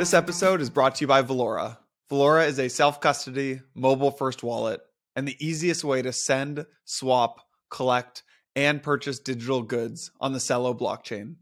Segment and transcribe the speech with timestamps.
[0.00, 1.76] This episode is brought to you by Valora.
[2.10, 4.80] Valora is a self custody, mobile first wallet,
[5.14, 8.22] and the easiest way to send, swap, collect,
[8.56, 11.34] and purchase digital goods on the Celo blockchain.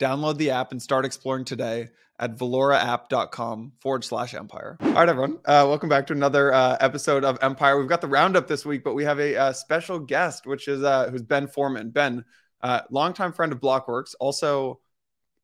[0.00, 1.88] Download the app and start exploring today
[2.18, 4.78] at valoraapp.com forward slash empire.
[4.80, 5.36] All right, everyone.
[5.44, 7.78] Uh, welcome back to another uh, episode of Empire.
[7.78, 10.82] We've got the roundup this week, but we have a, uh, special guest, which is
[10.82, 11.90] uh, who's Ben Forman.
[11.90, 12.24] Ben,
[12.62, 14.14] uh, longtime friend of Blockworks.
[14.18, 14.80] Also,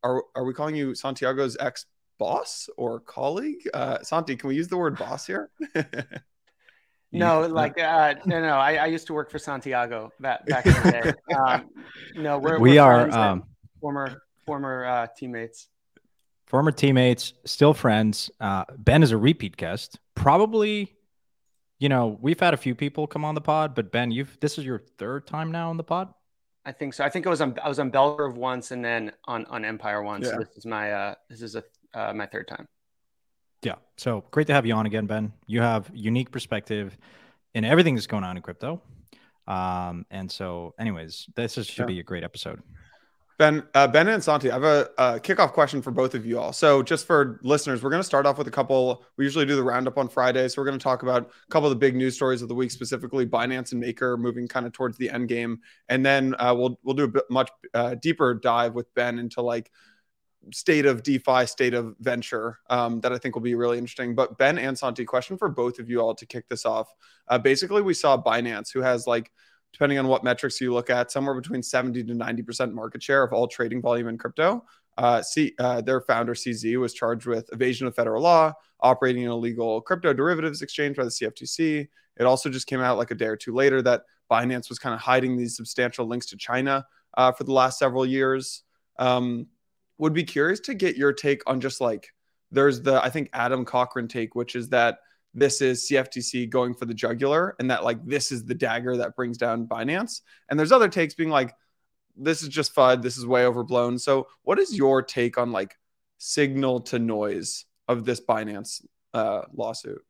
[0.02, 1.84] are, are we calling you Santiago's ex
[2.22, 3.68] boss or colleague?
[3.74, 5.50] Uh, Santi, can we use the word boss here?
[7.12, 8.54] no, like uh, no, no.
[8.58, 11.12] I, I used to work for Santiago back back in the day.
[11.36, 11.70] Um,
[12.14, 13.44] no, we're we we're are um,
[13.80, 15.68] former former uh, teammates.
[16.46, 18.30] Former teammates, still friends.
[18.38, 19.98] Uh, ben is a repeat guest.
[20.14, 20.94] Probably,
[21.80, 24.58] you know, we've had a few people come on the pod, but Ben, you've this
[24.58, 26.12] is your third time now on the pod.
[26.64, 27.04] I think so.
[27.04, 29.64] I think I was on I was on Bell Curve once and then on on
[29.64, 30.26] Empire once.
[30.26, 30.32] Yeah.
[30.32, 31.64] So this is my uh this is a
[31.94, 32.66] uh, my third time.
[33.62, 33.76] Yeah.
[33.96, 35.32] So great to have you on again, Ben.
[35.46, 36.96] You have unique perspective
[37.54, 38.80] in everything that's going on in crypto.
[39.46, 41.86] Um, and so, anyways, this is, should Yeah.
[41.94, 42.62] be a great episode.
[43.38, 46.38] Ben, uh, Ben and Santi, I have a, a kickoff question for both of you
[46.38, 46.52] all.
[46.52, 49.04] So, just for listeners, we're going to start off with a couple.
[49.16, 51.66] We usually do the roundup on Friday, so we're going to talk about a couple
[51.66, 54.72] of the big news stories of the week, specifically Binance and Maker moving kind of
[54.72, 58.34] towards the end game, and then uh, we'll we'll do a bit much uh, deeper
[58.34, 59.72] dive with Ben into like
[60.52, 64.14] state of DeFi, state of venture um, that I think will be really interesting.
[64.14, 66.92] But Ben and Santi, question for both of you all to kick this off.
[67.28, 69.30] Uh, basically, we saw Binance, who has like,
[69.72, 73.32] depending on what metrics you look at, somewhere between 70 to 90% market share of
[73.32, 74.64] all trading volume in crypto.
[74.98, 79.30] Uh, C, uh, their founder, CZ, was charged with evasion of federal law, operating an
[79.30, 81.88] illegal crypto derivatives exchange by the CFTC.
[82.18, 84.94] It also just came out like a day or two later that Binance was kind
[84.94, 88.62] of hiding these substantial links to China uh, for the last several years.
[88.98, 89.46] Um,
[90.02, 92.08] would be curious to get your take on just like
[92.50, 94.98] there's the I think Adam Cochran take, which is that
[95.32, 99.14] this is CFTC going for the jugular and that like this is the dagger that
[99.14, 100.22] brings down Binance.
[100.50, 101.54] And there's other takes being like
[102.16, 103.96] this is just FUD, this is way overblown.
[103.96, 105.76] So what is your take on like
[106.18, 108.84] signal to noise of this Binance
[109.14, 110.04] uh, lawsuit?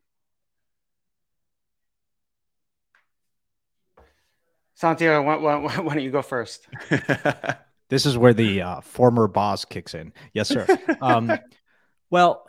[4.75, 6.67] Santiago, why, why, why don't you go first?
[7.93, 10.15] This is where the uh, former boss kicks in.
[10.33, 10.67] Yes, sir.
[11.03, 11.31] Um,
[12.11, 12.47] well,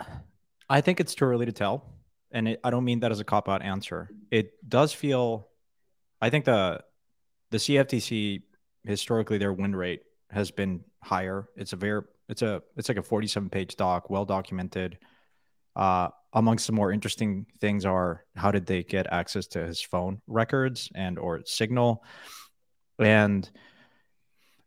[0.69, 1.83] I think it's too early to tell,
[2.31, 4.09] and it, I don't mean that as a cop out answer.
[4.31, 5.49] It does feel,
[6.21, 6.79] I think the
[7.51, 8.43] the CFTC
[8.85, 11.49] historically their win rate has been higher.
[11.57, 14.97] It's a very it's a it's like a 47 page doc, well documented.
[15.75, 20.21] Uh, amongst the more interesting things are how did they get access to his phone
[20.25, 22.01] records and or signal,
[22.97, 23.51] and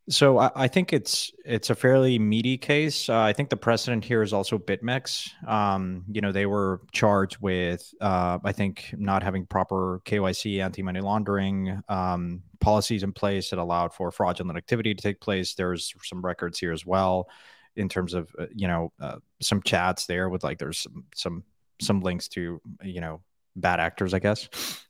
[0.09, 3.09] so I, I think it's it's a fairly meaty case.
[3.09, 5.31] Uh, I think the precedent here is also BitMEX.
[5.49, 11.01] Um, you know, they were charged with uh, I think not having proper KYC, anti-money
[11.01, 15.55] laundering um, policies in place that allowed for fraudulent activity to take place.
[15.55, 17.29] There's some records here as well
[17.75, 21.45] in terms of uh, you know uh, some chats there with like there's some some
[21.81, 23.21] some links to you know
[23.57, 24.49] bad actors, I guess.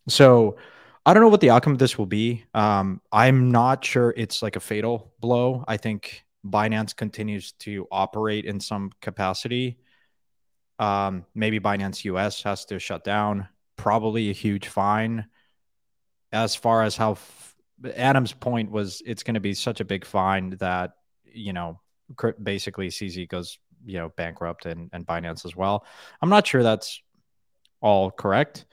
[0.09, 0.57] So
[1.07, 2.45] I don't know what the outcome of this will be.
[2.53, 5.65] Um, I'm not sure it's like a fatal blow.
[5.69, 9.79] I think Binance continues to operate in some capacity.
[10.81, 13.47] Um, maybe Binance US has to shut down.
[13.77, 15.27] Probably a huge fine.
[16.33, 17.55] As far as how f-
[17.95, 20.91] Adam's point was, it's going to be such a big fine that
[21.25, 21.81] you know
[22.43, 25.87] basically CZ goes you know bankrupt and and Binance as well.
[26.21, 27.01] I'm not sure that's
[27.81, 28.67] all correct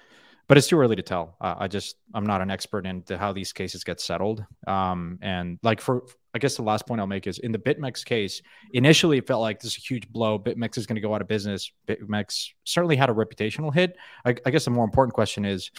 [0.53, 1.35] but it's too early to tell.
[1.41, 4.45] Uh, I just I'm not an expert into how these cases get settled.
[4.67, 6.03] Um, and like for
[6.35, 8.39] I guess the last point I'll make is in the BitMEX case,
[8.71, 10.37] initially it felt like this is a huge blow.
[10.37, 11.71] BitMEX is going to go out of business.
[11.87, 13.97] BitMEX certainly had a reputational hit.
[14.25, 15.71] I, I guess the more important question is,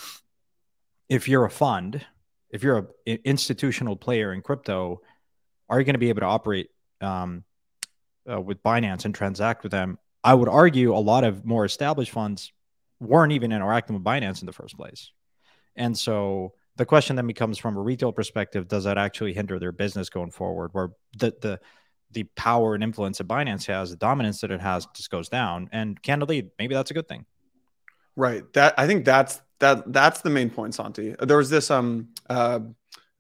[1.08, 2.04] if you're a fund,
[2.50, 5.02] if you're a i- institutional player in crypto,
[5.68, 6.70] are you going to be able to operate
[7.00, 7.44] um,
[8.28, 10.00] uh, with Binance and transact with them?
[10.25, 12.50] I would argue a lot of more established funds
[13.00, 15.11] weren't even interacting with Binance in the first place.
[15.76, 19.73] And so the question then becomes from a retail perspective, does that actually hinder their
[19.73, 20.70] business going forward?
[20.73, 21.61] Where the the
[22.11, 25.69] the power and influence that Binance has, the dominance that it has just goes down.
[25.73, 27.26] And candidly, maybe that's a good thing.
[28.17, 28.44] Right.
[28.52, 31.14] That I think that's that that's the main point, Santi.
[31.20, 32.61] There was this um uh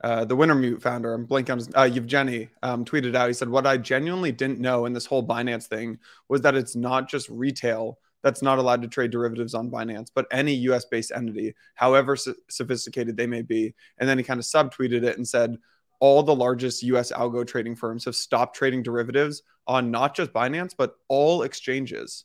[0.02, 3.28] uh, the Wintermute founder, I'm blanking on his, uh, Evgeny, um, tweeted out.
[3.28, 5.98] He said, "What I genuinely didn't know in this whole Binance thing
[6.28, 10.26] was that it's not just retail that's not allowed to trade derivatives on Binance, but
[10.32, 15.04] any US-based entity, however so- sophisticated they may be." And then he kind of subtweeted
[15.04, 15.56] it and said,
[16.00, 20.74] "All the largest US algo trading firms have stopped trading derivatives on not just Binance,
[20.76, 22.24] but all exchanges."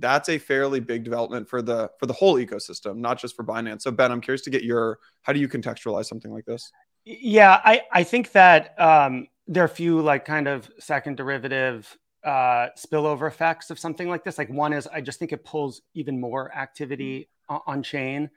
[0.00, 3.82] that's a fairly big development for the for the whole ecosystem, not just for Binance.
[3.82, 6.72] So Ben, I'm curious to get your how do you contextualize something like this?
[7.04, 11.96] Yeah, I I think that um, there are a few like kind of second derivative
[12.24, 14.38] uh, spillover effects of something like this.
[14.38, 18.30] Like one is I just think it pulls even more activity on, on chain.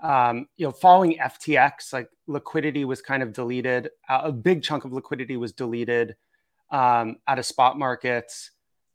[0.00, 3.90] Um, you know, following FTX, like liquidity was kind of deleted.
[4.08, 6.16] Uh, a big chunk of liquidity was deleted
[6.70, 8.50] um, out of spot markets.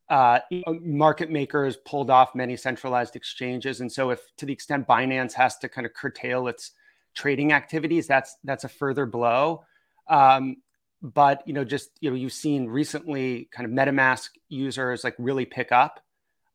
[0.09, 0.39] Uh,
[0.81, 5.57] market makers pulled off many centralized exchanges, and so if to the extent Binance has
[5.57, 6.71] to kind of curtail its
[7.13, 9.65] trading activities, that's that's a further blow.
[10.07, 10.57] Um,
[11.01, 15.45] but you know just you know you've seen recently kind of metamask users like really
[15.45, 16.03] pick up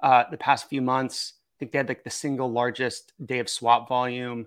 [0.03, 1.35] uh, the past few months.
[1.37, 4.47] I think they had like the single largest day of swap volume.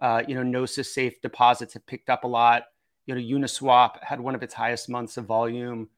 [0.00, 2.64] Uh, you know gnosis safe deposits have picked up a lot.
[3.06, 5.88] You know uniswap had one of its highest months of volume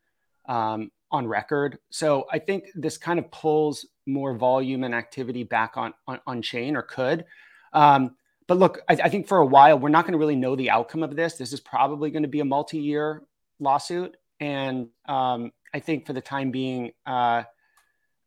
[0.49, 1.79] um, on record.
[1.91, 6.43] So i think this kind of pulls more volume and activity back on on, on
[6.43, 7.25] chain or could.
[7.73, 8.17] Um,
[8.49, 10.71] but look I, I, think for a while we're not going to really know the
[10.71, 11.35] outcome of this.
[11.35, 13.23] This is probably going to be a multi-year
[13.61, 17.45] lawsuit, and um, I think for the time being, uh,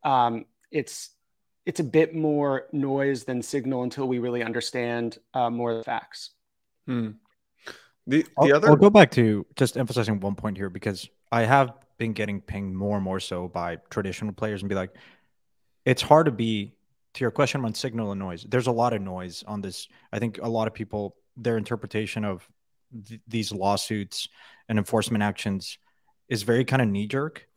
[0.04, 1.12] um, it's
[1.66, 5.84] it's a bit more noise than signal until we really understand uh, more of the
[5.84, 6.31] facts.
[6.88, 7.12] Hmm.
[8.08, 11.44] The, the I'll, other, I'll go back to just emphasizing one point here because I
[11.44, 14.96] have been getting pinged more and more so by traditional players and be like,
[15.86, 16.74] it's hard to be
[17.14, 18.46] to your question on signal and noise.
[18.48, 19.88] There's a lot of noise on this.
[20.12, 22.48] I think a lot of people their interpretation of
[23.08, 24.28] th- these lawsuits
[24.68, 25.78] and enforcement actions
[26.28, 27.48] is very kind of knee jerk.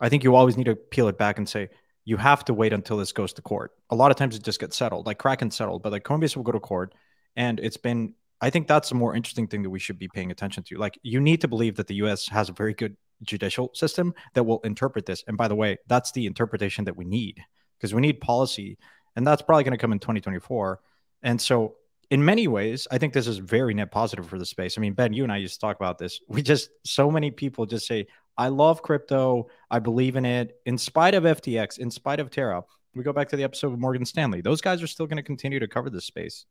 [0.00, 1.68] I think you always need to peel it back and say,
[2.04, 3.72] you have to wait until this goes to court.
[3.90, 6.42] A lot of times it just gets settled, like Kraken settled, but like Coinbase will
[6.42, 6.94] go to court.
[7.36, 10.30] And it's been, I think that's a more interesting thing that we should be paying
[10.30, 10.78] attention to.
[10.78, 14.44] Like, you need to believe that the US has a very good judicial system that
[14.44, 15.22] will interpret this.
[15.28, 17.42] And by the way, that's the interpretation that we need
[17.78, 18.78] because we need policy.
[19.14, 20.80] And that's probably going to come in 2024.
[21.22, 21.76] And so
[22.10, 24.76] in many ways, I think this is very net positive for the space.
[24.76, 26.20] I mean, Ben, you and I used to talk about this.
[26.28, 29.48] We just, so many people just say, I love crypto.
[29.70, 30.58] I believe in it.
[30.66, 32.62] In spite of FTX, in spite of Terra,
[32.94, 34.40] we go back to the episode of Morgan Stanley.
[34.40, 36.46] Those guys are still going to continue to cover this space.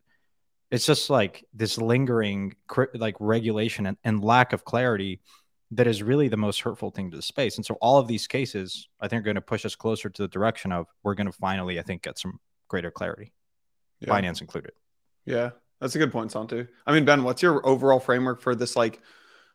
[0.72, 2.56] It's just like this lingering
[2.94, 5.20] like regulation and, and lack of clarity
[5.72, 7.58] that is really the most hurtful thing to the space.
[7.58, 10.22] And so all of these cases, I think, are going to push us closer to
[10.22, 13.34] the direction of we're going to finally, I think, get some greater clarity,
[14.00, 14.10] yeah.
[14.10, 14.72] Binance included.
[15.26, 16.68] Yeah, that's a good point, Santi.
[16.86, 18.76] I mean, Ben, what's your overall framework for this?
[18.76, 19.02] Like,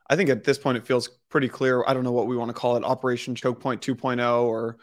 [0.09, 1.85] I think at this point it feels pretty clear.
[1.87, 4.77] I don't know what we want to call it, Operation Choke Point 2.0 or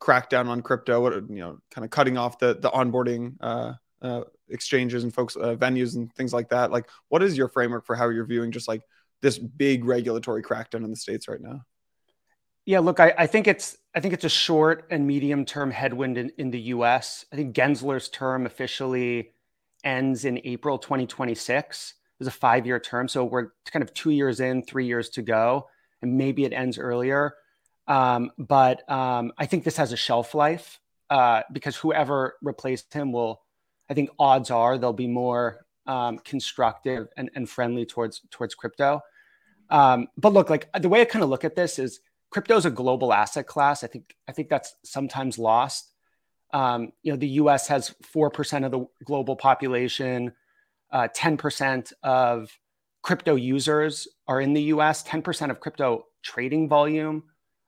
[0.00, 1.00] crackdown on crypto.
[1.00, 5.36] What you know, kind of cutting off the the onboarding uh, uh, exchanges and folks
[5.36, 6.70] uh, venues and things like that.
[6.70, 8.82] Like, what is your framework for how you're viewing just like
[9.20, 11.62] this big regulatory crackdown in the states right now?
[12.64, 16.18] Yeah, look, I, I, think it's I think it's a short and medium term headwind
[16.18, 17.24] in, in the U.S.
[17.32, 19.32] I think Gensler's term officially
[19.88, 21.94] ends in April 2026.
[22.20, 23.08] It's a five year term.
[23.08, 25.68] So we're kind of two years in, three years to go,
[26.02, 27.34] and maybe it ends earlier.
[27.86, 33.12] Um, but um, I think this has a shelf life uh, because whoever replaced him
[33.12, 33.40] will,
[33.88, 39.00] I think odds are they'll be more um, constructive and, and, friendly towards towards crypto.
[39.70, 42.66] Um, but look, like the way I kind of look at this is crypto is
[42.66, 43.82] a global asset class.
[43.82, 45.94] I think I think that's sometimes lost.
[46.52, 47.68] Um, you know, the U.S.
[47.68, 50.32] has four percent of the global population.
[50.90, 52.50] Uh, ten percent of
[53.02, 55.02] crypto users are in the U.S.
[55.02, 57.24] Ten percent of crypto trading volume,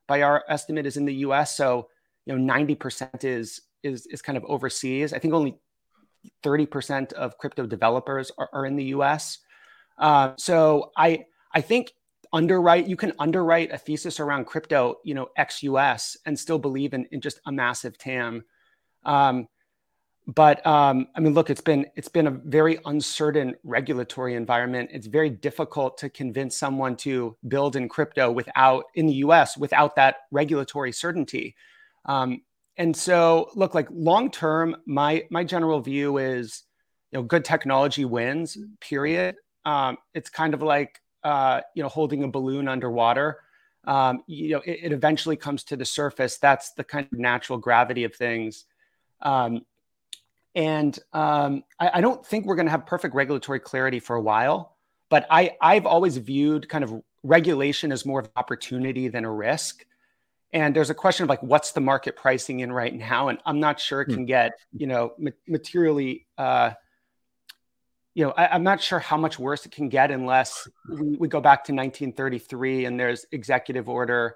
[0.07, 1.55] by our estimate, is in the U.S.
[1.55, 1.89] So,
[2.25, 5.13] you know, ninety percent is is is kind of overseas.
[5.13, 5.59] I think only
[6.43, 9.37] thirty percent of crypto developers are, are in the U.S.
[9.97, 11.93] Uh, so, I I think
[12.33, 16.93] underwrite you can underwrite a thesis around crypto, you know, ex US, and still believe
[16.93, 18.43] in, in just a massive TAM.
[19.03, 19.47] Um,
[20.27, 24.91] but um, I mean, look, it's been it's been a very uncertain regulatory environment.
[24.93, 29.57] It's very difficult to convince someone to build in crypto without in the U.S.
[29.57, 31.55] without that regulatory certainty.
[32.05, 32.41] Um,
[32.77, 36.63] and so, look, like long term, my my general view is,
[37.11, 38.57] you know, good technology wins.
[38.79, 39.35] Period.
[39.65, 43.39] Um, it's kind of like uh, you know holding a balloon underwater.
[43.85, 46.37] Um, you know, it, it eventually comes to the surface.
[46.37, 48.65] That's the kind of natural gravity of things.
[49.21, 49.65] Um,
[50.55, 54.21] and um, I, I, don't think we're going to have perfect regulatory clarity for a
[54.21, 54.75] while.
[55.09, 59.31] But I, I've always viewed kind of regulation as more of an opportunity than a
[59.31, 59.85] risk.
[60.53, 63.29] And there's a question of like, what's the market pricing in right now?
[63.29, 64.15] And I'm not sure it hmm.
[64.15, 66.71] can get, you know, ma- materially, uh,
[68.13, 71.27] you know, I, am not sure how much worse it can get unless we, we,
[71.29, 74.35] go back to 1933 and there's executive order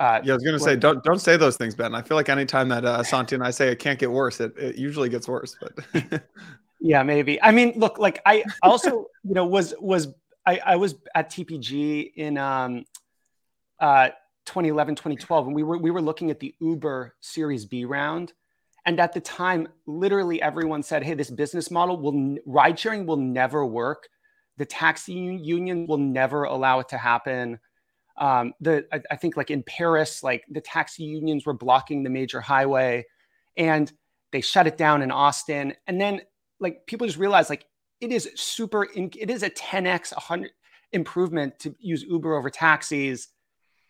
[0.00, 1.94] Uh, yeah, I was gonna say don't don't say those things, Ben.
[1.94, 4.52] I feel like anytime that uh, Santi and I say it can't get worse, it,
[4.58, 5.56] it usually gets worse.
[5.60, 6.24] But
[6.80, 7.40] yeah, maybe.
[7.40, 10.08] I mean, look, like I also you know was was
[10.46, 12.84] I, I was at TPG in um,
[13.80, 14.08] uh,
[14.46, 18.32] 2011, 2012, and we were we were looking at the Uber Series B round,
[18.84, 23.16] and at the time, literally everyone said, "Hey, this business model will ride sharing will
[23.16, 24.08] never work.
[24.56, 27.60] The taxi union will never allow it to happen."
[28.16, 32.10] Um, the I, I, think like in Paris, like the taxi unions were blocking the
[32.10, 33.04] major highway,
[33.56, 33.92] and
[34.32, 35.74] they shut it down in Austin.
[35.86, 36.20] And then
[36.60, 37.66] like people just realized like
[38.00, 38.86] it is super.
[38.94, 40.52] It is a 10x, 100
[40.92, 43.28] improvement to use Uber over taxis,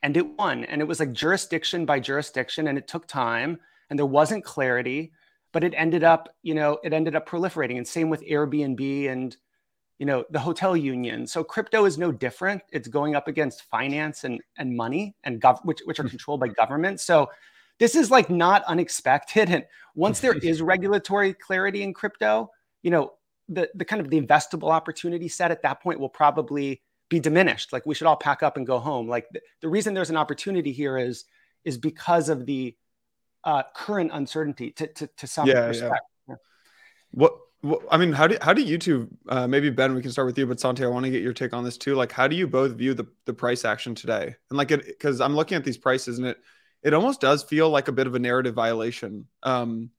[0.02, 0.64] and it won.
[0.64, 3.58] And it was like jurisdiction by jurisdiction, and it took time,
[3.90, 5.12] and there wasn't clarity,
[5.52, 7.76] but it ended up, you know, it ended up proliferating.
[7.76, 9.36] And same with Airbnb and
[9.98, 11.26] you know the hotel union.
[11.26, 12.62] So crypto is no different.
[12.72, 16.08] It's going up against finance and and money and gov which, which are hmm.
[16.08, 17.00] controlled by government.
[17.00, 17.30] So
[17.78, 19.50] this is like not unexpected.
[19.54, 22.50] And once there is regulatory clarity in crypto
[22.82, 23.12] you know
[23.48, 27.72] the the kind of the investable opportunity set at that point will probably be diminished.
[27.72, 29.08] Like we should all pack up and go home.
[29.08, 31.24] Like the, the reason there's an opportunity here is
[31.64, 32.76] is because of the
[33.42, 36.02] uh, current uncertainty to to, to some yeah, respect.
[36.28, 36.36] Yeah.
[37.10, 39.08] what well, I mean, how do how do you two?
[39.26, 41.32] Uh, maybe Ben, we can start with you, but Santi, I want to get your
[41.32, 41.94] take on this too.
[41.94, 44.36] Like, how do you both view the the price action today?
[44.50, 46.36] And like, it because I'm looking at these prices, and it
[46.82, 49.26] it almost does feel like a bit of a narrative violation.
[49.42, 49.90] Um,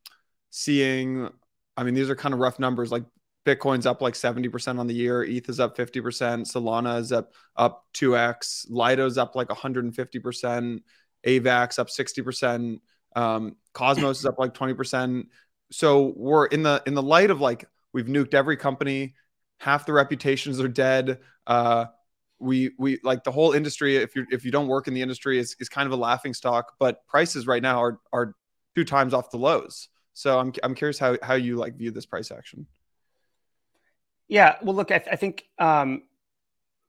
[0.51, 1.27] seeing,
[1.75, 2.91] I mean, these are kind of rough numbers.
[2.91, 3.03] Like,
[3.45, 6.01] Bitcoin's up like 70% on the year, ETH is up 50%,
[6.45, 10.81] Solana is up up 2x, Lido's up like 150%,
[11.25, 12.79] AVAX up 60%,
[13.15, 15.25] um, Cosmos is up like 20%
[15.72, 19.15] so we're in the in the light of like we've nuked every company,
[19.60, 21.19] half the reputations are dead.
[21.48, 21.86] Uh,
[22.39, 23.98] we we like the whole industry.
[23.98, 26.34] If you if you don't work in the industry, is is kind of a laughing
[26.34, 26.74] stock.
[26.79, 28.36] But prices right now are are
[28.75, 29.89] two times off the lows.
[30.13, 32.67] So I'm I'm curious how how you like view this price action.
[34.27, 36.03] Yeah, well, look, I, th- I think um,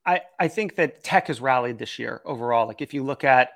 [0.05, 2.67] I I think that tech has rallied this year overall.
[2.67, 3.51] Like if you look at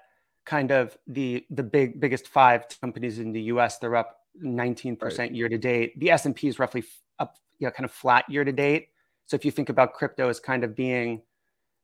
[0.45, 5.35] kind of the the big biggest five companies in the U.S., they're up 19% right.
[5.35, 5.99] year to date.
[5.99, 6.85] The S&P is roughly
[7.19, 8.89] up, you know, kind of flat year to date.
[9.27, 11.23] So if you think about crypto as kind of being,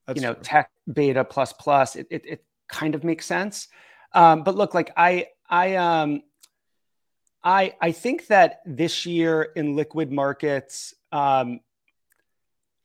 [0.07, 0.43] That's you know, true.
[0.43, 3.69] tech beta plus plus, it, it, it kind of makes sense.
[4.13, 6.23] Um, but look, like I, I, um,
[7.45, 11.61] I, I think that this year in liquid markets, um,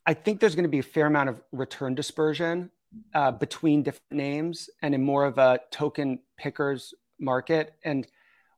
[0.05, 2.69] I think there's going to be a fair amount of return dispersion
[3.13, 7.75] uh, between different names and in more of a token pickers market.
[7.83, 8.07] And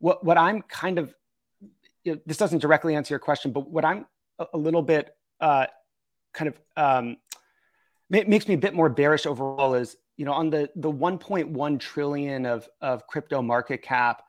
[0.04, 1.16] what what I'm kind of
[2.04, 4.06] you know, this doesn't directly answer your question, but what I'm
[4.38, 5.68] a, a little bit uh,
[6.34, 7.16] kind of um,
[8.10, 12.46] makes me a bit more bearish overall is you know on the the 1.1 trillion
[12.46, 14.24] of of crypto market cap,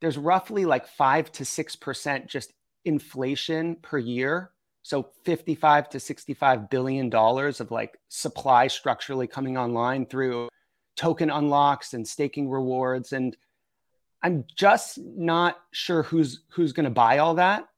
[0.00, 2.52] there's roughly like five to six percent just
[2.84, 4.50] inflation per year.
[4.82, 10.48] So 55 to 65 billion dollars of like supply structurally coming online through
[10.96, 13.36] token unlocks and staking rewards and
[14.24, 17.68] I'm just not sure who's who's going to buy all that.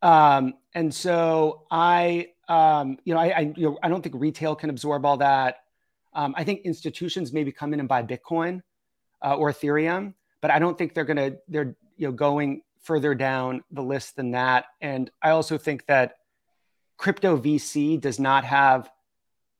[0.00, 4.54] Um, and so I, um, you know, I, I, you know, I don't think retail
[4.54, 5.56] can absorb all that.
[6.14, 8.62] Um, I think institutions maybe come in and buy Bitcoin
[9.22, 13.14] uh, or Ethereum, but I don't think they're going to they're you know going further
[13.14, 14.66] down the list than that.
[14.80, 16.14] And I also think that
[16.96, 18.88] crypto VC does not have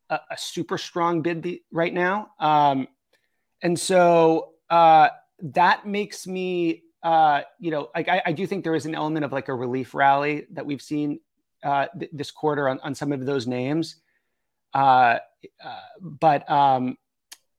[0.08, 2.28] a, a super strong bid right now.
[2.38, 2.86] Um,
[3.60, 5.08] and so uh,
[5.42, 9.24] that makes me uh, you know, like I, I, do think there is an element
[9.24, 11.18] of like a relief rally that we've seen
[11.64, 13.96] uh, th- this quarter on, on some of those names.
[14.72, 15.18] Uh,
[15.64, 16.96] uh, but um,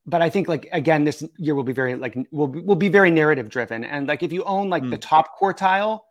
[0.06, 2.90] but I think like again, this year will be very like will be, will be
[2.90, 4.92] very narrative driven, and like if you own like mm.
[4.92, 6.02] the top quartile,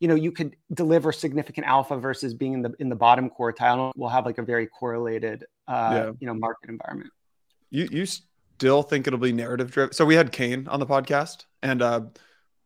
[0.00, 3.92] you know, you could deliver significant alpha versus being in the in the bottom quartile.
[3.96, 6.12] We'll have like a very correlated, uh, yeah.
[6.20, 7.10] you know, market environment.
[7.70, 8.06] You you
[8.62, 9.92] still think it'll be narrative driven.
[9.92, 12.02] So we had Kain on the podcast, and uh,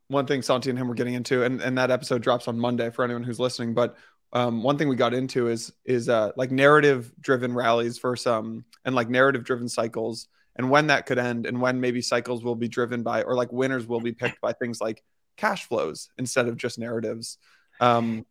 [0.09, 2.91] one thing Santi and him were getting into, and, and that episode drops on Monday
[2.91, 3.73] for anyone who's listening.
[3.73, 3.97] But
[4.35, 8.67] um, one thing we got into is is uh, like narrative driven rallies for some,
[8.85, 12.57] and like narrative driven cycles, and when that could end, and when maybe cycles will
[12.57, 15.03] be driven by, or like winners will be picked by things like
[15.39, 17.39] cash flows instead of just narratives.
[17.81, 18.27] Um,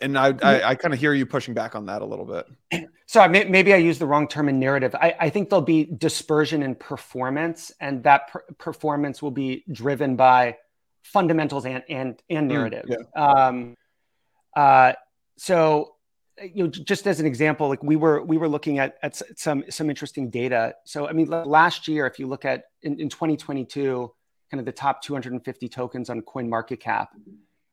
[0.00, 2.90] and I, I, I kind of hear you pushing back on that a little bit.
[3.06, 4.94] So maybe I use the wrong term in narrative.
[4.94, 10.16] I, I think there'll be dispersion in performance, and that per- performance will be driven
[10.16, 10.56] by
[11.02, 12.86] fundamentals and and and narrative.
[12.86, 13.22] Mm, yeah.
[13.22, 13.76] um,
[14.56, 14.94] uh,
[15.36, 15.94] so
[16.42, 19.64] you know, just as an example, like we were we were looking at at some
[19.68, 20.74] some interesting data.
[20.84, 24.10] So I mean, last year, if you look at in, in 2022,
[24.50, 27.10] kind of the top 250 tokens on Coin Market Cap,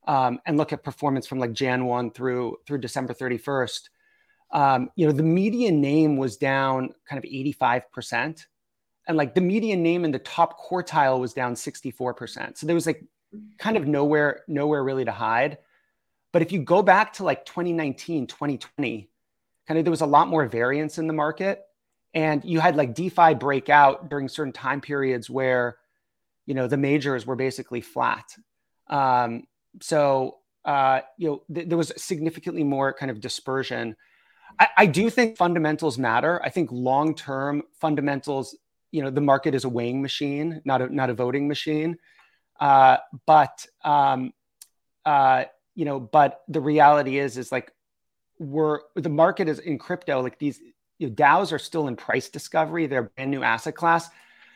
[0.08, 3.90] um, and look at performance from like Jan 1 through through December 31st,
[4.52, 8.46] um, you know, the median name was down kind of 85%.
[9.08, 12.58] And like the median name in the top quartile was down 64%.
[12.58, 13.04] So there was like
[13.58, 15.58] kind of nowhere, nowhere really to hide.
[16.34, 19.10] But if you go back to like 2019, 2020,
[19.68, 21.62] kind of there was a lot more variance in the market.
[22.14, 25.78] And you had like DeFi break out during certain time periods where,
[26.46, 28.36] you know, the majors were basically flat.
[28.88, 29.44] Um,
[29.80, 33.96] so, uh, you know, th- there was significantly more kind of dispersion.
[34.60, 36.42] I, I do think fundamentals matter.
[36.44, 38.58] I think long term fundamentals,
[38.92, 41.98] you know, the market is a weighing machine, not a, not a voting machine.
[42.60, 44.34] Uh, but, um,
[45.06, 47.72] uh, you know, but the reality is, is like
[48.38, 50.60] we're the market is in crypto, like these
[51.00, 54.10] you know, DAOs are still in price discovery, they're a brand new asset class.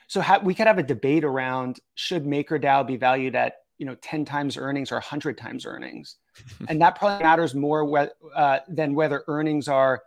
[0.08, 3.96] So ha- we could have a debate around should MakerDAO be valued at you know
[3.96, 6.18] 10 times earnings or 100 times earnings.
[6.68, 10.02] And that probably matters more wh- uh, than whether earnings are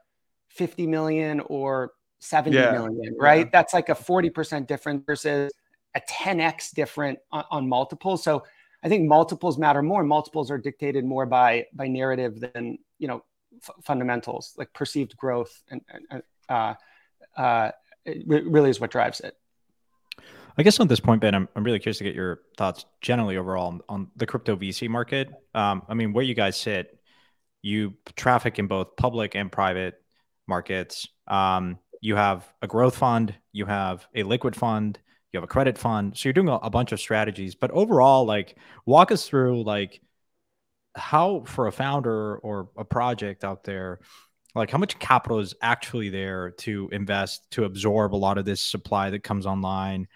[0.51, 2.73] 50 million or seventy yeah.
[2.73, 3.47] million, right?
[3.47, 3.51] Yeah.
[3.53, 5.53] that's like a 40% difference versus
[5.95, 8.23] a 10x different on, on, multiples.
[8.23, 8.45] So
[8.83, 10.03] i think multiples matter more.
[10.05, 13.25] Multiples are dictated more by by narrative than you know
[13.63, 16.75] f- fundamentals like perceived growth and, and uh,
[17.37, 17.71] uh,
[18.05, 19.38] it really is what drives it
[20.59, 23.37] I guess on this point, Ben, I'm, I'm really curious to get your thoughts generally
[23.37, 25.31] overall on, on the crypto VC market.
[25.55, 26.99] Um, I mean, where you guys sit,
[27.63, 30.03] you traffic in both public and private
[30.49, 31.07] markets.
[31.29, 34.99] Um, you have a growth fund, you have a liquid fund,
[35.33, 36.17] you have a credit fund.
[36.17, 37.55] So you're doing a, a bunch of strategies.
[37.55, 40.01] But overall, like, walk us through like
[40.97, 44.01] how for a founder or a project out there,
[44.57, 48.61] like how much capital is actually there to invest to absorb a lot of this
[48.61, 50.09] supply that comes online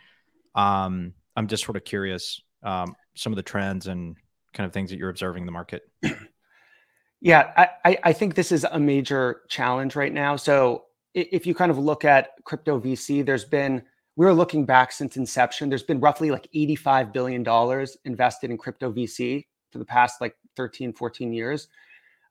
[0.55, 4.17] um, I'm just sort of curious um, some of the trends and
[4.53, 5.83] kind of things that you're observing in the market.
[7.25, 10.35] Yeah, I, I think this is a major challenge right now.
[10.35, 13.83] So if you kind of look at crypto VC, there's been
[14.17, 15.69] we are looking back since inception.
[15.69, 20.35] There's been roughly like 85 billion dollars invested in crypto VC for the past like
[20.57, 21.69] 13, 14 years.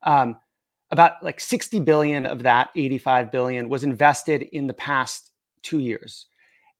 [0.02, 0.36] Um,
[0.90, 5.30] about like 60 billion of that 85 billion was invested in the past
[5.62, 6.26] two years.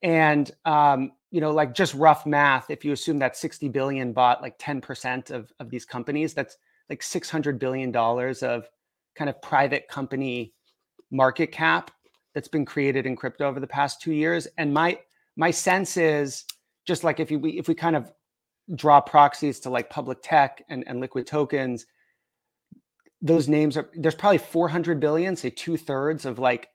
[0.03, 4.42] And um, you know, like just rough math, if you assume that 60 billion bought
[4.42, 6.59] like 10% of, of these companies, that's
[6.90, 8.68] like 600 billion dollars of
[9.16, 10.53] kind of private company
[11.11, 11.90] market cap
[12.35, 14.47] that's been created in crypto over the past two years.
[14.59, 14.99] And my
[15.35, 16.45] my sense is
[16.87, 18.12] just like if you if we kind of
[18.75, 21.87] draw proxies to like public tech and, and liquid tokens,
[23.23, 26.68] those names are there's probably 400 billion, say two thirds of like,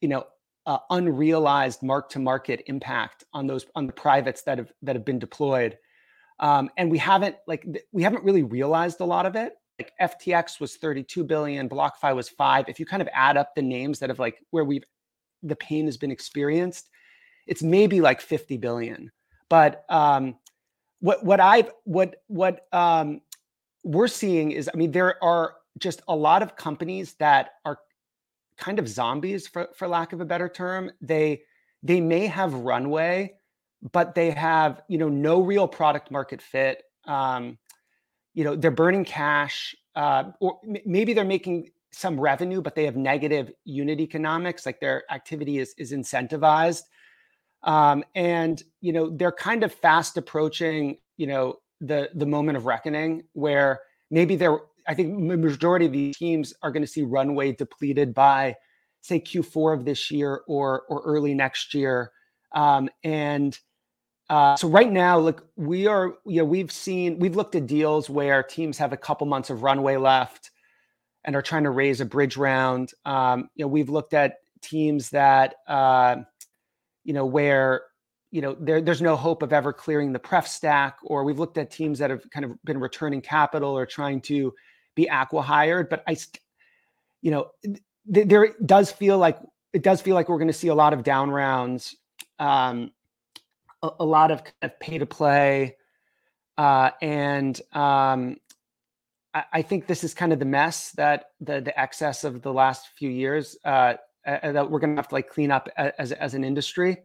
[0.00, 0.26] you know,
[0.66, 5.04] uh, unrealized mark to market impact on those on the privates that have that have
[5.04, 5.78] been deployed.
[6.40, 9.54] Um, and we haven't like we haven't really realized a lot of it.
[9.78, 13.62] Like ftx was 32 billion blockfi was 5 if you kind of add up the
[13.62, 14.84] names that have like where we've
[15.42, 16.90] the pain has been experienced
[17.46, 19.10] it's maybe like 50 billion.
[19.50, 20.36] But um,
[21.04, 23.20] what what i've what what um,
[23.84, 27.78] we're seeing is i mean there are just a lot of companies that are
[28.56, 30.90] kind of zombies for, for lack of a better term.
[31.00, 31.42] They
[31.82, 33.34] they may have runway,
[33.92, 36.82] but they have you know no real product market fit.
[37.06, 37.58] Um,
[38.34, 42.84] you know they're burning cash, uh, or m- maybe they're making some revenue, but they
[42.84, 44.66] have negative unit economics.
[44.66, 46.82] Like their activity is is incentivized,
[47.62, 52.66] um, and you know they're kind of fast approaching you know the the moment of
[52.66, 57.02] reckoning where maybe they're I think the majority of these teams are going to see
[57.02, 58.56] runway depleted by,
[59.00, 62.12] say, Q4 of this year or or early next year.
[62.54, 63.58] Um, and
[64.30, 68.08] uh, so right now, look, we are, you know, we've seen, we've looked at deals
[68.08, 70.50] where teams have a couple months of runway left
[71.24, 72.92] and are trying to raise a bridge round.
[73.04, 76.16] Um, you know, we've looked at teams that, uh,
[77.04, 77.82] you know, where
[78.30, 81.56] you know there, there's no hope of ever clearing the pref stack or we've looked
[81.56, 84.52] at teams that have kind of been returning capital or trying to
[84.94, 86.16] be acqui-hired, but I,
[87.22, 89.38] you know, th- there does feel like
[89.72, 91.96] it does feel like we're going to see a lot of down rounds,
[92.38, 92.92] um,
[93.82, 95.76] a, a lot of, kind of pay to play,
[96.56, 98.36] uh, and um,
[99.34, 102.52] I, I, think this is kind of the mess that the the excess of the
[102.52, 106.12] last few years uh, uh, that we're going to have to like clean up as
[106.12, 106.98] as an industry.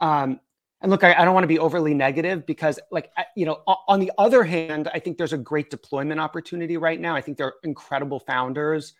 [0.00, 0.38] Um,
[0.80, 3.98] and look, I, I don't want to be overly negative because, like, you know, on
[3.98, 7.16] the other hand, I think there's a great deployment opportunity right now.
[7.16, 8.94] I think there are incredible founders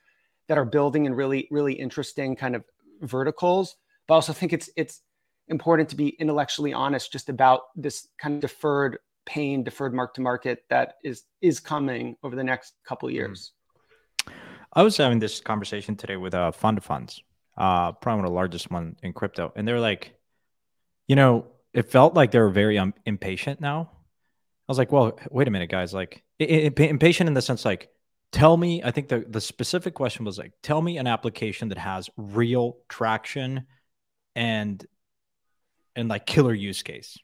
[0.49, 2.65] that are building in really really interesting kind of
[3.03, 3.77] verticals.
[4.07, 5.03] But I also think it's it's
[5.49, 10.21] important to be intellectually honest just about this kind of deferred pain, deferred mark to
[10.21, 13.15] market that is is coming over the next couple Mm-hmm.
[13.17, 13.53] years.
[14.73, 17.23] I was having this conversation today with a fund of funds,
[17.57, 20.13] uh, probably one of the largest one in crypto, and they're like,
[21.07, 23.91] you know, it felt like they were very um, impatient now.
[23.93, 25.95] I was like, well, wait a minute, guys.
[25.95, 27.91] Like, impatient in the sense, like,
[28.33, 28.83] tell me.
[28.83, 32.79] I think the the specific question was like, tell me an application that has real
[32.89, 33.67] traction
[34.37, 34.85] and
[35.97, 37.19] and like killer use case.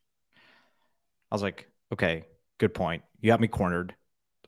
[1.30, 2.24] I was like, okay,
[2.59, 3.02] good point.
[3.20, 3.94] You got me cornered.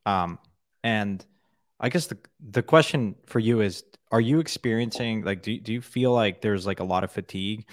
[0.04, 0.38] Um,
[0.82, 1.24] and
[1.80, 5.80] I guess the the question for you is: Are you experiencing like do do you
[5.80, 7.68] feel like there's like a lot of fatigue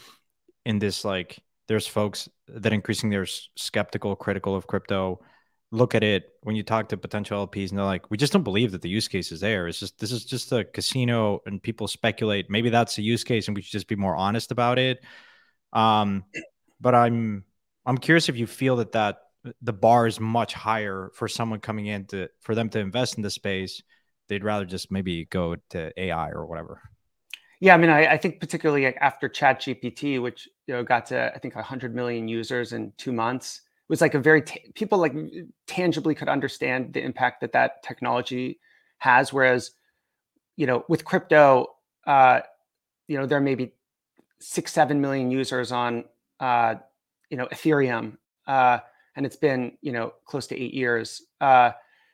[0.66, 1.06] in this?
[1.06, 5.20] Like, there's folks that increasingly are skeptical, critical of crypto.
[5.72, 8.44] Look at it when you talk to potential LPs, and they're like, "We just don't
[8.44, 9.68] believe that the use case is there.
[9.68, 12.50] It's just this is just a casino, and people speculate.
[12.50, 15.04] Maybe that's a use case, and we should just be more honest about it."
[15.72, 16.26] Um,
[16.80, 17.46] but I'm
[17.86, 19.18] I'm curious if you feel that that
[19.62, 23.24] the bar is much higher for someone coming in to for them to invest in
[23.24, 23.82] the space.
[24.30, 26.82] They'd rather just maybe go to AI or whatever.
[27.60, 31.40] Yeah, I mean, I, I think particularly after ChatGPT, which you know got to I
[31.40, 35.14] think 100 million users in two months, it was like a very ta- people like
[35.68, 38.60] tangibly could understand the impact that that technology
[39.00, 39.34] has.
[39.34, 39.72] Whereas,
[40.56, 41.68] you know, with crypto,
[42.08, 42.42] uh,
[43.08, 43.74] you know, there may be
[44.40, 46.06] six, seven million users on,
[46.40, 46.76] uh,
[47.30, 48.80] you know, Ethereum, uh,
[49.16, 51.22] and it's been you know close to eight years.
[51.42, 51.72] Uh,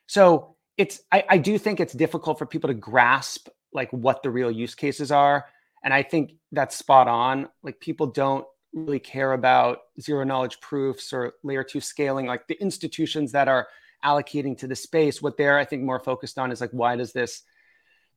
[0.08, 4.30] so it's I, I do think it's difficult for people to grasp like what the
[4.32, 5.46] real use cases are
[5.84, 7.48] and i think that's spot on.
[7.64, 12.60] Like people don't really care about zero knowledge proofs or layer two scaling like the
[12.62, 13.68] institutions that are
[14.04, 15.22] allocating to the space.
[15.22, 17.44] What they're i think more focused on is like why does this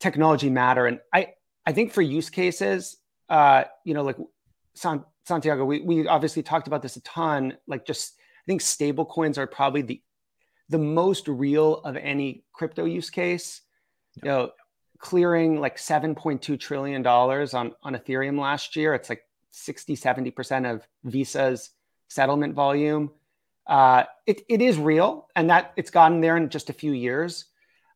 [0.01, 0.87] technology matter?
[0.87, 1.29] And i
[1.67, 2.97] i think for use cases
[3.29, 4.17] uh you know like
[4.75, 7.57] San, santiago we, we obviously talked about this a ton.
[7.67, 10.03] Like just i think stable coins are probably the
[10.69, 13.61] the most real of any crypto use case.
[14.15, 14.51] You know
[15.03, 18.95] clearing like 7.2 trillion dollars on on ethereum last year.
[18.95, 21.71] It's like 60 70% of visa's
[22.09, 23.11] settlement volume.
[23.67, 27.47] Uh, it, it is real and that it's gotten there in just a few years.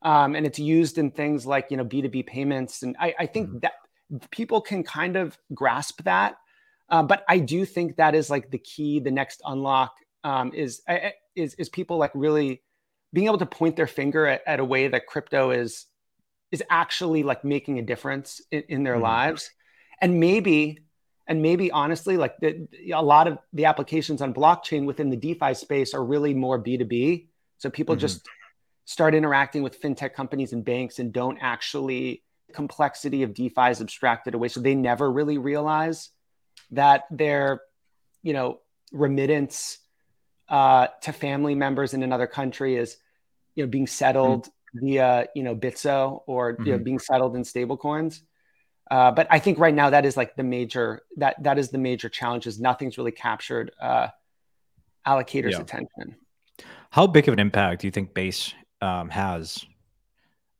[0.03, 2.83] Um, and it's used in things like you know b2b payments.
[2.83, 3.59] And i, I think mm-hmm.
[3.59, 3.73] that
[4.29, 6.37] people can kind of grasp that.
[6.89, 9.93] Uh, but i do think that is like the key the next unlock
[10.23, 10.81] um, is
[11.35, 12.61] is is people like really
[13.13, 15.85] being able to point their finger at, at a way that crypto is
[16.51, 19.03] is actually like making a difference in, in their mm-hmm.
[19.03, 19.51] lives
[20.01, 20.79] and maybe
[21.27, 25.53] and maybe honestly like the, a lot of the applications on blockchain within the defi
[25.53, 28.01] space are really more b2b so people mm-hmm.
[28.01, 28.27] just
[28.85, 34.33] start interacting with fintech companies and banks and don't actually complexity of defi is abstracted
[34.33, 36.09] away so they never really realize
[36.71, 37.61] that their
[38.23, 38.59] you know
[38.91, 39.79] remittance
[40.49, 42.97] uh, to family members in another country is
[43.55, 44.51] you know being settled mm-hmm.
[44.79, 46.65] Via you know bitso or mm-hmm.
[46.65, 48.21] you know being settled in stablecoins.
[48.91, 51.77] uh, but i think right now that is like the major that that is the
[51.77, 54.07] major challenge is nothing's really captured uh,
[55.05, 55.61] allocators yeah.
[55.61, 56.15] attention
[56.91, 59.65] how big of an impact do you think base um, has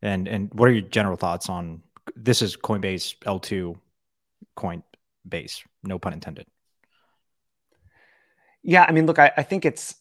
[0.02, 1.82] and and what are your general thoughts on
[2.16, 3.76] this is coinbase l2
[4.58, 6.48] coinbase no pun intended
[8.68, 9.96] yeah, I mean, look, I, I think it's,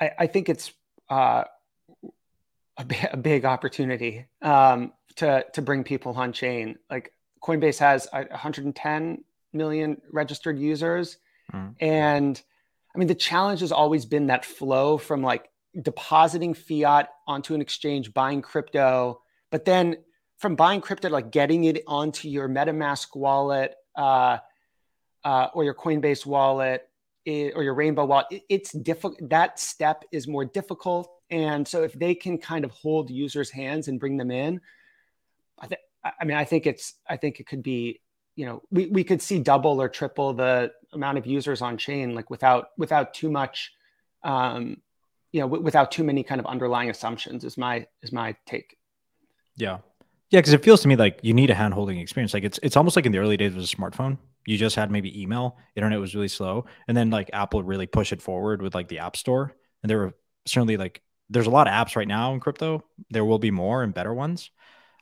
[0.00, 0.72] I, I think it's
[1.10, 1.42] uh,
[2.76, 6.78] a, b- a big opportunity um, to to bring people on chain.
[6.90, 11.18] Like Coinbase has 110 million registered users,
[11.52, 11.74] mm.
[11.80, 12.40] and
[12.94, 17.60] I mean, the challenge has always been that flow from like depositing fiat onto an
[17.60, 19.96] exchange, buying crypto, but then
[20.38, 24.38] from buying crypto, like getting it onto your MetaMask wallet uh,
[25.24, 26.88] uh, or your Coinbase wallet
[27.24, 31.82] it, or your rainbow wallet it, it's difficult that step is more difficult and so
[31.82, 34.60] if they can kind of hold users hands and bring them in
[35.58, 38.00] i think i mean i think it's i think it could be
[38.36, 42.14] you know we, we could see double or triple the amount of users on chain
[42.14, 43.72] like without without too much
[44.22, 44.76] um
[45.32, 48.76] you know w- without too many kind of underlying assumptions is my is my take.
[49.56, 49.78] Yeah.
[50.30, 52.32] Yeah because it feels to me like you need a hand holding experience.
[52.32, 54.90] Like it's it's almost like in the early days of a smartphone you just had
[54.90, 58.74] maybe email internet was really slow and then like apple really pushed it forward with
[58.74, 60.12] like the app store and there were
[60.46, 61.00] certainly like
[61.32, 62.84] there's a lot of apps right now in crypto.
[63.10, 64.50] There will be more and better ones.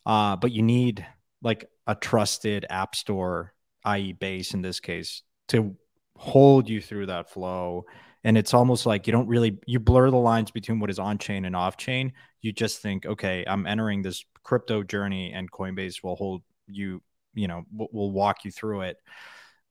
[0.06, 1.06] Uh, but you need
[1.42, 3.52] like a trusted app store
[3.84, 5.74] i.e base in this case to
[6.16, 7.86] hold you through that flow.
[8.24, 11.16] And it's almost like you don't really you blur the lines between what is on
[11.18, 12.12] chain and off chain
[12.42, 17.02] you just think okay i'm entering this crypto journey and coinbase will hold you
[17.34, 18.96] you know we'll walk you through it.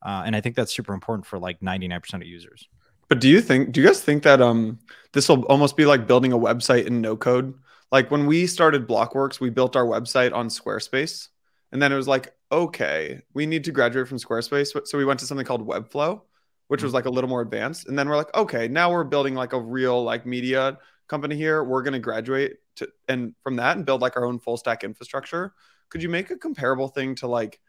[0.04, 2.68] Uh, and i think that's super important for like 99% of users
[3.10, 4.80] but do you think do you guys think that um
[5.14, 7.54] this will almost be like building a website in no code?
[7.92, 11.28] Like when we started blockworks we built our website on squarespace
[11.72, 15.20] and then it was like okay we need to graduate from squarespace so we went
[15.20, 16.22] to something called webflow
[16.68, 16.96] which was mm-hmm.
[16.96, 19.60] like a little more advanced and then we're like okay now we're building like a
[19.60, 20.78] real like media
[21.10, 21.64] company here.
[21.64, 24.86] We're going to graduate to and from that and build like our own full stack
[24.86, 25.54] infrastructure.
[25.90, 27.60] Could you make a comparable thing to like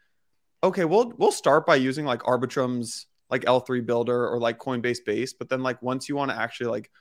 [0.63, 5.33] okay we'll we'll start by using like arbitrum's like l3 builder or like coinbase base
[5.33, 6.91] but then like once you want to actually like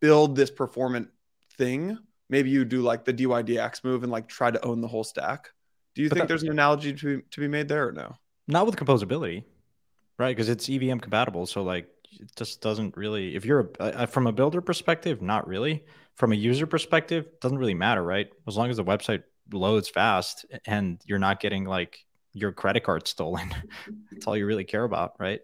[0.00, 1.08] build this performant
[1.56, 1.98] thing
[2.30, 5.50] maybe you do like the dydx move and like try to own the whole stack.
[5.94, 8.14] Do you but think that, there's an analogy to, to be made there or no?
[8.46, 9.44] Not with composability
[10.18, 10.34] right?
[10.34, 14.26] Because it's evm compatible so like it just doesn't really if you're a, uh, from
[14.26, 15.84] a builder perspective not really.
[16.16, 18.28] From a user perspective doesn't really matter right?
[18.46, 22.04] As long as the website loads fast and you're not getting like
[22.40, 23.54] your credit card stolen
[24.10, 25.40] that's all you really care about right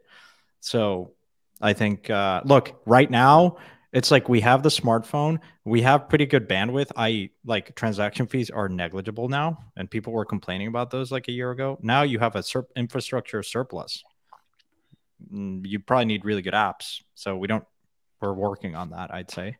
[0.60, 1.12] so
[1.60, 3.56] i think uh, look right now
[3.92, 8.50] it's like we have the smartphone we have pretty good bandwidth i like transaction fees
[8.50, 12.18] are negligible now and people were complaining about those like a year ago now you
[12.18, 14.02] have a sur- infrastructure surplus
[15.32, 17.02] Mm, you probably need really good apps.
[17.14, 17.64] So we don't.
[18.20, 19.12] We're working on that.
[19.12, 19.56] I'd say.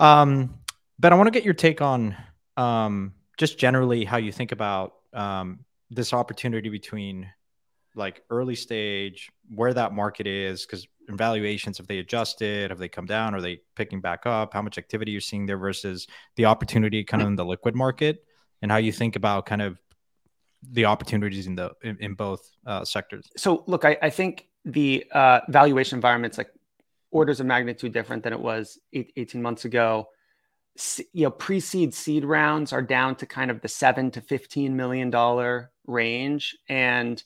[0.00, 0.58] Um,
[0.98, 2.16] but I want to get your take on
[2.56, 5.60] um, just generally how you think about um,
[5.94, 7.30] this opportunity between
[7.94, 13.06] like early stage, where that market is, because valuations have they adjusted, have they come
[13.06, 14.54] down, are they picking back up?
[14.54, 18.24] How much activity you're seeing there versus the opportunity kind of in the liquid market,
[18.62, 19.78] and how you think about kind of
[20.70, 23.28] the opportunities in the in, in both uh, sectors.
[23.36, 26.50] So look, I, I think the uh, valuation environment's like
[27.10, 30.08] orders of magnitude different than it was eight, 18 months ago.
[31.12, 35.10] You know, pre-seed seed rounds are down to kind of the seven to 15 million
[35.10, 36.56] dollar range.
[36.68, 37.22] And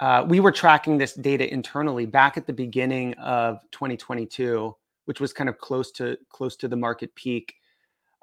[0.00, 5.32] uh, we were tracking this data internally back at the beginning of 2022, which was
[5.32, 7.54] kind of close to close to the market peak.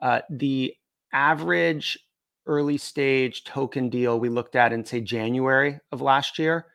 [0.02, 0.74] Uh, the
[1.14, 1.98] average
[2.46, 6.66] early stage token deal we looked at in say January of last year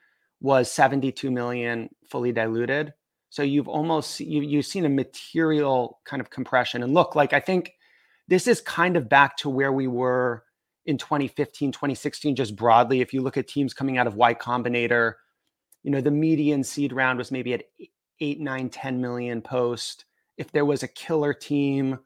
[0.40, 2.92] was 72 million fully diluted.
[3.34, 6.84] So you've almost you, you've seen a material kind of compression.
[6.84, 7.72] And look, like I think
[8.28, 10.44] this is kind of back to where we were
[10.86, 13.00] in 2015, 2016, just broadly.
[13.00, 15.14] If you look at teams coming out of Y Combinator,
[15.82, 17.64] you know, the median seed round was maybe at
[18.20, 20.04] eight, nine, 10 million post.
[20.36, 21.98] If there was a killer team,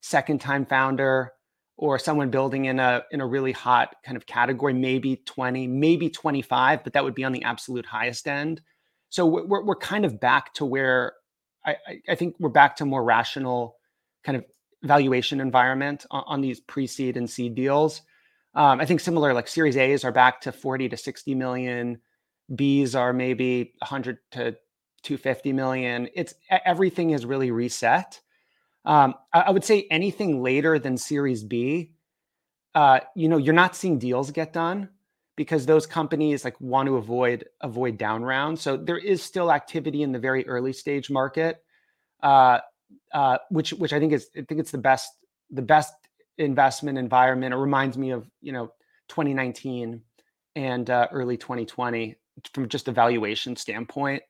[0.00, 1.34] second time founder,
[1.76, 6.08] or someone building in a in a really hot kind of category maybe 20 maybe
[6.08, 8.60] 25 but that would be on the absolute highest end
[9.14, 11.12] so we're, we're kind of back to where
[11.64, 11.76] I,
[12.08, 13.76] I think we're back to more rational
[14.24, 14.44] kind of
[14.82, 18.02] valuation environment on, on these pre-seed and seed deals.
[18.56, 22.00] Um, i think similar like series a's are back to 40 to 60 million.
[22.52, 24.56] B's are maybe 100 to
[25.04, 26.08] 250 million.
[26.16, 28.20] It's everything is really reset.
[28.84, 31.92] Um, I, I, would say anything later than Series B,
[32.74, 34.88] uh, you know, you're not seeing deals get done
[35.36, 38.60] because those companies like want to avoid avoid down rounds.
[38.60, 41.62] So there is still activity in the very early stage market,
[42.22, 42.60] uh,
[43.12, 45.10] uh, which which I think is I think it's the best
[45.50, 45.92] the best
[46.38, 47.54] investment environment.
[47.54, 48.66] It reminds me of you know
[49.08, 50.02] 2019
[50.56, 52.14] and uh, early 2020
[52.52, 54.22] from just a valuation standpoint.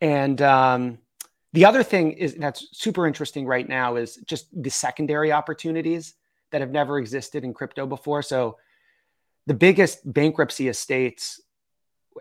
[0.00, 0.98] And um,
[1.52, 6.14] the other thing is that's super interesting right now is just the secondary opportunities
[6.52, 8.22] that have never existed in crypto before.
[8.22, 8.58] So
[9.48, 11.40] the biggest bankruptcy estates,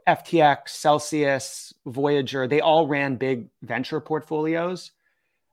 [0.08, 4.92] FTX, Celsius, Voyager, they all ran big venture portfolios.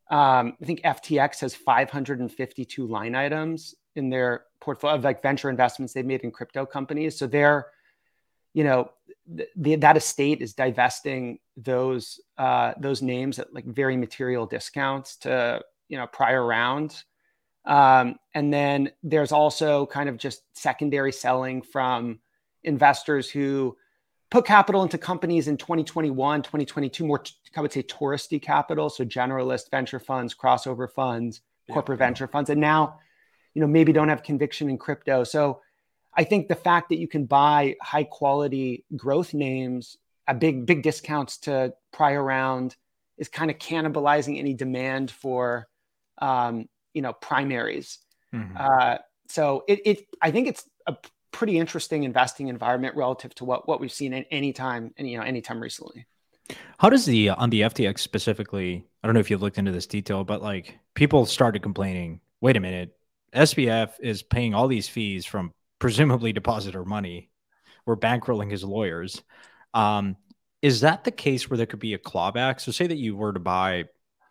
[0.09, 5.93] Um, I think FTX has 552 line items in their portfolio of like venture investments
[5.93, 7.19] they've made in crypto companies.
[7.19, 7.67] So they're,
[8.53, 8.93] you know,
[9.27, 15.61] the, that estate is divesting those uh, those names at like very material discounts to
[15.89, 17.05] you know prior rounds.
[17.65, 22.21] Um, and then there's also kind of just secondary selling from
[22.63, 23.77] investors who
[24.31, 27.23] put capital into companies in 2021, 2022, more,
[27.57, 28.91] I would say touristy capital.
[28.91, 32.07] So generalist venture funds, crossover funds, corporate yeah.
[32.07, 32.51] venture funds.
[32.51, 32.99] And now,
[33.55, 35.25] you know, maybe don't have conviction in crypto.
[35.25, 35.61] So
[36.17, 39.97] I think the fact that you can buy high quality growth names
[40.27, 42.77] at big big discounts to prior round
[43.19, 45.69] is kind of cannibalizing any demand for
[46.19, 47.99] um, you know primaries.
[48.35, 48.57] Mm-hmm.
[48.59, 50.97] Uh, so it, it I think it's a
[51.31, 55.19] pretty interesting investing environment relative to what what we've seen at any time and you
[55.19, 56.07] know any time recently.
[56.79, 58.87] How does the on the FTX specifically?
[59.03, 62.21] I don't know if you've looked into this detail, but like people started complaining.
[62.41, 62.97] Wait a minute,
[63.35, 67.31] SBF is paying all these fees from presumably depositor money.
[67.87, 69.23] We're bankrolling his lawyers.
[69.73, 70.17] Um,
[70.63, 72.61] is that the case where there could be a clawback?
[72.61, 73.85] So say that you were to buy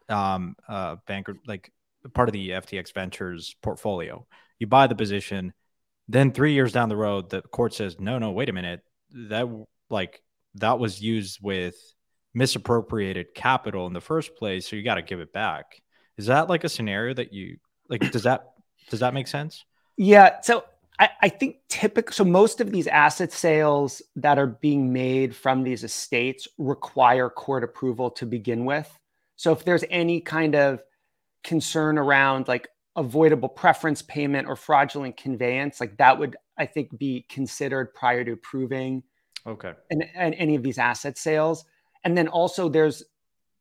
[0.09, 1.71] um, uh, banker like
[2.09, 4.25] part of the FTX Ventures portfolio,
[4.59, 5.53] you buy the position,
[6.07, 8.81] then three years down the road, the court says, no, no, wait a minute,
[9.29, 9.47] that
[9.89, 10.21] like
[10.55, 11.75] that was used with
[12.33, 15.81] misappropriated capital in the first place, so you got to give it back.
[16.17, 17.57] Is that like a scenario that you
[17.89, 18.11] like?
[18.11, 18.45] Does that
[18.89, 19.65] does that make sense?
[19.97, 20.41] Yeah.
[20.41, 20.63] So
[20.99, 22.13] I, I think typical.
[22.13, 27.63] So most of these asset sales that are being made from these estates require court
[27.63, 28.91] approval to begin with.
[29.35, 30.81] So if there's any kind of
[31.43, 37.25] concern around like avoidable preference payment or fraudulent conveyance, like that would I think be
[37.29, 39.03] considered prior to approving
[39.45, 41.65] okay and, and any of these asset sales.
[42.03, 43.03] And then also there's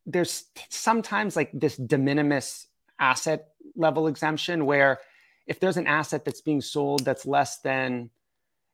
[0.06, 2.66] there's sometimes like this de minimis
[2.98, 5.00] asset level exemption where
[5.46, 8.10] if there's an asset that's being sold that's less than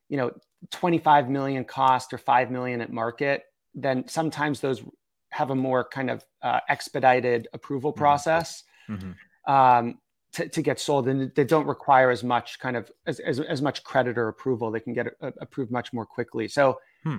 [0.08, 0.30] you know
[0.70, 3.44] 25 million cost or 5 million at market
[3.74, 4.82] then sometimes those
[5.30, 8.00] have a more kind of uh, expedited approval mm-hmm.
[8.00, 9.52] process mm-hmm.
[9.52, 9.98] um,
[10.32, 13.62] to, to, get sold and they don't require as much kind of as, as, as
[13.62, 17.16] much creditor approval they can get a, approved much more quickly so hmm.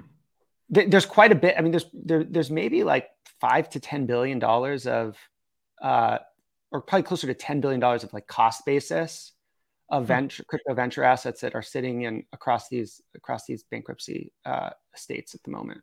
[0.73, 3.07] th- there's quite a bit i mean there's there, there's maybe like
[3.41, 5.17] five to ten billion dollars of
[5.81, 6.17] uh,
[6.71, 9.31] or probably closer to 10 billion dollars of like cost basis
[9.89, 10.07] of hmm.
[10.07, 15.33] venture crypto venture assets that are sitting in across these across these bankruptcy uh, states
[15.33, 15.81] at the moment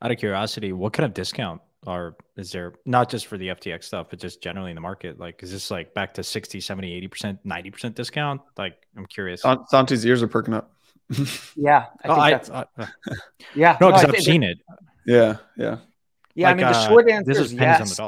[0.00, 3.84] out of curiosity, what kind of discount are is there not just for the FTX
[3.84, 5.18] stuff, but just generally in the market?
[5.18, 8.40] Like, is this like back to 60, 70, 80%, 90% discount?
[8.56, 9.42] Like, I'm curious.
[9.42, 10.72] Santi's ears are perking up.
[11.56, 11.86] yeah.
[12.04, 12.64] I, oh, I uh,
[13.54, 13.76] yeah.
[13.80, 14.58] No, because no, I've seen it.
[15.06, 15.36] Yeah.
[15.56, 15.78] Yeah.
[16.34, 16.48] Yeah.
[16.48, 18.00] Like, I mean, the uh, short answer is, is yes.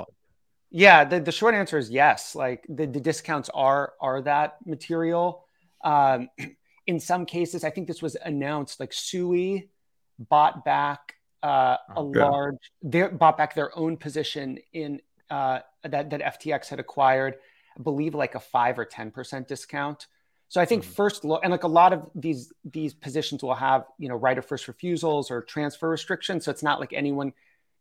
[0.71, 1.05] Yeah.
[1.05, 2.35] The, the short answer is yes.
[2.35, 5.45] Like the, the discounts are, are that material.
[5.83, 6.29] Um,
[6.87, 9.71] in some cases, I think this was announced like Sui
[10.19, 15.01] bought back uh, a large they bought back their own position in
[15.31, 17.37] uh, that that FTX had acquired,
[17.79, 20.07] I believe like a five or ten percent discount.
[20.49, 20.93] So I think mm-hmm.
[20.93, 24.37] first look, and like a lot of these these positions will have you know right
[24.37, 26.45] of first refusals or transfer restrictions.
[26.45, 27.33] So it's not like anyone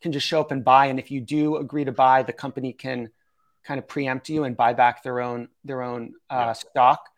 [0.02, 0.86] can just show up and buy.
[0.86, 3.10] And if you do agree to buy, the company can
[3.66, 6.54] kind of preempt you and buy back their own their own uh, yeah.
[6.54, 7.10] stock.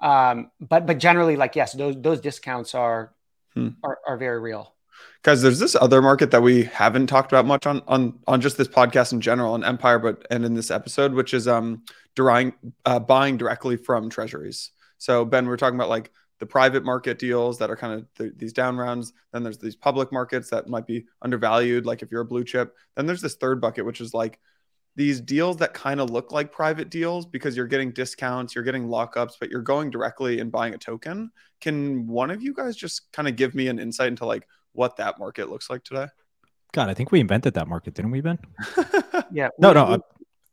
[0.00, 3.14] Um, but but generally, like yes, those those discounts are
[3.54, 3.68] hmm.
[3.82, 4.74] are, are very real
[5.22, 8.56] guys there's this other market that we haven't talked about much on on on just
[8.56, 11.82] this podcast in general on empire but and in this episode which is um
[12.18, 12.52] drawing
[12.84, 14.72] uh, buying directly from treasuries.
[14.98, 18.14] So ben we are talking about like the private market deals that are kind of
[18.16, 19.12] th- these down rounds.
[19.32, 22.74] Then there's these public markets that might be undervalued like if you're a blue chip.
[22.96, 24.40] Then there's this third bucket which is like
[24.96, 28.88] these deals that kind of look like private deals because you're getting discounts, you're getting
[28.88, 31.30] lockups, but you're going directly and buying a token.
[31.60, 34.48] Can one of you guys just kind of give me an insight into like
[34.78, 36.06] what that market looks like today?
[36.72, 38.38] God, I think we invented that market, didn't we, Ben?
[39.32, 39.48] yeah.
[39.58, 39.84] no, we, no.
[39.84, 39.98] Uh,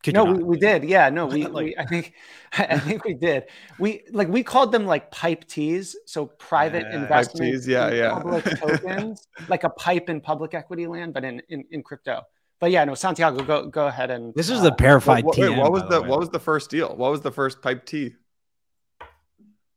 [0.07, 0.83] no, we, we, did.
[0.83, 2.13] Yeah, no, we, like, we, I think,
[2.53, 3.43] I think we did.
[3.79, 9.27] We like we called them like PIPTs, so private yeah, investment, yeah, yeah, public tokens,
[9.47, 12.23] like a pipe in public equity land, but in in, in crypto.
[12.59, 14.33] But yeah, no, Santiago, go go ahead and.
[14.33, 16.39] This is uh, the verified what, what, wait, what was the, the what was the
[16.39, 16.95] first deal?
[16.95, 18.13] What was the first PIPT?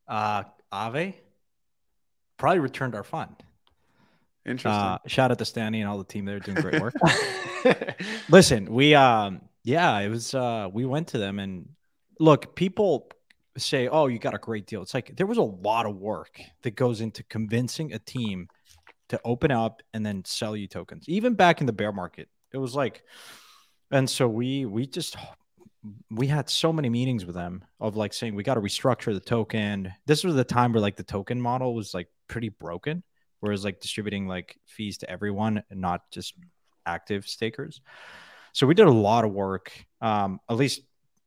[0.07, 1.15] Uh, Aave
[2.37, 3.43] probably returned our fund.
[4.49, 4.71] Interesting.
[4.71, 6.95] Uh, shout out to Stani and all the team there doing great work.
[8.29, 11.69] Listen, we um yeah, it was uh we went to them and
[12.19, 13.11] look, people
[13.57, 16.41] say, "Oh, you got a great deal." It's like there was a lot of work
[16.63, 18.49] that goes into convincing a team
[19.09, 21.09] to open up and then sell you tokens.
[21.09, 23.03] Even back in the bear market, it was like
[23.91, 25.17] and so we we just
[26.11, 29.21] we had so many meetings with them of like saying we got to restructure the
[29.21, 29.93] token.
[30.07, 33.03] This was the time where like the token model was like pretty broken
[33.41, 36.35] whereas like distributing like fees to everyone and not just
[36.87, 37.81] active stakers.
[38.53, 39.73] So we did a lot of work.
[40.01, 40.83] Um, at least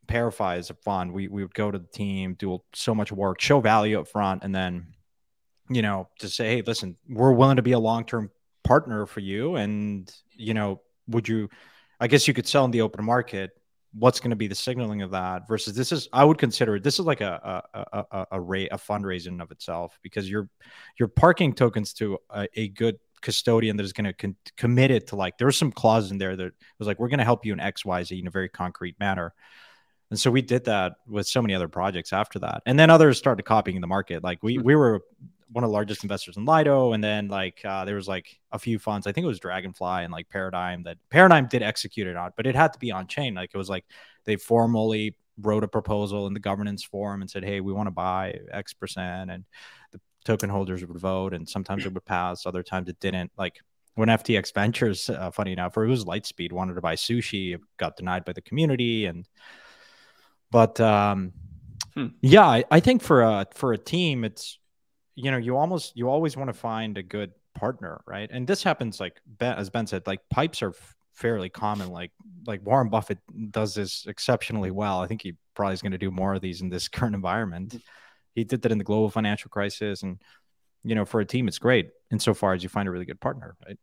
[0.08, 1.14] ParaFi is a fund.
[1.14, 4.44] We we would go to the team, do so much work, show value up front,
[4.44, 4.88] and then
[5.70, 8.32] you know to say, hey, listen, we're willing to be a long term
[8.64, 11.50] partner for you, and you know, would you?
[12.00, 13.52] I guess you could sell in the open market
[13.94, 16.84] what's going to be the signaling of that versus this is i would consider it
[16.84, 20.48] this is like a a a, a, a, a fundraising of itself because you're
[20.98, 25.08] you're parking tokens to a, a good custodian that is going to con- commit it
[25.08, 27.54] to like there's some clauses in there that was like we're going to help you
[27.54, 29.34] in x y z in a very concrete manner.
[30.10, 32.64] And so we did that with so many other projects after that.
[32.66, 34.22] And then others started copying the market.
[34.24, 35.02] Like we we were
[35.52, 38.60] one of the largest investors in Lido, and then like uh, there was like a
[38.60, 39.06] few funds.
[39.06, 42.48] I think it was Dragonfly and like Paradigm that Paradigm did execute it on, but
[42.48, 43.34] it had to be on chain.
[43.34, 43.86] Like it was like
[44.26, 47.92] they formally wrote a proposal in the governance forum and said, "Hey, we want to
[47.92, 49.44] buy X percent," and
[49.92, 53.32] the token holders would vote, and sometimes it would pass, other times it didn't.
[53.38, 53.60] Like
[53.96, 57.62] when FTX Ventures, uh, funny enough, or it was Lightspeed wanted to buy sushi, it
[57.78, 59.28] got denied by the community, and
[60.50, 61.34] but um,
[61.94, 62.08] hmm.
[62.22, 64.60] yeah, I, I think for a for a team, it's
[65.22, 68.30] you know you almost you always want to find a good partner, right?
[68.32, 70.74] And this happens like ben, as Ben said, like pipes are
[71.14, 71.92] fairly common.
[71.92, 72.12] Like
[72.48, 73.20] like Warren Buffett
[73.52, 75.02] does this exceptionally well.
[75.02, 77.70] I think he probably is going to do more of these in this current environment.
[77.70, 77.78] Mm-hmm.
[78.36, 80.18] He did that in the global financial crisis, and
[80.84, 83.56] you know, for a team, it's great insofar as you find a really good partner,
[83.66, 83.78] right?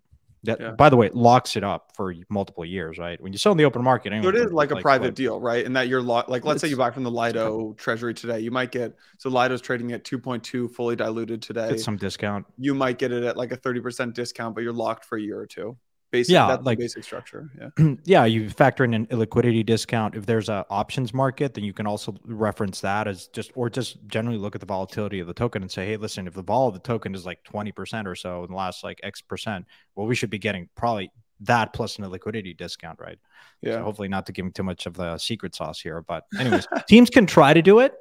[0.44, 0.70] That, yeah.
[0.70, 3.20] by the way, it locks it up for multiple years, right?
[3.20, 5.40] When you sell in the open market, so it is like a private like, deal,
[5.40, 5.66] right?
[5.66, 6.28] And that you're locked.
[6.28, 9.60] Like, let's say you buy from the Lido Treasury today, you might get so Lido's
[9.60, 11.70] trading at 2.2 fully diluted today.
[11.70, 12.46] Get some discount.
[12.56, 15.38] You might get it at like a 30% discount, but you're locked for a year
[15.38, 15.76] or two
[16.10, 17.94] basic yeah like basic structure yeah.
[18.04, 20.14] yeah you factor in an illiquidity discount.
[20.14, 23.98] If there's a options market then you can also reference that as just or just
[24.06, 26.68] generally look at the volatility of the token and say hey listen if the vol
[26.68, 30.06] of the token is like 20% or so in the last like x percent well
[30.06, 33.18] we should be getting probably that plus an illiquidity discount right?
[33.60, 33.74] Yeah.
[33.74, 37.10] so hopefully not to give too much of the secret sauce here but anyways teams
[37.10, 37.94] can try to do it.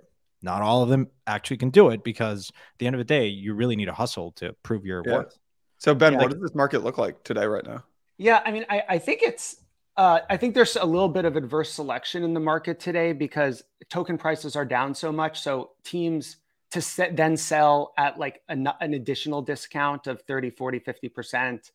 [0.43, 3.27] Not all of them actually can do it because at the end of the day
[3.27, 5.15] you really need a hustle to prove your yeah.
[5.15, 5.37] worth.
[5.79, 7.83] So ben yeah, what does this market look like today right now
[8.17, 9.57] yeah, I mean, I, I think it's
[9.97, 13.63] uh, I think there's a little bit of adverse selection in the market today because
[13.89, 15.39] token prices are down so much.
[15.39, 16.37] So teams
[16.71, 21.71] to set, then sell at like an, an additional discount of 30, 40, 50%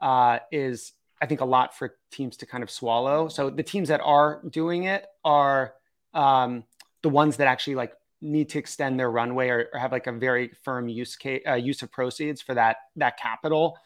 [0.00, 3.28] uh, is, I think, a lot for teams to kind of swallow.
[3.28, 5.74] So the teams that are doing it are
[6.14, 6.62] um,
[7.02, 10.12] the ones that actually like need to extend their runway or, or have like a
[10.12, 13.76] very firm use case, uh, use of proceeds for that, that capital.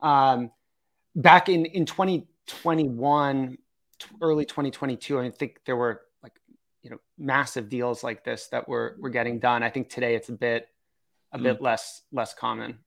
[0.00, 0.50] Um,
[1.14, 3.58] back in in 2021
[4.20, 6.32] early 2022 i think there were like
[6.82, 10.28] you know massive deals like this that were were getting done i think today it's
[10.28, 10.68] a bit
[11.32, 11.42] a mm.
[11.42, 12.78] bit less less common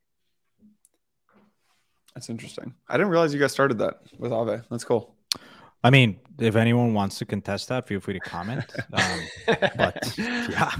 [2.13, 5.15] that's interesting i didn't realize you guys started that with Aave that's cool
[5.83, 8.65] I mean, if anyone wants to contest that, feel free to comment.
[8.91, 9.19] Um,
[9.77, 10.71] but yeah,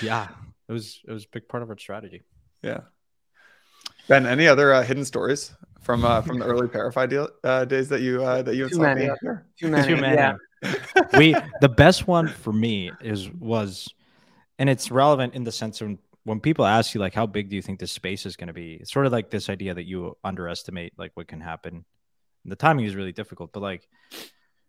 [0.02, 0.28] yeah,
[0.68, 2.22] it was it was a big part of our strategy.
[2.62, 2.82] Yeah.
[4.08, 7.88] Ben, any other uh, hidden stories from uh, from the early ParaFi deal, uh, days
[7.88, 9.08] that you uh, that you and Too many.
[9.58, 9.86] Too many.
[9.86, 10.16] Too many.
[10.16, 10.34] Yeah.
[11.18, 13.88] we the best one for me is was,
[14.58, 17.56] and it's relevant in the sense of when people ask you like how big do
[17.56, 19.86] you think this space is going to be it's sort of like this idea that
[19.86, 21.86] you underestimate like what can happen
[22.44, 23.88] the timing is really difficult but like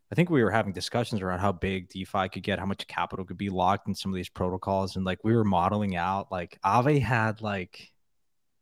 [0.09, 3.25] i think we were having discussions around how big defi could get how much capital
[3.25, 6.57] could be locked in some of these protocols and like we were modeling out like
[6.63, 7.91] Aave had like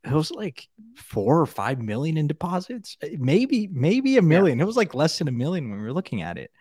[0.07, 4.57] it was like four or five million in deposits, eh, maybe maybe a million.
[4.57, 4.63] Yeah.
[4.63, 6.51] It was like less than a million when we were looking at it.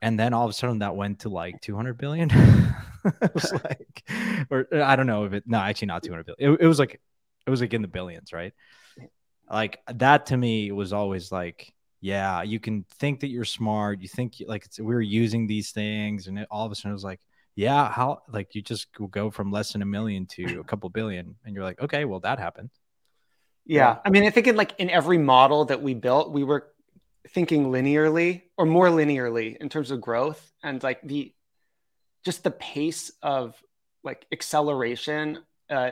[0.00, 2.30] And then all of a sudden that went to like 200 billion.
[3.04, 4.02] it was like,
[4.50, 6.54] or uh, I don't know if it, no, actually not 200 billion.
[6.54, 7.00] It, it was like,
[7.46, 8.52] it was like in the billions, right?
[9.50, 14.00] Like that to me was always like, yeah, you can think that you're smart.
[14.00, 16.94] You think like we are using these things, and it, all of a sudden it
[16.94, 17.20] was like,
[17.54, 21.36] yeah, how like you just go from less than a million to a couple billion,
[21.44, 22.70] and you're like, okay, well that happened.
[23.64, 26.68] Yeah, I mean, I think in like in every model that we built, we were
[27.28, 31.32] thinking linearly or more linearly in terms of growth, and like the
[32.24, 33.54] just the pace of
[34.02, 35.38] like acceleration
[35.70, 35.90] uh,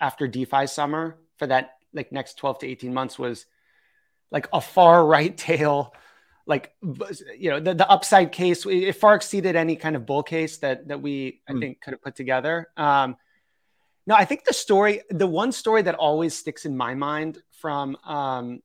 [0.00, 3.46] after DeFi summer for that like next 12 to 18 months was
[4.30, 5.94] like a far right tail
[6.46, 6.74] like
[7.36, 10.86] you know the, the upside case it far exceeded any kind of bull case that
[10.88, 11.60] that we i hmm.
[11.60, 13.16] think could have put together um
[14.06, 17.96] no i think the story the one story that always sticks in my mind from
[18.04, 18.62] um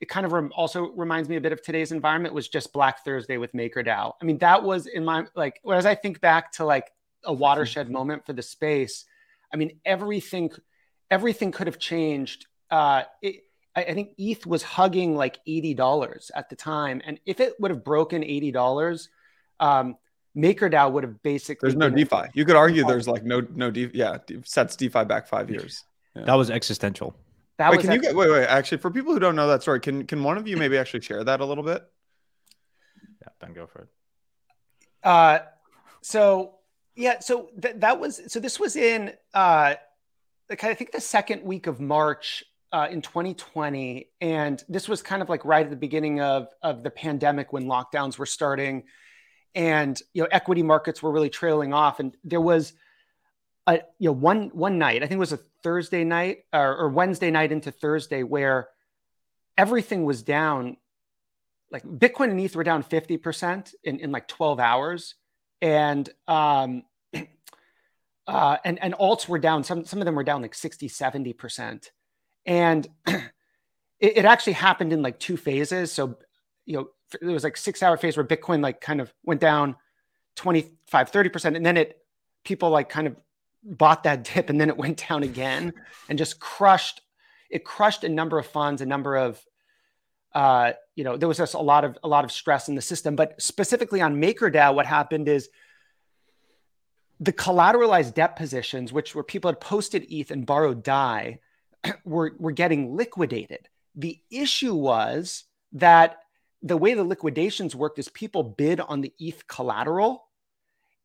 [0.00, 3.04] it kind of rem- also reminds me a bit of today's environment was just black
[3.04, 6.64] thursday with makerdao i mean that was in my like whereas i think back to
[6.64, 6.90] like
[7.24, 9.04] a watershed moment for the space
[9.52, 10.50] i mean everything
[11.10, 13.42] everything could have changed uh it,
[13.78, 17.54] I, I think ETH was hugging like eighty dollars at the time, and if it
[17.60, 19.08] would have broken eighty dollars,
[19.60, 19.96] um,
[20.36, 21.68] MakerDAO would have basically.
[21.68, 22.30] There's no DeFi.
[22.34, 23.96] You could argue there's like no no DeFi.
[23.96, 25.84] Yeah, sets DeFi back five years.
[26.16, 26.24] Yeah.
[26.24, 27.16] That was existential.
[27.58, 28.46] That wait, was can ex- you get wait wait?
[28.46, 31.00] Actually, for people who don't know that story, can can one of you maybe actually
[31.00, 31.84] share that a little bit?
[33.22, 33.88] Yeah, Ben, go for it.
[35.04, 35.38] Uh,
[36.02, 36.54] so
[36.96, 39.74] yeah, so th- that was so this was in uh,
[40.50, 45.22] like I think the second week of March uh, in 2020, and this was kind
[45.22, 48.84] of like right at the beginning of of the pandemic when lockdowns were starting,
[49.54, 52.72] and you know equity markets were really trailing off, and there was
[53.66, 56.88] a you know one one night, I think it was a Thursday night or, or
[56.88, 58.68] Wednesday night into Thursday, where
[59.56, 60.76] everything was down
[61.70, 65.14] like Bitcoin and ETH were down 50% in, in like 12 hours.
[65.60, 66.84] And um
[68.26, 71.90] uh and, and alts were down, some some of them were down like 60, 70%.
[72.48, 73.22] And it,
[74.00, 75.92] it actually happened in like two phases.
[75.92, 76.18] So,
[76.64, 76.88] you know,
[77.20, 79.76] there was like six hour phase where Bitcoin like kind of went down
[80.36, 81.56] 25, 30%.
[81.56, 81.98] And then it
[82.44, 83.16] people like kind of
[83.62, 85.72] bought that dip and then it went down again
[86.08, 87.02] and just crushed
[87.50, 89.42] it crushed a number of funds a number of
[90.34, 92.82] uh, you know there was just a lot of a lot of stress in the
[92.82, 95.48] system but specifically on makerdao what happened is
[97.20, 101.40] the collateralized debt positions which were people had posted eth and borrowed dai
[102.04, 106.18] were were getting liquidated the issue was that
[106.62, 110.24] the way the liquidations worked is people bid on the eth collateral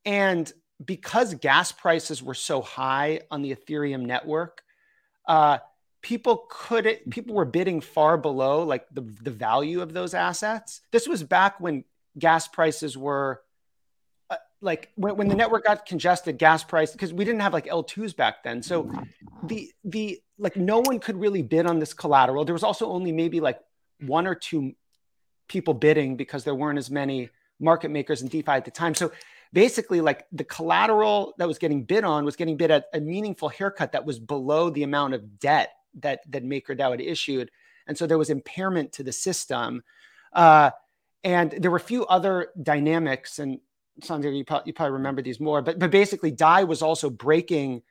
[0.06, 0.52] and
[0.84, 4.64] because gas prices were so high on the Ethereum network,
[5.28, 5.60] uh,
[6.02, 10.82] people could people were bidding far below like the, the value of those assets.
[10.92, 11.86] This was back when
[12.18, 13.42] gas prices were
[14.64, 18.16] like when, when the network got congested, gas price because we didn't have like L2s
[18.16, 18.64] back then.
[18.64, 18.92] So
[19.44, 22.46] the the like no one could really bid on this collateral.
[22.46, 23.60] There was also only maybe like
[24.00, 24.74] one or two
[25.48, 28.96] people bidding because there weren't as many market makers in DeFi at the time.
[28.96, 29.12] So
[29.52, 33.50] basically like the collateral that was getting bid on was getting bid at a meaningful
[33.50, 37.52] haircut that was below the amount of debt that that MakerDAO had issued,
[37.86, 39.84] and so there was impairment to the system.
[40.32, 40.72] Uh,
[41.24, 43.60] and there were a few other dynamics, and
[44.02, 47.82] Santi, you, probably, you probably remember these more, but but basically, Dai was also breaking.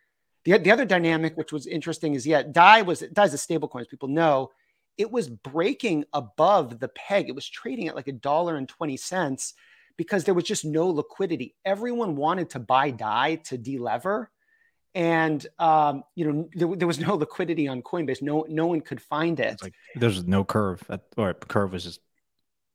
[0.44, 3.82] The, the other dynamic, which was interesting, is yeah, Dai was Dai's a stable coin,
[3.82, 4.50] as people know.
[4.98, 7.28] It was breaking above the peg.
[7.28, 9.54] It was trading at like a dollar and twenty cents
[9.96, 11.54] because there was just no liquidity.
[11.64, 14.26] Everyone wanted to buy Dai to delever.
[14.94, 18.20] And um, you know there, there, was no liquidity on Coinbase.
[18.20, 19.54] No, no one could find it.
[19.54, 22.00] It's like there's no curve, at, or curve was just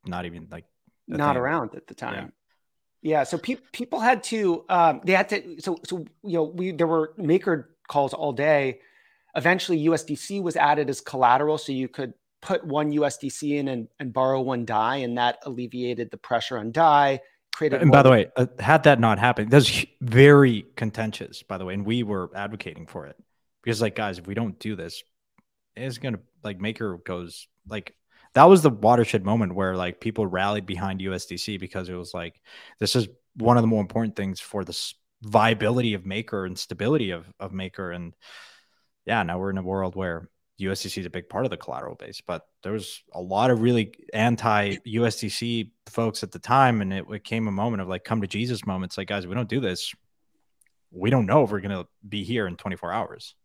[0.06, 0.66] not even like
[1.08, 1.42] not thing.
[1.42, 2.32] around at the time.
[3.02, 6.72] Yeah, so pe- people had to um, they had to so so you know we
[6.72, 8.80] there were maker calls all day.
[9.36, 14.14] Eventually, USDC was added as collateral, so you could put one USDC in and, and
[14.14, 17.20] borrow one Dai, and that alleviated the pressure on Dai.
[17.56, 21.66] Created and by the way, uh, had that not happened, that's very contentious, by the
[21.66, 23.16] way, and we were advocating for it
[23.64, 25.04] because, like, guys, if we don't do this,
[25.76, 27.96] it's gonna like Maker goes like
[28.38, 32.42] that was the watershed moment where like people rallied behind USDC because it was like
[32.80, 37.12] this is one of the more important things for the viability of Maker and stability
[37.12, 38.14] of of Maker, and
[39.06, 40.30] yeah, now we're in a world where
[40.60, 43.62] USDC is a big part of the collateral base, but there was a lot of
[43.62, 46.82] really anti USDC folks at the time.
[46.82, 48.98] And it, it came a moment of like, come to Jesus moments.
[48.98, 49.94] Like, guys, we don't do this.
[50.92, 53.36] We don't know if we're going to be here in 24 hours.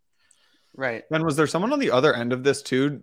[0.74, 1.04] Right.
[1.10, 3.02] And was there someone on the other end of this too?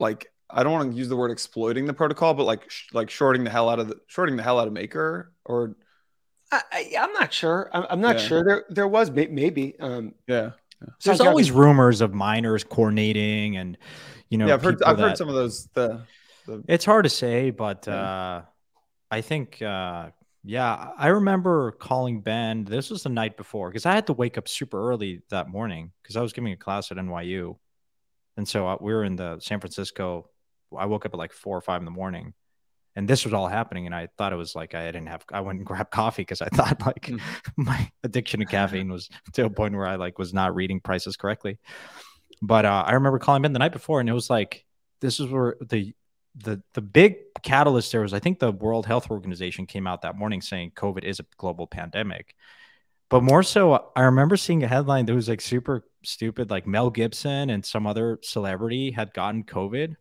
[0.00, 3.10] Like, I don't want to use the word exploiting the protocol, but like, sh- like
[3.10, 5.76] shorting the hell out of the shorting the hell out of Maker or.
[6.52, 7.68] I, am not sure.
[7.72, 8.26] I'm, I'm not yeah.
[8.26, 8.44] sure.
[8.44, 9.74] There, there was maybe.
[9.80, 10.50] Um, yeah.
[11.04, 13.76] There's always rumors of miners coordinating and
[14.30, 14.46] you know.
[14.46, 14.82] Yeah, I've heard.
[14.82, 15.68] I've that, heard some of those.
[15.74, 16.02] The,
[16.46, 17.94] the, it's hard to say, but yeah.
[17.94, 18.42] uh,
[19.10, 19.60] I think.
[19.60, 20.10] Uh,
[20.48, 22.64] yeah, I remember calling Ben.
[22.64, 25.90] This was the night before because I had to wake up super early that morning
[26.02, 27.56] because I was giving a class at NYU,
[28.36, 30.30] and so uh, we were in the San Francisco.
[30.76, 32.34] I woke up at like four or five in the morning,
[32.96, 35.40] and this was all happening and i thought it was like i didn't have i
[35.40, 37.20] went and grabbed coffee because i thought like mm.
[37.56, 41.16] my addiction to caffeine was to a point where i like was not reading prices
[41.16, 41.58] correctly
[42.42, 44.64] but uh, i remember calling ben the night before and it was like
[45.00, 45.94] this is where the
[46.34, 50.16] the the big catalyst there was i think the world health organization came out that
[50.16, 52.34] morning saying covid is a global pandemic
[53.08, 56.90] but more so i remember seeing a headline that was like super stupid like mel
[56.90, 59.96] gibson and some other celebrity had gotten covid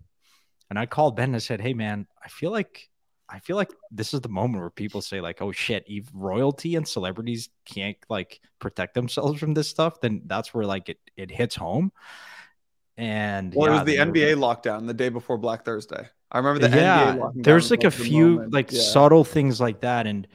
[0.70, 2.90] and I called Ben and I said, "Hey, man, I feel like."
[3.28, 6.76] I feel like this is the moment where people say like, "Oh shit, if royalty
[6.76, 11.32] and celebrities can't like protect themselves from this stuff, then that's where like it it
[11.32, 11.92] hits home."
[12.98, 14.42] And well, yeah, it was the NBA were...
[14.42, 16.08] lockdown the day before Black Thursday.
[16.32, 18.54] I remember the yeah, There's like a few moment.
[18.54, 18.82] like yeah.
[18.82, 20.28] subtle things like that, and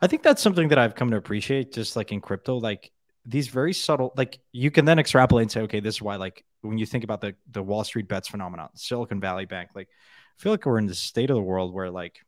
[0.00, 2.90] I think that's something that I've come to appreciate, just like in crypto, like
[3.26, 6.44] these very subtle, like you can then extrapolate and say, okay, this is why like
[6.60, 10.42] when you think about the the Wall Street bets phenomenon, Silicon Valley Bank, like I
[10.42, 12.18] feel like we're in the state of the world where like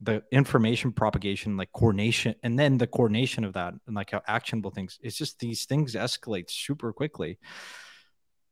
[0.00, 4.70] the information propagation, like coordination, and then the coordination of that, and like how actionable
[4.70, 4.98] things.
[5.02, 7.38] It's just these things escalate super quickly.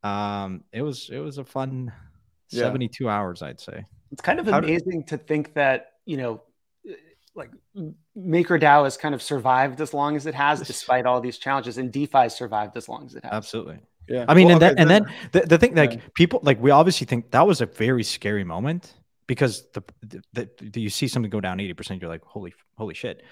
[0.03, 1.93] Um, it was it was a fun
[2.51, 2.63] yeah.
[2.63, 3.85] seventy two hours, I'd say.
[4.13, 6.43] It's kind of amazing to think that you know
[7.37, 7.51] like
[8.17, 11.93] MakerDAO has kind of survived as long as it has, despite all these challenges, and
[11.93, 13.33] DeFi survived as long as it has.
[13.33, 13.79] Absolutely.
[14.09, 14.25] Yeah.
[14.29, 16.01] I mean, well, and, okay, then, and then the, the thing, like yeah.
[16.15, 18.95] people, like we obviously think that was a very scary moment,
[19.27, 19.83] because the,
[20.33, 23.23] the, the, you see something go down 80%, you're like, holy, holy shit.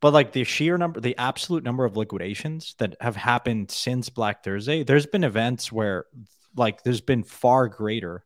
[0.00, 4.42] But like the sheer number, the absolute number of liquidations that have happened since Black
[4.42, 6.06] Thursday, there's been events where
[6.56, 8.24] like there's been far greater,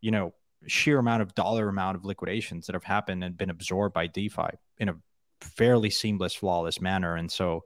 [0.00, 0.34] you know,
[0.66, 4.50] sheer amount of dollar amount of liquidations that have happened and been absorbed by DeFi
[4.78, 4.96] in a
[5.40, 7.16] fairly seamless, flawless manner.
[7.16, 7.64] And so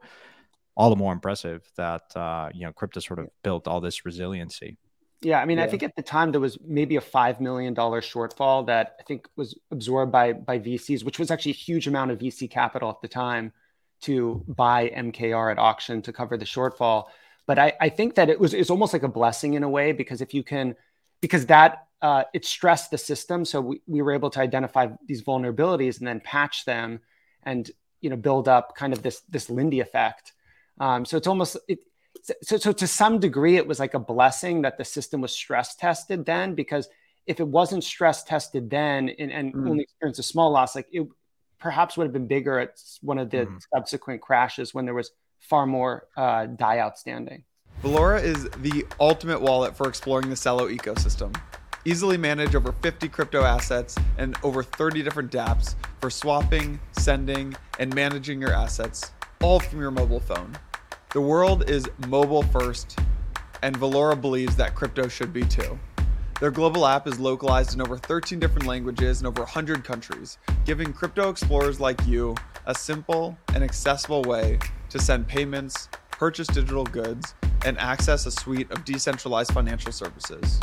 [0.77, 4.77] all the more impressive that uh, you know crypto sort of built all this resiliency.
[5.23, 5.65] Yeah, I mean, yeah.
[5.65, 9.03] I think at the time there was maybe a five million dollar shortfall that I
[9.05, 12.91] think was absorbed by by VCs, which was actually a huge amount of VC capital
[12.91, 13.53] at the time
[14.03, 17.07] to buy MKR at auction to cover the shortfall.
[17.47, 19.93] But I, I think that it was it's almost like a blessing in a way
[19.93, 20.77] because if you can,
[21.27, 25.23] because that uh, it stressed the system, so we, we were able to identify these
[25.23, 27.01] vulnerabilities and then patch them,
[27.43, 27.71] and
[28.01, 30.33] you know build up kind of this this Lindy effect
[30.79, 31.81] um, so it's almost it,
[32.43, 35.77] so, so to some degree, it was like a blessing that the system was stress
[35.77, 36.89] tested then, because
[37.27, 39.69] if it wasn't stress tested then and, and mm.
[39.69, 41.07] only experienced a small loss, like it
[41.59, 43.63] perhaps would have been bigger at one of the mm.
[43.75, 45.11] subsequent crashes when there was
[45.41, 47.45] far more uh, DAI outstanding.
[47.83, 51.39] Valora is the ultimate wallet for exploring the Celo ecosystem.
[51.85, 57.95] Easily manage over 50 crypto assets and over 30 different dApps for swapping, sending, and
[57.95, 59.13] managing your assets,
[59.43, 60.57] all from your mobile phone.
[61.13, 62.99] The world is mobile first,
[63.63, 65.79] and Valora believes that crypto should be too.
[66.41, 70.93] Their global app is localized in over 13 different languages in over 100 countries, giving
[70.93, 72.35] crypto explorers like you
[72.67, 74.59] a simple and accessible way
[74.89, 80.61] to send payments, purchase digital goods, and access a suite of decentralized financial services.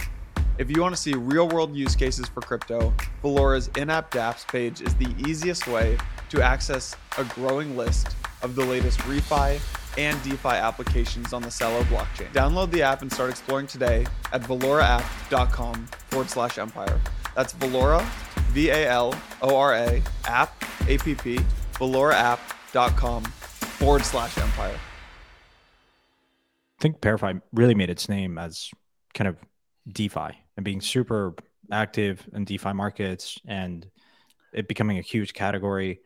[0.60, 4.48] If you want to see real world use cases for crypto, Valora's in app dApps
[4.48, 5.98] page is the easiest way
[6.30, 9.60] to access a growing list of the latest refi
[9.98, 12.32] and DeFi applications on the Celo blockchain.
[12.34, 17.00] Download the app and start exploring today at valoraapp.com forward slash empire.
[17.36, 18.04] That's Valora,
[18.52, 21.40] V A L O R A, app, A P P,
[21.74, 24.80] valoraapp.com forward slash empire.
[26.84, 28.70] Think ParaFi really made its name as
[29.14, 29.38] kind of
[29.90, 31.34] DeFi and being super
[31.72, 33.90] active in DeFi markets and
[34.52, 36.02] it becoming a huge category.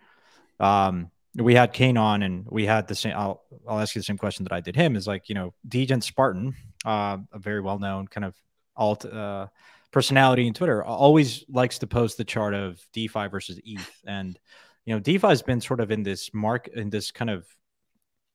[0.59, 4.05] Um, we had Kain on and we had the same I'll, I'll ask you the
[4.05, 6.53] same question that I did him is like, you know, Degen Spartan,
[6.86, 8.36] uh, a very well-known kind of
[8.75, 9.47] alt uh,
[9.89, 13.89] personality in Twitter always likes to post the chart of DeFi versus ETH.
[14.05, 14.38] And,
[14.86, 17.47] you know, DeFi has been sort of in this mark in this kind of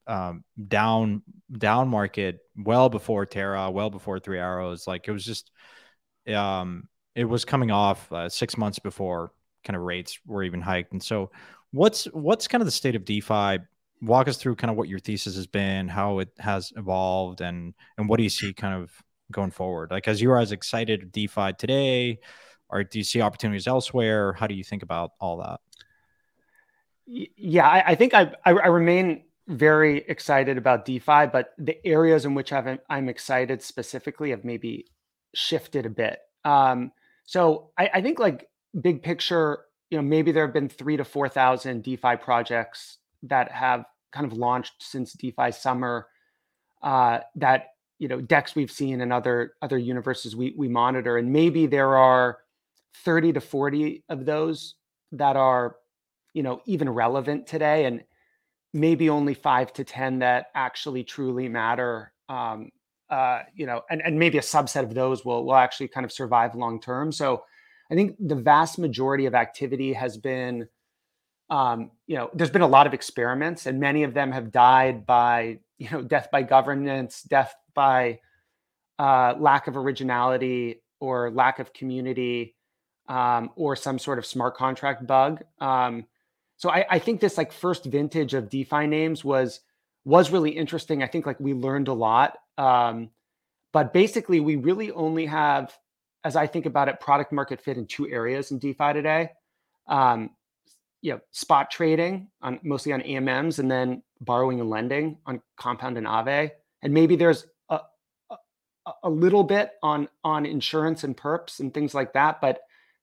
[0.07, 1.23] um, down,
[1.57, 4.87] down market well before Terra, well before three arrows.
[4.87, 5.51] Like it was just,
[6.29, 9.33] um, it was coming off uh, six months before
[9.65, 10.93] kind of rates were even hiked.
[10.93, 11.31] And so
[11.73, 13.59] What's what's kind of the state of DeFi?
[14.03, 17.73] Walk us through kind of what your thesis has been, how it has evolved, and
[17.97, 18.93] and what do you see kind of
[19.31, 19.91] going forward?
[19.91, 22.19] Like as you are as excited DeFi today,
[22.69, 24.35] or do you see opportunities elsewhere?
[24.35, 25.61] How do you think about all that?
[27.07, 32.25] Yeah, I, I think I, I, I remain very excited about DeFi, but the areas
[32.25, 34.87] in which I've, I'm excited specifically have maybe
[35.35, 36.19] shifted a bit.
[36.45, 36.93] Um,
[37.25, 38.49] so I, I think like
[38.81, 43.85] big picture, you know, maybe there have been three to 4,000 DeFi projects that have
[44.13, 46.09] kind of launched since DeFi summer
[46.83, 51.19] uh, that, you know, DEX we've seen and other, other universes we, we monitor.
[51.19, 52.39] And maybe there are
[53.05, 54.75] 30 to 40 of those
[55.13, 55.77] that are,
[56.35, 57.85] you know, even relevant today.
[57.85, 58.03] And
[58.73, 62.13] maybe only five to 10 that actually truly matter.
[62.29, 62.71] Um,
[63.11, 66.13] uh, you know, and, and maybe a subset of those will, will actually kind of
[66.13, 67.13] survive long term.
[67.13, 67.45] So
[67.91, 70.67] I think the vast majority of activity has been,
[71.51, 75.05] um, you know, there's been a lot of experiments, and many of them have died
[75.05, 78.19] by, you know, death by governance, death by
[78.99, 82.55] uh, lack of originality or lack of community,
[83.09, 85.43] um, or some sort of smart contract bug.
[85.61, 86.07] Um,
[86.63, 89.63] so I, I think this like first vintage of DeFi names was
[90.05, 91.03] was really interesting.
[91.03, 92.39] I think like we learned a lot.
[92.57, 93.11] Um,
[93.73, 95.77] but basically, we really only have
[96.23, 99.31] as I think about it, product market fit in two areas in DeFi today.
[99.89, 100.31] Um,
[101.01, 105.99] you know, spot trading on mostly on AMMs, and then borrowing and lending on Compound
[105.99, 107.81] and Aave, and maybe there's a,
[108.31, 112.61] a, a little bit on on insurance and perps and things like that, but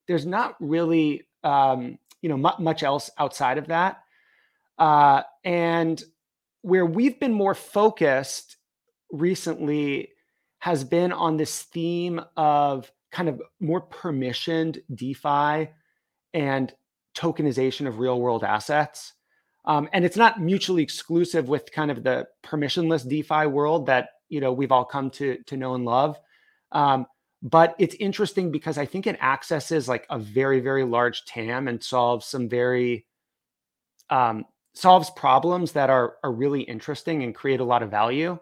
[0.08, 4.04] there's not really um, you know much else outside of that.
[4.78, 6.04] Uh, and
[6.62, 8.58] where we've been more focused
[9.12, 10.10] recently
[10.60, 15.70] has been on this theme of kind of more permissioned DeFi
[16.34, 16.74] and
[17.16, 19.14] tokenization of real world assets.
[19.66, 24.40] Um, and it's not mutually exclusive with kind of the permissionless DeFi world that you
[24.40, 26.20] know we've all come to to know and love.
[26.72, 27.06] Um,
[27.42, 31.82] but it's interesting because I think it accesses like a very, very large TAM and
[31.82, 33.06] solves some very
[34.10, 38.38] um, solves problems that are are really interesting and create a lot of value.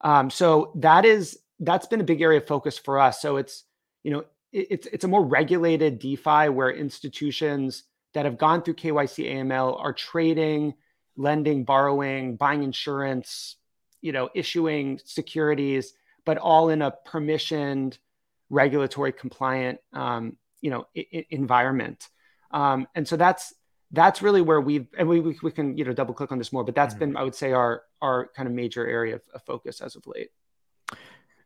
[0.00, 3.20] Um, so that is that's been a big area of focus for us.
[3.20, 3.64] So it's
[4.02, 8.74] you know it, it's it's a more regulated DeFi where institutions that have gone through
[8.74, 10.72] KYC AML are trading,
[11.18, 13.56] lending, borrowing, buying insurance,
[14.00, 15.92] you know, issuing securities,
[16.24, 17.98] but all in a permissioned
[18.50, 22.08] regulatory compliant um, you know I- environment.
[22.50, 23.52] Um, and so that's
[23.92, 26.52] that's really where we've and we, we, we can you know double click on this
[26.52, 27.12] more but that's mm-hmm.
[27.12, 30.04] been i would say our our kind of major area of, of focus as of
[30.06, 30.30] late.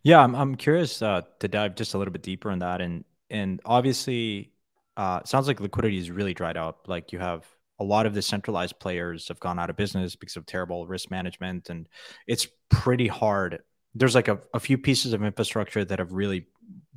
[0.02, 2.80] Yeah i'm, I'm curious uh, to dive just a little bit deeper on that.
[2.80, 4.52] And and obviously
[4.96, 6.86] uh, sounds like liquidity is really dried up.
[6.88, 7.46] Like you have
[7.78, 11.10] a lot of the centralized players have gone out of business because of terrible risk
[11.10, 11.70] management.
[11.70, 11.88] And
[12.26, 13.60] it's pretty hard.
[13.94, 16.46] There's like a, a few pieces of infrastructure that have really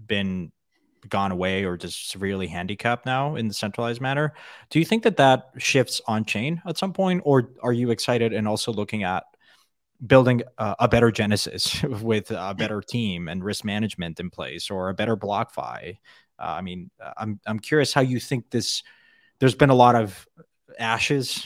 [0.08, 0.52] been
[1.10, 4.34] gone away or just severely handicapped now in the centralized manner.
[4.70, 8.34] Do you think that that shifts on chain at some point, or are you excited
[8.34, 9.24] and also looking at
[10.06, 14.90] building a, a better Genesis with a better team and risk management in place, or
[14.90, 15.98] a better BlockFi?
[16.40, 18.84] Uh, I mean, I'm I'm curious how you think this.
[19.40, 20.28] There's been a lot of
[20.80, 21.46] ashes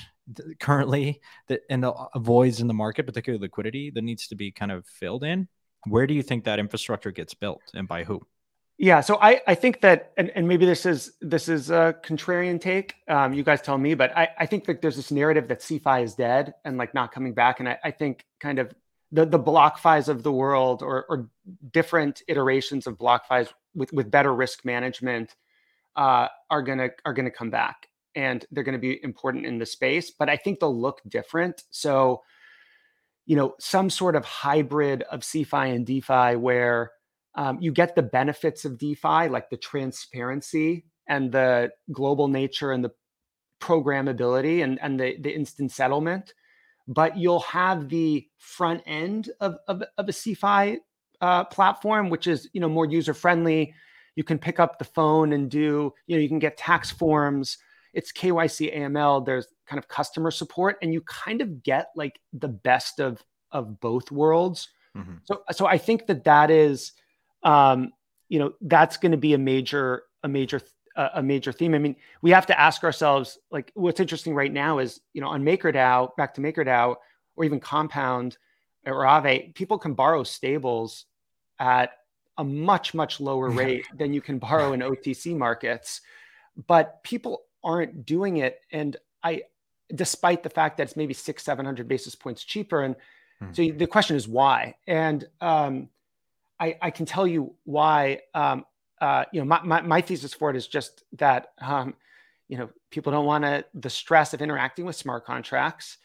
[0.60, 4.72] currently that and the voids in the market, particularly liquidity, that needs to be kind
[4.72, 5.48] of filled in.
[5.88, 8.22] Where do you think that infrastructure gets built, and by who?
[8.80, 12.62] Yeah, so I, I think that, and, and maybe this is this is a contrarian
[12.62, 12.94] take.
[13.08, 16.04] Um, you guys tell me, but I, I think that there's this narrative that CeFi
[16.04, 18.72] is dead and like not coming back, and I, I think kind of
[19.12, 21.28] the the BlockFis of the world or or
[21.74, 25.36] different iterations of BlockFis with with better risk management
[25.96, 30.12] uh, are gonna are gonna come back, and they're gonna be important in the space.
[30.12, 31.64] But I think they'll look different.
[31.72, 32.22] So,
[33.26, 36.92] you know, some sort of hybrid of CeFi and DeFi where
[37.38, 42.84] um, you get the benefits of DeFi, like the transparency and the global nature and
[42.84, 42.92] the
[43.62, 46.34] programmability and, and the, the instant settlement.
[46.88, 50.78] But you'll have the front end of, of, of a CeFi
[51.22, 53.74] uh, platform, which is you know more user friendly.
[54.16, 57.58] You can pick up the phone and do you know you can get tax forms.
[57.94, 59.26] It's KYC AML.
[59.26, 63.22] There's kind of customer support, and you kind of get like the best of
[63.52, 64.70] of both worlds.
[64.96, 65.16] Mm-hmm.
[65.24, 66.94] So so I think that that is
[67.44, 67.92] um,
[68.30, 70.62] you know that's going to be a major a major
[70.96, 71.76] a major theme.
[71.76, 75.28] I mean, we have to ask ourselves like what's interesting right now is you know
[75.28, 76.96] on MakerDAO back to MakerDAO
[77.36, 78.38] or even Compound
[78.86, 81.06] or Aave, people can borrow stables
[81.60, 81.92] at
[82.38, 86.02] a much much lower rate than you can borrow in OTC markets,
[86.68, 89.44] but people aren't doing it, and I
[89.94, 92.96] despite the fact that it's maybe six seven hundred basis points cheaper and
[93.40, 93.54] hmm.
[93.54, 95.88] so the question is why and um,
[96.60, 98.22] I, I can tell you why.
[98.34, 98.66] Um,
[99.00, 101.94] uh, you know, my, my, my, thesis for it is just that um,
[102.48, 105.98] you know people don't want to the stress of interacting with smart contracts.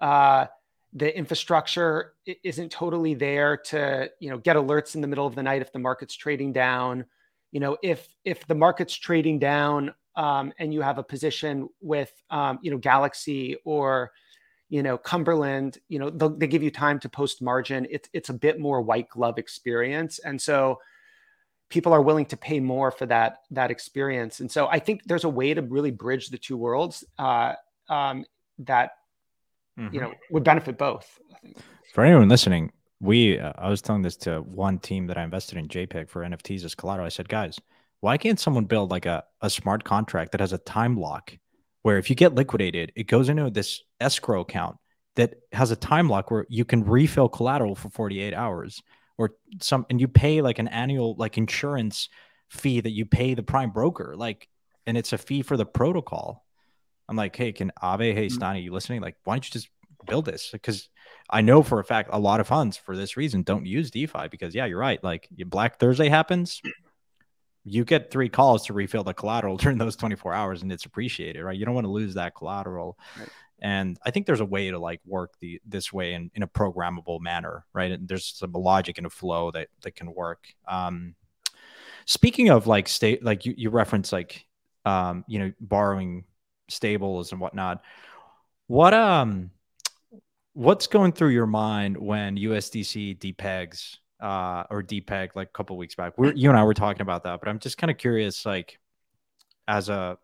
[0.00, 0.46] Uh,
[0.92, 5.42] the infrastructure isn't totally there to you know get alerts in the middle of the
[5.42, 7.04] night if the market's trading down.
[7.52, 12.12] You know, if if the market's trading down um, and you have a position with
[12.30, 14.10] um, you know Galaxy or
[14.70, 17.86] you know cumberland you know they give you time to post margin.
[17.90, 20.18] It's it's a bit more white glove experience.
[20.20, 20.80] And so
[21.68, 24.40] people are willing to pay more for that that experience.
[24.40, 27.54] And so i think there's a way to really bridge the two worlds uh,
[27.88, 28.24] um,
[28.60, 28.92] that
[29.78, 29.94] mm-hmm.
[29.94, 31.18] you know would benefit both
[31.92, 35.58] for anyone listening we uh, i was telling this to one team that i invested
[35.58, 37.58] in jpeg for nfts as collateral i said guys
[38.00, 41.36] why can't someone build like a, a smart contract that has a time lock
[41.82, 44.76] where if you get liquidated, it goes into this escrow account
[45.16, 48.82] that has a time lock where you can refill collateral for 48 hours
[49.18, 52.08] or some and you pay like an annual like insurance
[52.48, 54.48] fee that you pay the prime broker like
[54.86, 56.44] and it's a fee for the protocol.
[57.08, 58.42] I'm like hey can Aave hey mm-hmm.
[58.42, 59.00] stani you listening?
[59.00, 59.68] Like why don't you just
[60.06, 60.50] build this?
[60.52, 60.88] Because
[61.30, 64.28] i know for a fact a lot of funds for this reason don't use defi
[64.30, 66.60] because yeah you're right like black thursday happens
[67.64, 71.42] you get three calls to refill the collateral during those 24 hours and it's appreciated
[71.42, 71.58] right?
[71.58, 72.98] You don't want to lose that collateral.
[73.18, 73.28] Right.
[73.60, 76.48] and i think there's a way to like work the this way in, in a
[76.48, 77.92] programmable manner right?
[77.92, 80.46] And there's some logic and a flow that that can work.
[80.66, 81.14] Um
[82.06, 84.46] speaking of like state like you, you reference like
[84.84, 86.24] um you know borrowing
[86.68, 87.82] stables and whatnot
[88.66, 89.50] what um
[90.54, 95.94] what's going through your mind when usdc depegs uh, or depeg like a couple weeks
[95.94, 96.16] back.
[96.16, 98.78] We're, you and I were talking about that, but I'm just kind of curious, like
[99.66, 100.18] as a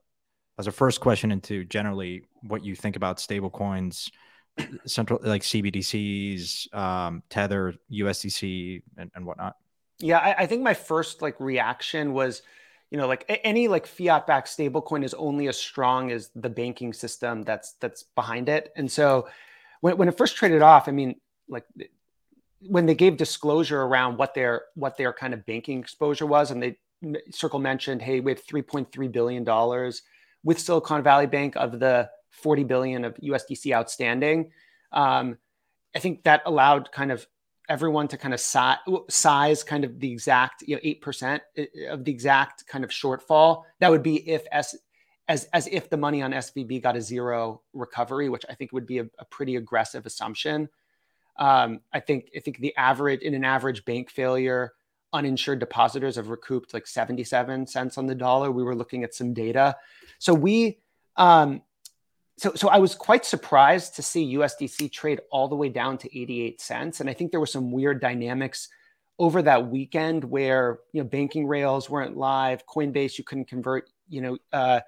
[0.58, 4.10] as a first question into generally what you think about stablecoins,
[4.86, 9.56] central like CBDCs, um, Tether, USDC, and, and whatnot.
[9.98, 12.42] Yeah, I, I think my first like reaction was,
[12.90, 16.92] you know, like any like fiat backed stablecoin is only as strong as the banking
[16.92, 18.72] system that's that's behind it.
[18.76, 19.28] And so
[19.80, 21.16] when, when it first traded off, I mean,
[21.48, 21.64] like
[22.60, 26.62] when they gave disclosure around what their what their kind of banking exposure was, and
[26.62, 26.78] they
[27.30, 30.02] Circle mentioned, hey, we have 3.3 billion dollars
[30.42, 34.50] with Silicon Valley Bank of the 40 billion of USDC outstanding.
[34.92, 35.38] Um,
[35.94, 37.26] I think that allowed kind of
[37.68, 38.78] everyone to kind of size,
[39.10, 41.42] size kind of the exact you know eight percent
[41.90, 43.64] of the exact kind of shortfall.
[43.80, 44.74] That would be if as
[45.28, 48.86] as as if the money on SVB got a zero recovery, which I think would
[48.86, 50.68] be a, a pretty aggressive assumption.
[51.38, 54.72] Um, I think I think the average in an average bank failure,
[55.12, 58.50] uninsured depositors have recouped like 77 cents on the dollar.
[58.50, 59.76] We were looking at some data.
[60.18, 60.78] So we
[61.16, 61.62] um,
[62.36, 66.18] so so I was quite surprised to see USDC trade all the way down to
[66.18, 67.00] 88 cents.
[67.00, 68.68] And I think there were some weird dynamics
[69.18, 74.20] over that weekend where you know banking rails weren't live, Coinbase you couldn't convert, you
[74.20, 74.80] know, uh,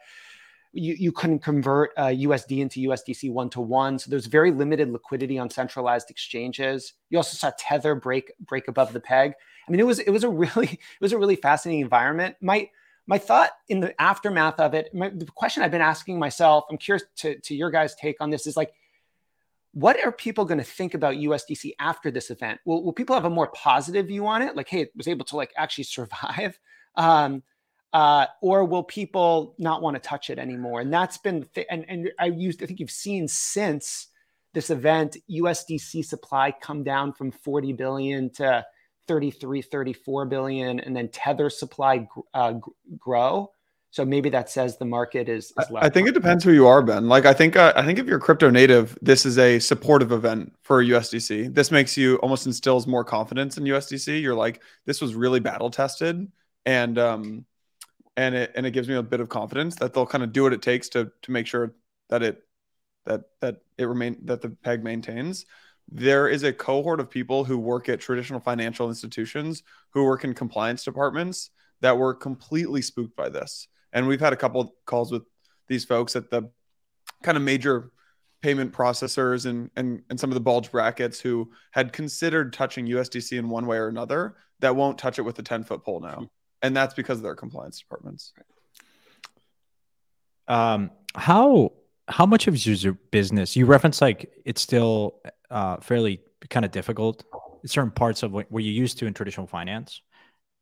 [0.79, 3.99] you, you couldn't convert uh, USD into USDC one to one.
[3.99, 6.95] So there's very limited liquidity on centralized exchanges.
[7.11, 9.35] You also saw Tether break break above the peg.
[9.67, 12.37] I mean, it was it was a really it was a really fascinating environment.
[12.41, 12.71] My
[13.07, 16.77] my thought in the aftermath of it, my, the question I've been asking myself, I'm
[16.77, 18.71] curious to, to your guys' take on this, is like,
[19.73, 22.61] what are people going to think about USDC after this event?
[22.67, 24.57] Will, will people have a more positive view on it?
[24.57, 26.59] Like, hey, it was able to like actually survive.
[26.97, 27.43] Um,
[27.93, 30.81] uh, or will people not want to touch it anymore?
[30.81, 34.09] And that's been, th- and, and I used, I think you've seen since
[34.55, 38.65] this event, USDC supply come down from 40 billion to
[39.07, 42.55] 33, 34 billion, and then Tether supply uh,
[42.99, 43.51] grow.
[43.91, 45.53] So maybe that says the market is.
[45.59, 47.09] is I think it depends who you are, Ben.
[47.09, 50.55] Like I think uh, I think if you're crypto native, this is a supportive event
[50.63, 51.55] for USDC.
[51.55, 54.21] This makes you almost instills more confidence in USDC.
[54.21, 56.31] You're like, this was really battle tested,
[56.67, 57.47] and um,
[58.19, 60.43] and it and it gives me a bit of confidence that they'll kind of do
[60.43, 61.75] what it takes to to make sure
[62.11, 62.43] that it
[63.07, 65.47] that that it remain that the peg maintains
[65.91, 70.35] there is a cohort of people who work at traditional financial institutions who work in
[70.35, 71.51] compliance departments
[71.81, 73.69] that were completely spooked by this.
[73.93, 75.23] And we've had a couple calls with
[75.67, 76.51] these folks at the
[77.23, 77.91] kind of major
[78.43, 83.39] payment processors and, and and some of the bulge brackets who had considered touching USDC
[83.39, 86.29] in one way or another that won't touch it with a 10 foot pole now.
[86.63, 88.33] And that's because of their compliance departments.
[90.47, 91.73] Um, how
[92.09, 97.25] how much of your business you reference like it's still uh, fairly kind of difficult.
[97.67, 100.01] Certain parts of what, what you're used to in traditional finance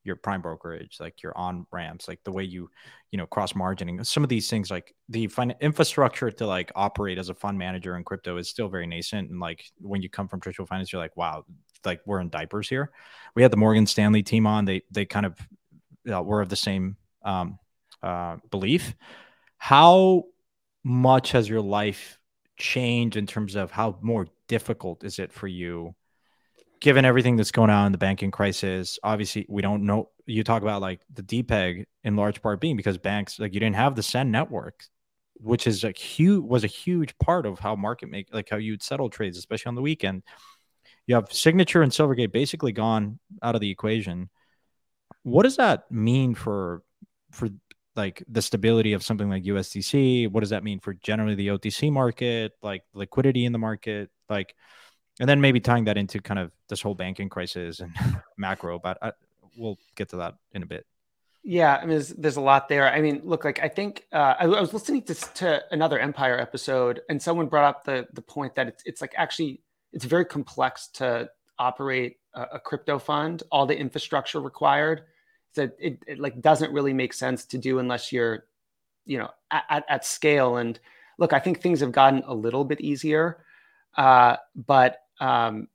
[0.06, 2.70] your prime brokerage like your on ramps like the way you
[3.10, 7.18] you know cross margining some of these things like the fin- infrastructure to like operate
[7.18, 9.30] as a fund manager in crypto is still very nascent.
[9.30, 11.44] And like when you come from traditional finance you're like wow
[11.84, 12.90] like we're in diapers here.
[13.34, 14.64] We had the morgan stanley team on.
[14.64, 15.36] They they kind of
[16.10, 17.58] uh, were of the same um,
[18.02, 18.94] uh, belief.
[19.58, 20.24] How
[20.84, 22.18] much has your life
[22.58, 25.94] changed in terms of how more difficult is it for you
[26.80, 28.98] given everything that's going on in the banking crisis?
[29.02, 32.98] Obviously we don't know you talk about like the depeg in large part being because
[32.98, 34.84] banks like you didn't have the SEN network
[35.38, 38.82] which is a huge was a huge part of how market make like how you'd
[38.82, 40.22] settle trades especially on the weekend.
[41.06, 44.28] You have signature and silvergate basically gone out of the equation
[45.26, 46.84] what does that mean for
[47.32, 47.48] for
[47.96, 50.30] like the stability of something like USDC?
[50.30, 54.54] What does that mean for generally the OTC market, like liquidity in the market, like,
[55.18, 57.92] and then maybe tying that into kind of this whole banking crisis and
[58.38, 58.78] macro.
[58.78, 59.12] But I,
[59.56, 60.86] we'll get to that in a bit.
[61.42, 62.88] Yeah, I mean, there's, there's a lot there.
[62.88, 66.38] I mean, look, like I think uh, I, I, was listening to, to another Empire
[66.38, 69.60] episode, and someone brought up the the point that it's it's like actually
[69.92, 75.02] it's very complex to operate a, a crypto fund, all the infrastructure required
[75.56, 78.44] that it, it like doesn't really make sense to do unless you're
[79.04, 80.56] you know at, at scale.
[80.56, 80.78] And
[81.18, 83.42] look i think things have gotten a little bit easier
[83.96, 85.68] uh, but um,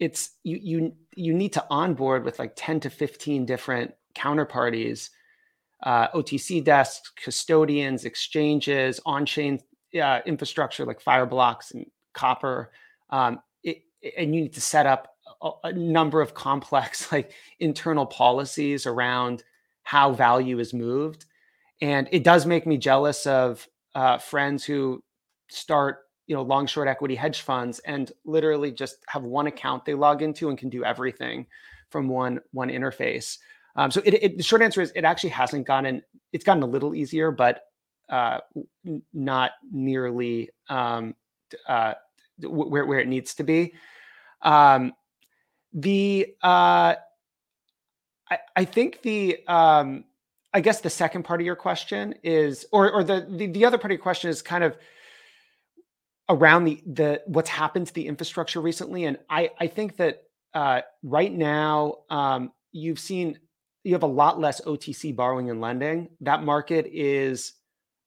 [0.00, 5.10] it's you you you need to onboard with like 10 to 15 different counterparties
[5.84, 9.60] uh, otc desks custodians exchanges on-chain
[10.00, 12.70] uh, infrastructure like fireblocks and copper.
[13.10, 13.82] Um, it,
[14.16, 15.16] and you need to set up
[15.64, 19.42] a number of complex like internal policies around
[19.82, 21.26] how value is moved.
[21.80, 25.02] And it does make me jealous of uh, friends who
[25.48, 29.94] start you know long short equity hedge funds and literally just have one account they
[29.94, 31.46] log into and can do everything
[31.88, 33.38] from one one interface.
[33.76, 36.66] Um, so it, it, the short answer is it actually hasn't gotten it's gotten a
[36.66, 37.62] little easier but
[38.10, 38.38] uh,
[39.12, 41.14] not nearly um,
[41.66, 41.94] uh,
[42.42, 43.74] where, where it needs to be.
[44.42, 44.92] Um,
[45.72, 46.94] the uh,
[48.30, 50.04] I, I think the um,
[50.52, 53.78] I guess the second part of your question is, or or the, the the other
[53.78, 54.76] part of your question is kind of
[56.28, 60.22] around the the what's happened to the infrastructure recently, and I I think that
[60.54, 63.38] uh, right now um, you've seen
[63.84, 66.08] you have a lot less OTC borrowing and lending.
[66.20, 67.54] That market is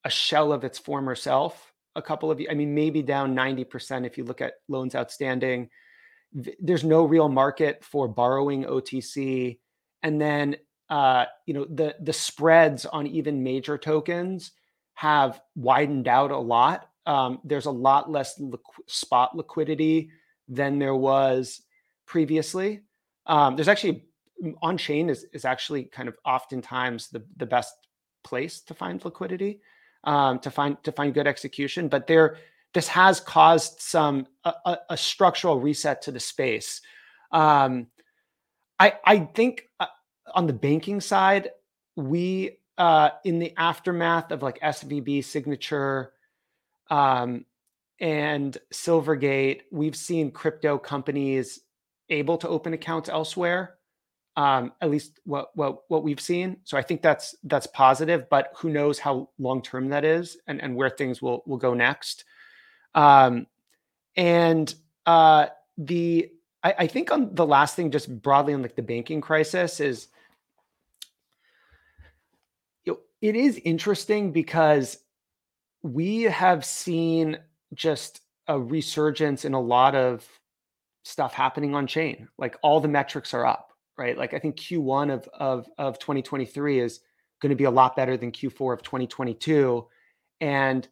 [0.03, 1.73] a shell of its former self.
[1.95, 5.69] A couple of, I mean, maybe down 90% if you look at loans outstanding.
[6.33, 9.59] There's no real market for borrowing OTC.
[10.01, 10.57] And then,
[10.89, 14.51] uh, you know, the the spreads on even major tokens
[14.95, 16.89] have widened out a lot.
[17.05, 20.11] Um, there's a lot less liqu- spot liquidity
[20.47, 21.61] than there was
[22.05, 22.81] previously.
[23.25, 24.05] Um, there's actually
[24.61, 27.73] on chain is, is actually kind of oftentimes the, the best
[28.23, 29.61] place to find liquidity,
[30.03, 31.87] um, to find to find good execution.
[31.87, 32.37] But there,
[32.73, 36.81] this has caused some a, a structural reset to the space.
[37.31, 37.87] Um,
[38.79, 39.87] I I think uh,
[40.33, 41.49] on the banking side,
[41.95, 46.13] we uh, in the aftermath of like SVB signature
[46.89, 47.45] um,
[47.99, 51.59] and Silvergate, we've seen crypto companies
[52.09, 53.77] able to open accounts elsewhere
[54.35, 56.57] um, at least what what what we've seen.
[56.63, 60.61] So I think that's that's positive, but who knows how long term that is and
[60.61, 62.25] and where things will will go next.
[62.95, 63.47] Um,
[64.15, 64.73] and
[65.05, 66.31] uh, the
[66.63, 70.07] I, I think on the last thing, just broadly on like the banking crisis, is
[72.85, 74.97] you know, it is interesting because
[75.81, 77.37] we have seen
[77.73, 80.27] just a resurgence in a lot of
[81.03, 82.27] stuff happening on chain.
[82.37, 84.17] Like all the metrics are up right?
[84.17, 87.01] Like I think Q1 of of of 2023 is
[87.41, 89.85] going to be a lot better than Q4 of 2022,
[90.41, 90.87] and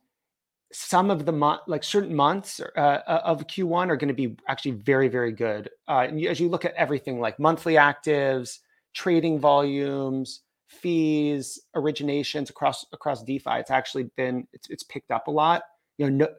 [0.73, 4.35] some of the month, like certain months uh, uh of Q1 are going to be
[4.47, 5.69] actually very very good.
[5.87, 8.59] Uh, and as you look at everything like monthly actives,
[8.93, 15.31] trading volumes, fees, originations across across DeFi, it's actually been it's it's picked up a
[15.31, 15.63] lot.
[15.97, 16.33] You know, no,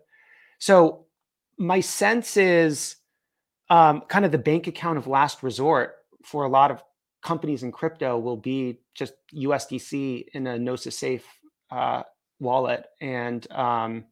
[0.59, 1.07] so
[1.59, 2.97] my sense is
[3.71, 6.83] um, kind of the bank account of last resort for a lot of
[7.23, 11.27] companies in crypto will be just USDC in a Gnosis safe
[11.71, 12.03] uh,
[12.41, 14.05] wallet, and um,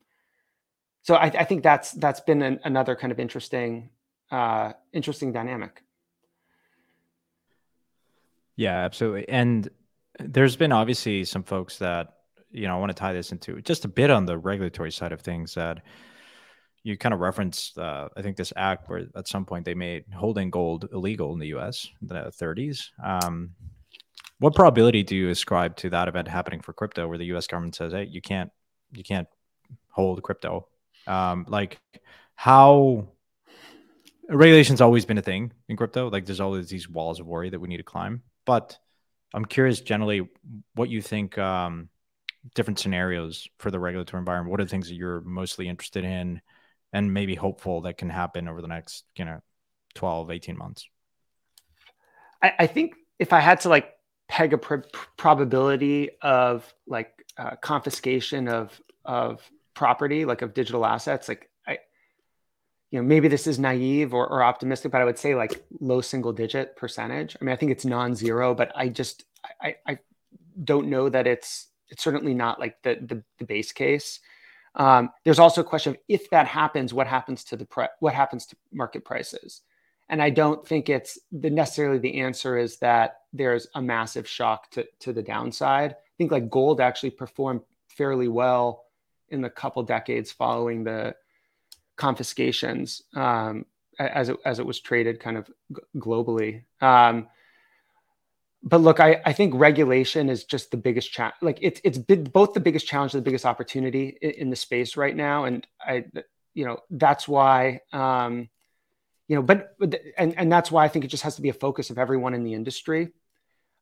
[1.03, 3.91] so I, I, think that's that's been an, another kind of interesting
[4.31, 5.83] uh, interesting dynamic.
[8.57, 9.29] Yeah, absolutely.
[9.29, 9.69] And
[10.19, 12.15] there's been obviously some folks that
[12.51, 15.13] you know I want to tie this into just a bit on the regulatory side
[15.13, 15.83] of things that
[16.83, 20.05] you kind of referenced, uh, I think, this act where at some point they made
[20.15, 21.87] holding gold illegal in the U.S.
[22.01, 22.89] in the 30s.
[23.05, 23.51] Um,
[24.39, 27.47] what probability do you ascribe to that event happening for crypto, where the U.S.
[27.47, 28.51] government says, "Hey, you can't,
[28.93, 29.29] you can't
[29.91, 30.69] hold crypto"?
[31.07, 31.81] Um, like,
[32.35, 33.09] how
[34.29, 36.09] regulation's always been a thing in crypto.
[36.09, 38.23] Like, there's always these walls of worry that we need to climb.
[38.45, 38.79] But
[39.35, 40.29] I'm curious, generally,
[40.75, 41.39] what you think.
[41.39, 41.89] Um,
[42.55, 44.51] different scenarios for the regulatory environment.
[44.51, 46.41] What are the things that you're mostly interested in?
[46.93, 49.41] and maybe hopeful that can happen over the next you know
[49.95, 50.89] 12 18 months
[52.43, 53.93] i, I think if i had to like
[54.29, 54.87] peg a pr-
[55.17, 59.41] probability of like uh, confiscation of of
[59.81, 61.79] property like of digital assets like i
[62.91, 66.03] you know maybe this is naive or, or optimistic but i would say like low
[66.03, 69.25] single digit percentage i mean i think it's non-zero but i just
[69.63, 69.99] i i
[70.65, 74.21] don't know that it's it's certainly not like the the, the base case
[74.75, 78.15] um, there's also a question of if that happens, what happens to the pre- what
[78.15, 79.63] happens to market prices?
[80.09, 84.71] And I don't think it's the necessarily the answer is that there's a massive shock
[84.73, 85.93] to, to the downside.
[85.93, 88.85] I think like gold actually performed fairly well
[89.31, 91.15] in the couple decades following the
[91.97, 93.67] confiscations um,
[93.99, 95.51] as it, as it was traded kind of
[95.97, 96.63] globally.
[96.81, 97.29] Um,
[98.63, 101.37] but look, I, I think regulation is just the biggest challenge.
[101.41, 104.97] Like it's it's both the biggest challenge and the biggest opportunity in, in, the space
[104.97, 105.45] right now.
[105.45, 106.05] And I,
[106.53, 108.51] you know, that's why, um,
[109.29, 109.77] you know, but
[110.19, 112.35] and and that's why I think it just has to be a focus of everyone
[112.35, 113.13] in the industry.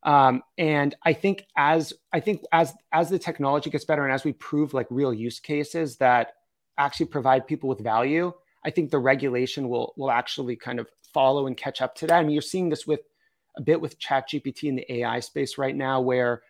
[0.05, 4.25] Um, and I think as I think as as the technology gets better and as
[4.25, 6.35] we prove like real use cases that
[6.77, 8.33] actually provide people with value,
[8.65, 12.19] I think the regulation will will actually kind of follow and catch up to that.
[12.19, 13.01] I mean, you're seeing this with
[13.57, 16.43] a bit with ChatGPT in the AI space right now, where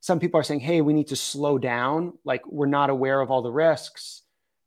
[0.00, 2.18] some people are saying, hey, we need to slow down.
[2.24, 4.22] Like we're not aware of all the risks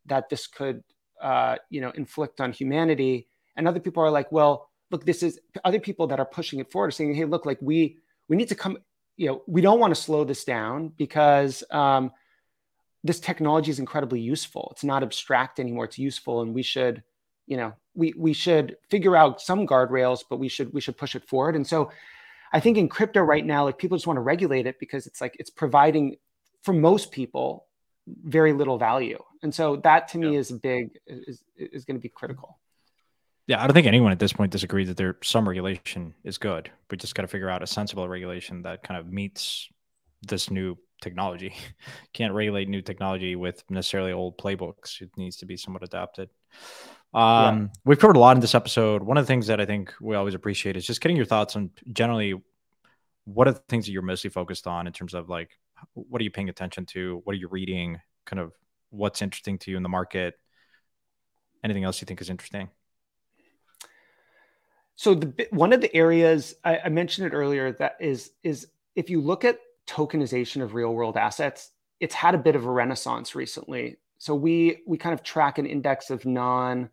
[0.05, 0.83] that this could,
[1.21, 3.27] uh, you know, inflict on humanity.
[3.55, 6.71] And other people are like, well, look, this is other people that are pushing it
[6.71, 7.97] forward, saying, hey, look, like we
[8.29, 8.77] we need to come,
[9.17, 12.11] you know, we don't want to slow this down because um,
[13.03, 14.69] this technology is incredibly useful.
[14.71, 15.85] It's not abstract anymore.
[15.85, 17.03] It's useful, and we should
[17.47, 21.15] you know we we should figure out some guardrails but we should we should push
[21.15, 21.89] it forward and so
[22.51, 25.21] I think in crypto right now, like people just want to regulate it because it's
[25.21, 26.17] like it's providing
[26.63, 27.65] for most people
[28.23, 29.21] very little value.
[29.43, 30.39] And so that to me yeah.
[30.39, 32.58] is big is is going to be critical.
[33.49, 36.69] Yeah, I don't think anyone at this point disagrees that there some regulation is good.
[36.91, 39.67] We just got to figure out a sensible regulation that kind of meets
[40.21, 41.55] this new technology.
[42.13, 45.01] Can't regulate new technology with necessarily old playbooks.
[45.01, 46.29] It needs to be somewhat adapted.
[47.11, 47.67] Um, yeah.
[47.85, 49.01] We've covered a lot in this episode.
[49.01, 51.55] One of the things that I think we always appreciate is just getting your thoughts
[51.55, 52.35] on generally
[53.25, 55.57] what are the things that you're mostly focused on in terms of like
[55.95, 57.21] what are you paying attention to?
[57.23, 57.99] What are you reading?
[58.27, 58.51] Kind of
[58.91, 60.35] what's interesting to you in the market?
[61.63, 62.69] Anything else you think is interesting?
[64.99, 69.09] So the one of the areas I, I mentioned it earlier that is is if
[69.09, 71.69] you look at tokenization of real world assets,
[72.01, 73.95] it's had a bit of a renaissance recently.
[74.17, 76.89] So we we kind of track an index of non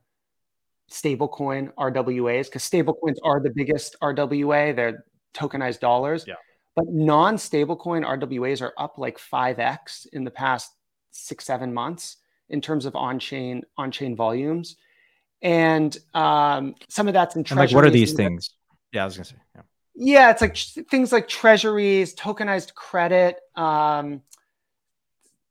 [0.88, 4.76] stablecoin RWAs because stablecoins are the biggest RWA.
[4.76, 5.04] They're
[5.34, 6.26] tokenized dollars.
[6.28, 6.34] Yeah.
[6.76, 10.70] But non stablecoin RWAs are up like 5x in the past
[11.10, 12.18] six, seven months
[12.50, 14.76] in terms of on chain on chain volumes
[15.46, 17.70] and um, some of that's in treasuries.
[17.70, 18.50] like, what are these things?
[18.92, 19.36] Yeah, I was gonna say.
[19.54, 19.62] Yeah.
[19.94, 20.56] Yeah, it's like
[20.90, 23.38] things like treasuries, tokenized credit.
[23.54, 24.22] Um,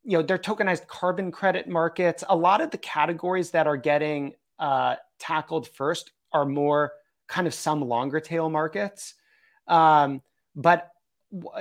[0.03, 2.25] you know, they're tokenized carbon credit markets.
[2.27, 6.91] A lot of the categories that are getting uh, tackled first are more
[7.27, 9.13] kind of some longer tail markets.
[9.69, 10.21] Um,
[10.57, 10.91] but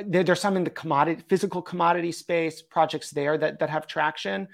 [0.05, 4.49] there, there's some in the commodity, physical commodity space projects there that that have traction.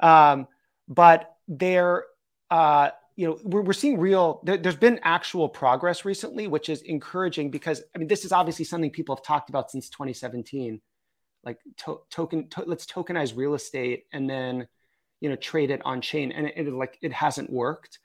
[0.00, 0.48] Um,
[0.88, 2.04] but they're
[2.50, 6.82] uh, you know we're, we're seeing real there, has been actual progress recently which is
[6.82, 10.80] encouraging because i mean this is obviously something people have talked about since 2017
[11.46, 14.66] like to, token to, let's tokenize real estate and then
[15.20, 16.32] you know trade it on chain.
[16.32, 18.00] And it, it like it hasn't worked.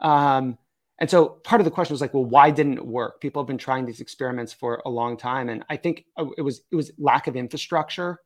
[0.00, 0.56] Um,
[1.00, 3.20] and so part of the question was like well why didn't it work?
[3.20, 5.48] People have been trying these experiments for a long time.
[5.48, 8.20] And i think uh, it was it was lack of infrastructure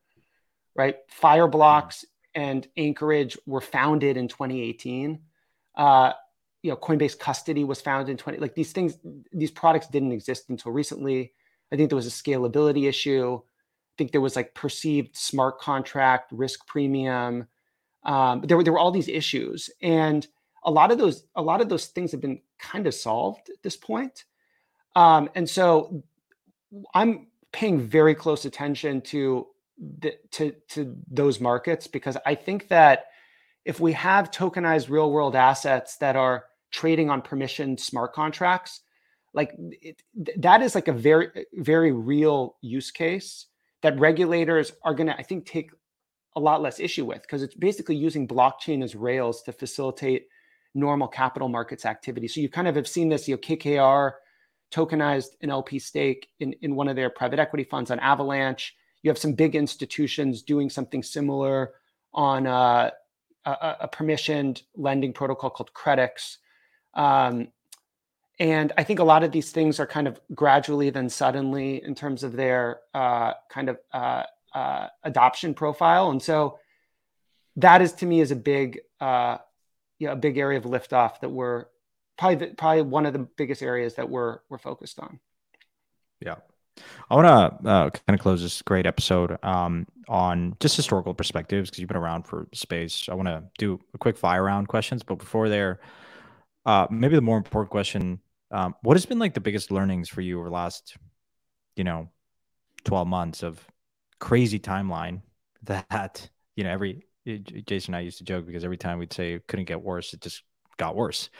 [0.74, 0.96] right?
[1.20, 2.02] Fireblocks
[2.34, 5.20] and anchorage were founded in 2018
[5.76, 6.12] uh,
[6.62, 8.98] you know, Coinbase custody was founded in 20, like these things,
[9.32, 11.32] these products didn't exist until recently.
[11.72, 13.40] I think there was a scalability issue.
[13.40, 17.46] I think there was like perceived smart contract risk premium.
[18.04, 20.26] Um, there were there were all these issues, and
[20.64, 23.62] a lot of those a lot of those things have been kind of solved at
[23.62, 24.24] this point.
[24.94, 26.02] Um, and so
[26.94, 29.46] I'm paying very close attention to
[30.00, 33.06] the, to to those markets because I think that
[33.64, 38.80] if we have tokenized real world assets that are trading on permissioned smart contracts,
[39.34, 40.02] like it,
[40.36, 43.46] that is like a very, very real use case
[43.82, 45.70] that regulators are going to, I think, take
[46.36, 50.28] a lot less issue with because it's basically using blockchain as rails to facilitate
[50.74, 52.28] normal capital markets activity.
[52.28, 54.12] So you kind of have seen this, you know, KKR
[54.72, 58.74] tokenized an LP stake in, in one of their private equity funds on Avalanche.
[59.02, 61.72] You have some big institutions doing something similar
[62.14, 62.90] on uh,
[63.44, 66.38] a, a permissioned lending protocol called Credix.
[66.94, 67.48] Um,
[68.38, 71.94] and I think a lot of these things are kind of gradually, then suddenly, in
[71.94, 74.24] terms of their uh, kind of uh,
[74.54, 76.10] uh, adoption profile.
[76.10, 76.58] And so
[77.56, 79.38] that is to me is a big, uh,
[79.98, 81.66] you know, a big area of liftoff that we're
[82.18, 85.20] probably probably one of the biggest areas that we're we're focused on.
[86.20, 86.36] Yeah,
[87.10, 91.68] I want to uh, kind of close this great episode um, on just historical perspectives
[91.68, 93.08] because you've been around for space.
[93.10, 95.80] I want to do a quick fire round questions, but before there,
[96.64, 98.20] uh, maybe the more important question:
[98.50, 100.96] um, What has been like the biggest learnings for you over the last,
[101.76, 102.08] you know,
[102.84, 103.60] twelve months of
[104.18, 105.20] crazy timeline
[105.64, 109.34] that you know every Jason and I used to joke because every time we'd say
[109.34, 110.42] it couldn't get worse, it just
[110.76, 111.30] got worse.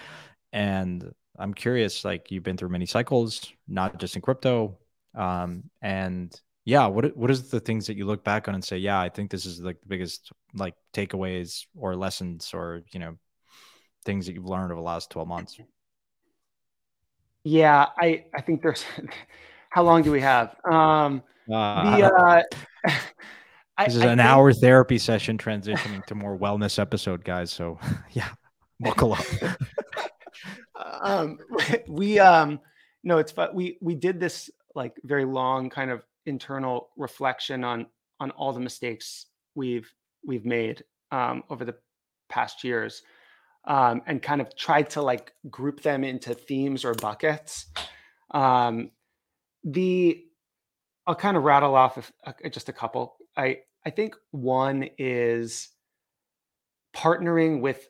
[0.53, 4.79] And I'm curious, like you've been through many cycles, not just in crypto,
[5.15, 6.35] um, and
[6.65, 9.09] yeah, what what is the things that you look back on and say, yeah, I
[9.09, 13.17] think this is like the biggest like takeaways or lessons or you know
[14.05, 15.59] things that you've learned over the last twelve months?
[17.45, 18.85] Yeah, I I think there's.
[19.73, 20.55] how long do we have?
[20.71, 21.23] Um,
[21.53, 22.05] uh, the,
[22.87, 22.93] uh,
[23.85, 27.51] this is I an think, hour therapy session transitioning to more wellness episode, guys.
[27.51, 27.79] So
[28.13, 28.29] yeah,
[28.79, 29.25] buckle up.
[31.01, 31.39] um,
[31.89, 32.61] we um,
[33.03, 33.51] no, it's fun.
[33.55, 37.87] We we did this like very long kind of internal reflection on
[38.21, 39.93] on all the mistakes we've
[40.25, 41.75] we've made um, over the
[42.29, 43.03] past years
[43.67, 47.67] um, and kind of tried to like group them into themes or buckets.
[48.31, 48.91] Um,
[49.65, 50.25] the
[51.07, 53.17] i'll kind of rattle off if, uh, just a couple.
[53.37, 55.69] I i think one is
[56.97, 57.89] partnering with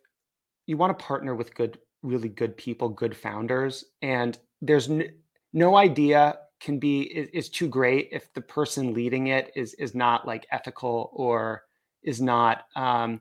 [0.67, 5.13] you want to partner with good really good people good founders and there's n-
[5.53, 9.95] no idea can be is, is, too great if the person leading it is is
[9.95, 11.65] not like ethical or
[12.03, 13.21] is not um,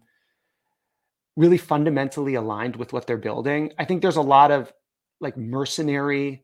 [1.36, 3.74] really fundamentally aligned with what they're building.
[3.78, 4.72] I think there's a lot of
[5.20, 6.44] like mercenary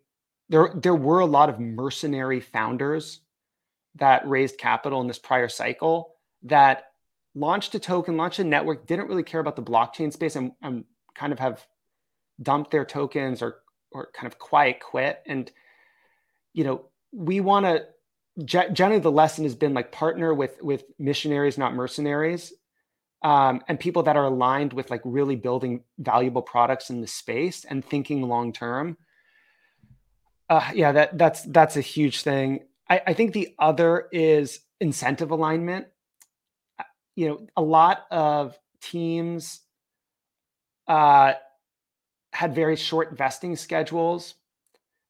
[0.50, 3.22] there there were a lot of mercenary founders
[3.96, 6.92] that raised capital in this prior cycle that
[7.36, 10.86] launched a token, launched a network, didn't really care about the blockchain space and, and
[11.16, 11.66] kind of have
[12.42, 13.62] dumped their tokens or
[13.92, 15.22] or kind of quiet quit.
[15.26, 15.52] And
[16.58, 17.86] you know, we want to
[18.44, 22.52] generally the lesson has been like partner with with missionaries, not mercenaries,
[23.22, 27.64] um, and people that are aligned with like really building valuable products in the space
[27.64, 28.98] and thinking long term.
[30.50, 32.62] Uh, yeah, that that's that's a huge thing.
[32.90, 35.86] I, I think the other is incentive alignment.
[36.80, 36.86] Uh,
[37.16, 39.62] you know, a lot of teams
[40.88, 41.34] uh,
[42.34, 44.34] had very short vesting schedules.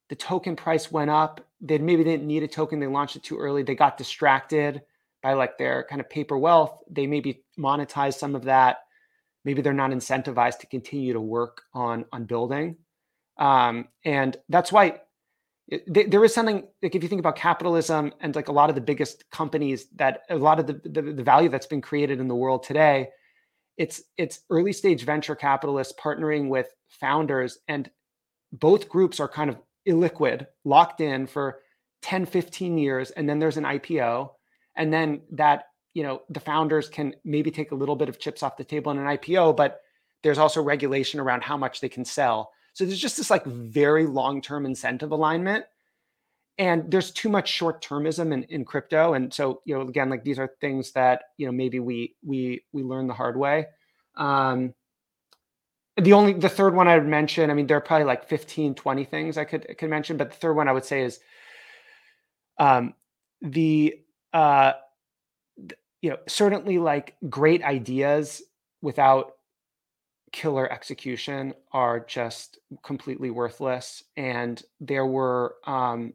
[0.09, 1.45] The token price went up.
[1.61, 2.79] They maybe didn't need a token.
[2.79, 3.63] They launched it too early.
[3.63, 4.81] They got distracted
[5.21, 6.81] by like their kind of paper wealth.
[6.89, 8.79] They maybe monetize some of that.
[9.43, 12.77] Maybe they're not incentivized to continue to work on on building.
[13.37, 15.01] Um, and that's why
[15.67, 18.75] it, there is something like if you think about capitalism and like a lot of
[18.75, 22.27] the biggest companies that a lot of the, the, the value that's been created in
[22.27, 23.09] the world today
[23.77, 27.89] it's it's early stage venture capitalists partnering with founders and
[28.53, 29.57] both groups are kind of
[29.87, 31.59] illiquid locked in for
[32.01, 34.29] 10 15 years and then there's an ipo
[34.75, 38.43] and then that you know the founders can maybe take a little bit of chips
[38.43, 39.81] off the table in an ipo but
[40.23, 44.05] there's also regulation around how much they can sell so there's just this like very
[44.05, 45.65] long-term incentive alignment.
[46.59, 49.15] And there's too much short-termism in, in crypto.
[49.15, 52.63] And so, you know, again, like these are things that, you know, maybe we we
[52.73, 53.65] we learn the hard way.
[54.15, 54.75] Um,
[55.97, 58.75] the only the third one I would mention, I mean, there are probably like 15,
[58.75, 61.19] 20 things I could could mention, but the third one I would say is
[62.59, 62.93] um
[63.41, 63.99] the
[64.33, 64.73] uh
[66.01, 68.43] you know, certainly like great ideas
[68.81, 69.33] without
[70.31, 74.03] killer execution are just completely worthless.
[74.15, 76.13] And there were, um,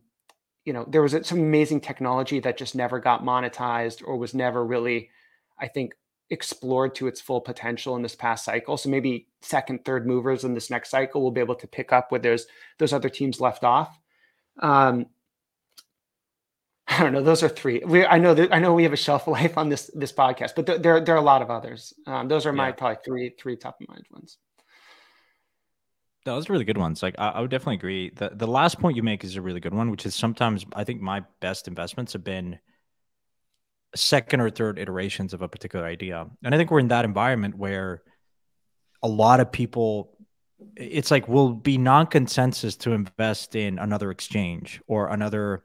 [0.65, 4.65] you know, there was some amazing technology that just never got monetized or was never
[4.65, 5.11] really,
[5.59, 5.95] I think,
[6.33, 8.79] explored to its full potential in this past cycle.
[8.79, 12.11] So maybe second, third movers in this next cycle will be able to pick up
[12.11, 12.47] where there's
[12.79, 14.01] those other teams left off.
[14.59, 15.07] Um,
[16.89, 17.23] I don't know.
[17.23, 17.83] Those are three.
[17.85, 20.55] We, I know that I know we have a shelf life on this this podcast,
[20.57, 21.93] but th- there there are a lot of others.
[22.07, 22.73] Um, those are my yeah.
[22.73, 24.39] probably three three top of mind ones.
[26.25, 27.03] Those are really good ones.
[27.03, 28.11] Like I, I, would definitely agree.
[28.11, 30.85] The the last point you make is a really good one, which is sometimes I
[30.85, 32.59] think my best investments have been
[33.95, 37.57] second or third iterations of a particular idea, and I think we're in that environment
[37.57, 38.03] where
[39.03, 40.17] a lot of people
[40.77, 45.65] it's like will be non-consensus to invest in another exchange or another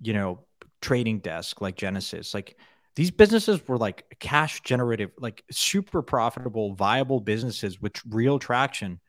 [0.00, 0.46] you know
[0.80, 2.32] trading desk like Genesis.
[2.34, 2.56] Like
[2.94, 9.00] these businesses were like cash generative, like super profitable, viable businesses with real traction.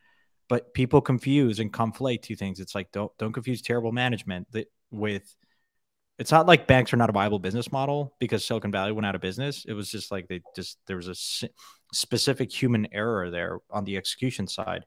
[0.49, 2.59] But people confuse and conflate two things.
[2.59, 5.35] It's like don't don't confuse terrible management that with
[6.17, 9.15] it's not like banks are not a viable business model because Silicon Valley went out
[9.15, 9.65] of business.
[9.67, 11.49] It was just like they just there was a
[11.93, 14.85] specific human error there on the execution side.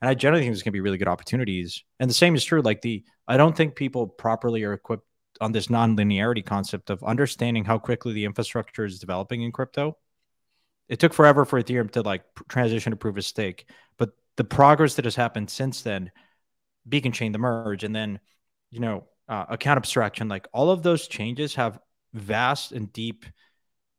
[0.00, 1.84] And I generally think there's going to be really good opportunities.
[1.98, 2.62] And the same is true.
[2.62, 5.06] Like the I don't think people properly are equipped
[5.40, 9.96] on this non-linearity concept of understanding how quickly the infrastructure is developing in crypto.
[10.88, 14.94] It took forever for Ethereum to like transition to proof of stake, but the progress
[14.94, 16.10] that has happened since then,
[16.88, 18.18] Beacon Chain, the merge, and then
[18.70, 21.78] you know uh, account abstraction, like all of those changes have
[22.12, 23.24] vast and deep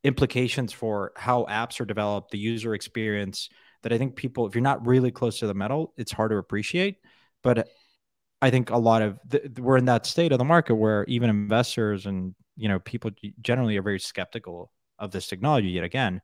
[0.04, 3.50] implications for how apps are developed, the user experience.
[3.84, 6.38] That I think people, if you're not really close to the metal, it's hard to
[6.38, 6.98] appreciate.
[7.42, 7.68] But
[8.42, 9.20] I think a lot of
[9.58, 13.78] we're in that state of the market where even investors and you know people generally
[13.78, 16.22] are very skeptical of this technology yet again,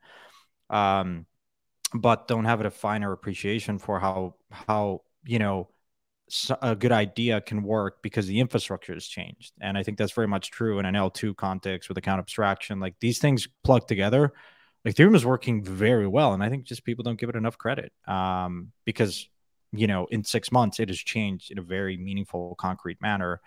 [0.70, 1.26] um,
[1.94, 5.70] but don't have a finer appreciation for how how you know
[6.62, 9.54] a good idea can work because the infrastructure has changed.
[9.62, 12.80] And I think that's very much true in an L2 context with account abstraction.
[12.80, 14.34] Like these things plug together.
[14.84, 16.34] Like Ethereum is working very well.
[16.34, 19.28] And I think just people don't give it enough credit um, because
[19.72, 23.42] you know in six months it has changed in a very meaningful concrete manner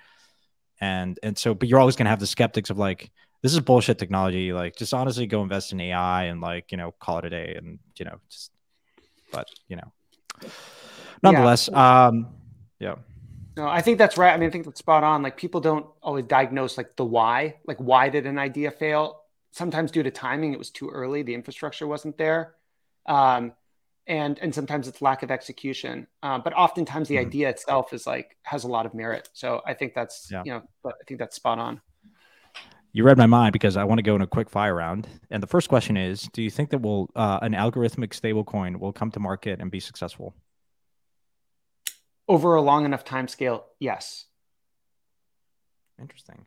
[0.81, 3.11] and and so but you're always going to have the skeptics of like
[3.43, 6.93] this is bullshit technology like just honestly go invest in ai and like you know
[7.01, 8.51] call it a day and you know just
[9.33, 9.91] but you know
[11.23, 12.09] nonetheless yeah.
[12.09, 12.29] um
[12.81, 12.97] yeah
[13.57, 15.87] no i think that's right i mean i think that's spot on like people don't
[16.03, 20.53] always diagnose like the why like why did an idea fail sometimes due to timing
[20.53, 22.55] it was too early the infrastructure wasn't there
[23.07, 23.53] um
[24.11, 26.07] and and sometimes it's lack of execution.
[26.23, 27.27] Uh, but oftentimes the mm-hmm.
[27.27, 29.29] idea itself is like has a lot of merit.
[29.33, 30.43] So I think that's yeah.
[30.45, 31.81] you know, but I think that's spot on.
[32.93, 35.07] You read my mind because I want to go in a quick fire round.
[35.31, 38.93] And the first question is: Do you think that will uh, an algorithmic stablecoin will
[38.93, 40.35] come to market and be successful
[42.31, 43.67] over a long enough time scale?
[43.81, 44.25] Yes.
[46.01, 46.47] Interesting.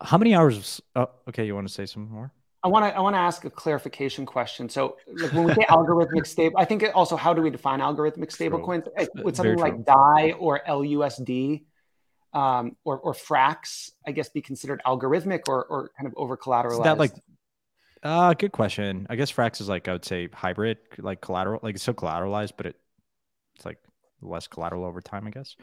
[0.00, 0.80] How many hours?
[0.94, 2.30] oh, okay, you want to say some more?
[2.62, 4.68] I want to I want to ask a clarification question.
[4.68, 8.30] So, like when we say algorithmic stable, I think also how do we define algorithmic
[8.30, 8.86] stablecoins?
[9.22, 11.64] With something like DAI or LUSD,
[12.32, 16.84] um, or or Frax, I guess, be considered algorithmic or or kind of over collateralized?
[16.84, 17.12] that like,
[18.02, 19.06] uh, good question.
[19.10, 22.52] I guess Frax is like I would say hybrid, like collateral, like it's so collateralized,
[22.56, 22.76] but it
[23.56, 23.78] it's like
[24.26, 25.26] less collateral over time.
[25.26, 25.56] I guess.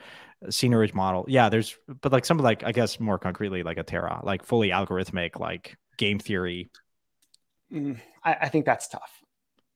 [0.46, 1.50] Seigniorage model, yeah.
[1.50, 5.40] There's, but like some like I guess more concretely like a Terra, like fully algorithmic,
[5.40, 6.70] like game theory.
[7.72, 9.12] Mm, I, I think that's tough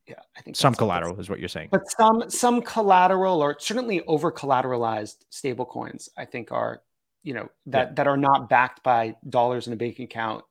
[0.07, 1.67] yeah, I think some collateral is what you're saying.
[1.69, 6.81] But some some collateral or certainly over collateralized stable coins, I think are
[7.27, 7.93] you know that yeah.
[7.95, 10.45] that are not backed by dollars in a bank account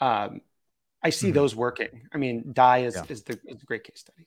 [0.00, 0.40] um
[1.02, 1.34] i see mm-hmm.
[1.34, 3.04] those working i mean dai is, yeah.
[3.08, 4.24] is, the, is a great case study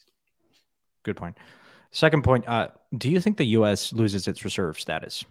[1.02, 1.36] good point.
[1.36, 1.48] point
[1.92, 5.26] second point uh do you think the us loses its reserve status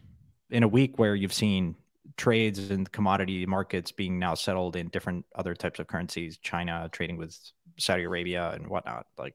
[0.51, 1.74] in a week where you've seen
[2.16, 7.16] trades and commodity markets being now settled in different other types of currencies china trading
[7.16, 7.39] with
[7.78, 9.35] saudi arabia and whatnot like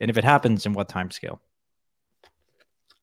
[0.00, 1.40] and if it happens in what time scale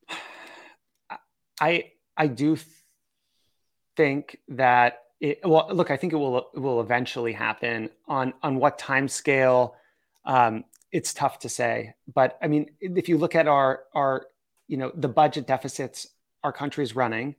[1.62, 2.58] i i do
[3.96, 7.90] think that it, well, look, I think it will it will eventually happen.
[8.08, 9.76] On on what time scale,
[10.26, 11.94] um, it's tough to say.
[12.14, 14.28] But I mean, if you look at our our
[14.70, 16.08] you know the budget deficits
[16.44, 17.36] our country's running,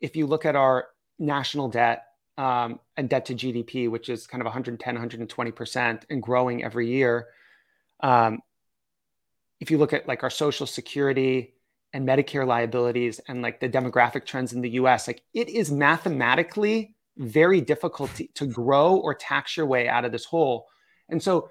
[0.00, 0.86] if you look at our
[1.18, 2.04] national debt
[2.38, 6.88] um, and debt to GDP, which is kind of 110, 120 percent and growing every
[6.88, 7.26] year,
[8.00, 8.40] um,
[9.60, 11.52] if you look at like our social security
[11.92, 16.94] and Medicare liabilities and like the demographic trends in the US, like it is mathematically
[17.18, 20.66] very difficult to, to grow or tax your way out of this hole.
[21.08, 21.50] And so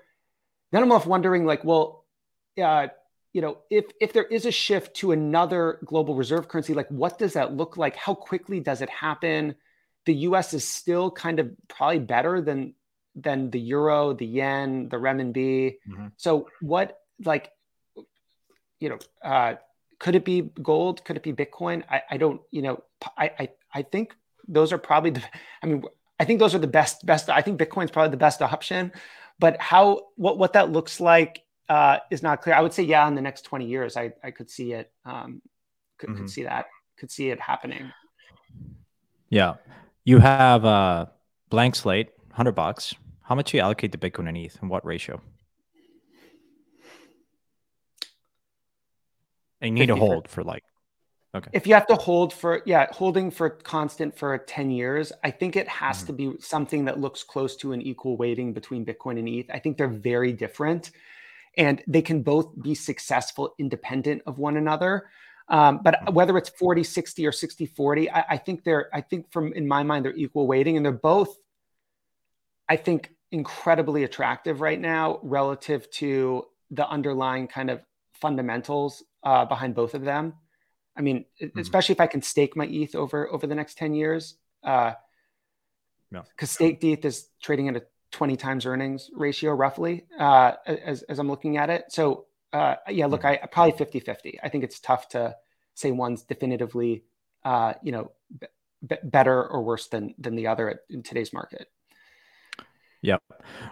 [0.72, 2.06] then I'm off wondering, like, well,
[2.62, 2.88] uh,
[3.38, 7.20] you know, if if there is a shift to another global reserve currency, like what
[7.20, 7.96] does that look like?
[7.96, 9.54] How quickly does it happen?
[10.08, 12.74] The US is still kind of probably better than
[13.14, 15.76] than the euro, the yen, the renminbi.
[15.88, 16.08] Mm-hmm.
[16.18, 17.52] So what like
[18.80, 19.54] you know, uh,
[20.00, 21.06] could it be gold?
[21.06, 21.84] Could it be Bitcoin?
[21.88, 22.84] I, I don't, you know,
[23.16, 24.16] I, I, I think
[24.48, 25.24] those are probably the,
[25.62, 25.84] I mean,
[26.20, 28.92] I think those are the best, best, I think Bitcoin's probably the best option,
[29.40, 32.56] but how, what, what that looks like uh, is not clear.
[32.56, 35.42] I would say, yeah, in the next 20 years, I, I could see it, um,
[35.98, 36.20] could, mm-hmm.
[36.20, 36.68] could see that,
[36.98, 37.92] could see it happening.
[39.30, 39.56] Yeah.
[40.06, 41.12] You have a
[41.50, 42.94] blank slate, 100 bucks.
[43.22, 45.22] How much do you allocate to Bitcoin and ETH and what ratio?
[49.60, 50.64] And you need to hold for like
[51.34, 51.50] okay.
[51.52, 55.56] If you have to hold for yeah, holding for constant for 10 years, I think
[55.56, 56.08] it has mm-hmm.
[56.08, 59.50] to be something that looks close to an equal weighting between Bitcoin and ETH.
[59.52, 60.92] I think they're very different
[61.58, 65.10] and they can both be successful independent of one another.
[65.50, 66.14] Um, but mm-hmm.
[66.14, 69.66] whether it's 40 60 or 60 40 I, I, think they're i think from in
[69.66, 71.38] my mind they're equal weighting and they're both
[72.68, 77.82] i think incredibly attractive right now relative to the underlying kind of
[78.14, 80.34] fundamentals uh, behind both of them.
[80.96, 81.60] I mean, mm-hmm.
[81.60, 84.94] especially if I can stake my ETH over over the next ten years, because uh,
[86.12, 86.46] yeah.
[86.46, 87.84] stake ETH is trading at a
[88.18, 91.86] twenty times earnings ratio roughly, uh, as as I'm looking at it.
[91.90, 93.24] So uh, yeah, look.
[93.24, 94.36] I probably 50-50.
[94.42, 95.36] I think it's tough to
[95.76, 97.04] say one's definitively,
[97.46, 98.12] uh, you know,
[98.88, 101.68] b- better or worse than than the other in today's market.
[103.04, 103.22] Yep.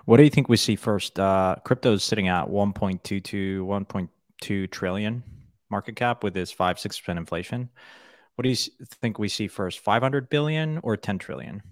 [0.05, 1.19] What do you think we see first?
[1.19, 5.23] Uh, crypto is sitting at 1.22, 1.2 trillion
[5.71, 7.69] market cap with this five six percent inflation.
[8.35, 8.55] What do you
[9.01, 9.79] think we see first?
[9.79, 11.63] Five hundred billion or ten trillion?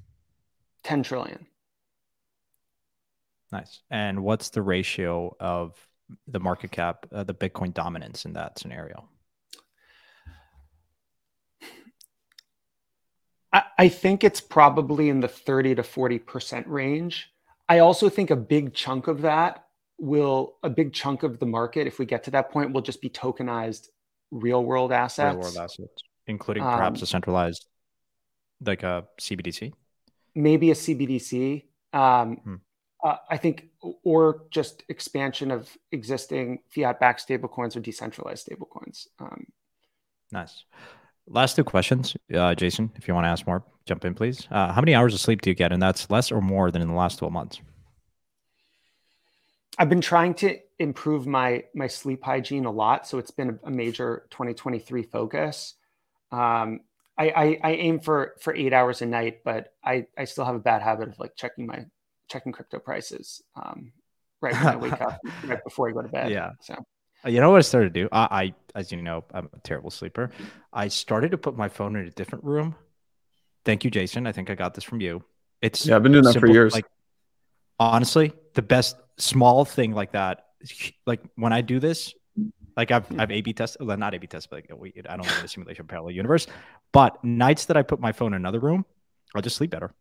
[0.83, 1.45] Ten trillion.
[3.53, 3.83] Nice.
[3.91, 5.77] And what's the ratio of
[6.27, 9.07] the market cap, uh, the Bitcoin dominance in that scenario?
[13.53, 17.31] I, I think it's probably in the 30 to 40% range.
[17.69, 19.65] I also think a big chunk of that
[19.99, 23.01] will a big chunk of the market, if we get to that point, will just
[23.01, 23.87] be tokenized
[24.31, 25.35] real world assets.
[25.35, 27.67] Real world assets, including perhaps um, a centralized,
[28.65, 29.73] like a CBDC.
[30.33, 31.65] Maybe a CBDC.
[31.93, 32.55] Um, hmm.
[33.03, 33.69] Uh, I think,
[34.03, 39.07] or just expansion of existing fiat-backed stablecoins or decentralized stablecoins.
[39.19, 39.45] Um,
[40.31, 40.63] nice.
[41.27, 42.91] Last two questions, uh, Jason.
[42.95, 44.47] If you want to ask more, jump in, please.
[44.49, 45.71] Uh, how many hours of sleep do you get?
[45.71, 47.61] And that's less or more than in the last 12 months?
[49.77, 53.71] I've been trying to improve my my sleep hygiene a lot, so it's been a,
[53.71, 55.73] major 2023 focus.
[56.31, 56.81] Um,
[57.17, 60.53] I, I, I aim for for eight hours a night, but I I still have
[60.53, 61.85] a bad habit of like checking my
[62.33, 63.91] checking crypto prices um,
[64.41, 66.31] right when I wake up, right before I go to bed.
[66.31, 66.51] Yeah.
[66.61, 66.75] So.
[67.25, 68.09] You know what I started to do?
[68.11, 70.31] I, I, as you know, I'm a terrible sleeper.
[70.73, 72.75] I started to put my phone in a different room.
[73.63, 74.27] Thank you, Jason.
[74.27, 75.23] I think I got this from you.
[75.61, 76.73] It's yeah, I've been doing that for years.
[76.73, 76.85] Like
[77.79, 80.47] honestly, the best small thing like that.
[81.05, 82.13] Like when I do this,
[82.75, 85.45] like I've I've A/B tested, well, not A/B test, but like, I don't live in
[85.45, 86.47] a simulation parallel universe.
[86.91, 88.85] But nights that I put my phone in another room,
[89.33, 89.93] I'll just sleep better.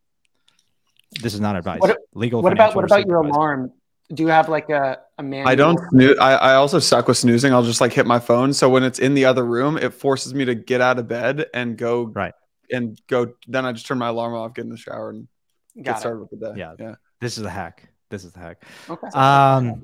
[1.21, 1.81] This is not advice.
[1.81, 2.43] What, Legal.
[2.43, 3.35] What about what about your advice.
[3.35, 3.73] alarm?
[4.13, 5.47] Do you have like a, a man?
[5.47, 6.19] I don't snooze.
[6.19, 7.53] I, I also suck with snoozing.
[7.53, 8.53] I'll just like hit my phone.
[8.53, 11.47] So when it's in the other room, it forces me to get out of bed
[11.55, 12.35] and go right
[12.71, 13.35] and go.
[13.47, 15.29] Then I just turn my alarm off, get in the shower, and
[15.77, 16.53] Got get started with the day.
[16.57, 16.95] Yeah, yeah.
[17.21, 17.89] This is a hack.
[18.11, 18.65] This is a hack.
[18.91, 19.07] Okay.
[19.09, 19.83] Um,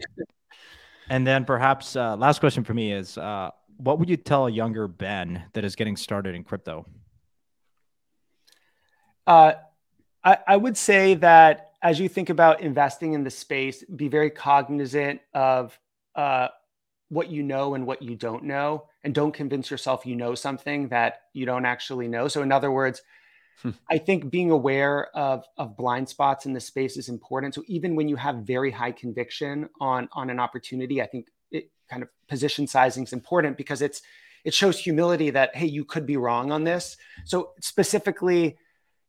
[1.08, 4.50] and then perhaps uh, last question for me is, uh, what would you tell a
[4.50, 6.86] younger Ben that is getting started in crypto?
[9.26, 9.52] Uh,
[10.24, 14.30] I, I would say that as you think about investing in the space, be very
[14.30, 15.78] cognizant of
[16.14, 16.48] uh,
[17.08, 20.88] what you know and what you don't know, and don't convince yourself you know something
[20.88, 22.28] that you don't actually know.
[22.28, 23.00] So, in other words,
[23.62, 23.70] hmm.
[23.90, 27.54] I think being aware of, of blind spots in the space is important.
[27.54, 31.70] So even when you have very high conviction on on an opportunity, I think it
[31.88, 34.02] kind of position sizing is important because it's
[34.44, 36.96] it shows humility that hey, you could be wrong on this.
[37.24, 38.58] So specifically,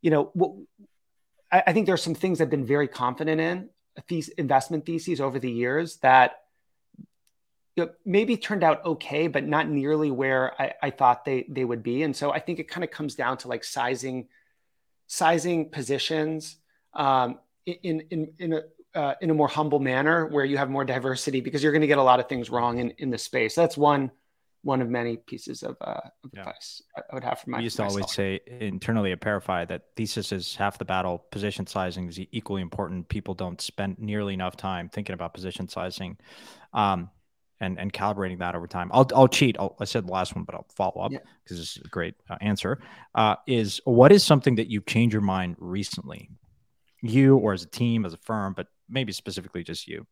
[0.01, 0.51] you know, what,
[1.51, 3.69] I, I think there's some things I've been very confident in
[4.07, 6.43] these investment theses over the years that
[7.75, 11.65] you know, maybe turned out okay, but not nearly where I, I thought they they
[11.65, 12.03] would be.
[12.03, 14.27] And so I think it kind of comes down to like sizing
[15.07, 16.57] sizing positions
[16.93, 18.61] um, in in in a
[18.95, 21.87] uh, in a more humble manner where you have more diversity because you're going to
[21.87, 23.55] get a lot of things wrong in in the space.
[23.55, 24.11] That's one
[24.61, 26.41] one of many pieces of, uh, of yeah.
[26.41, 27.57] advice I would have for my.
[27.59, 28.01] We used to myself.
[28.01, 31.25] always say internally at ParaFi that thesis is half the battle.
[31.31, 33.07] Position sizing is equally important.
[33.07, 36.17] People don't spend nearly enough time thinking about position sizing,
[36.73, 37.09] um,
[37.61, 38.89] and and calibrating that over time.
[38.93, 39.55] I'll I'll cheat.
[39.59, 41.21] I'll, i said the last one, but I'll follow up because
[41.51, 41.57] yeah.
[41.57, 42.79] this is a great uh, answer.
[43.15, 46.29] Uh, is what is something that you've changed your mind recently,
[47.01, 50.05] you or as a team, as a firm, but maybe specifically just you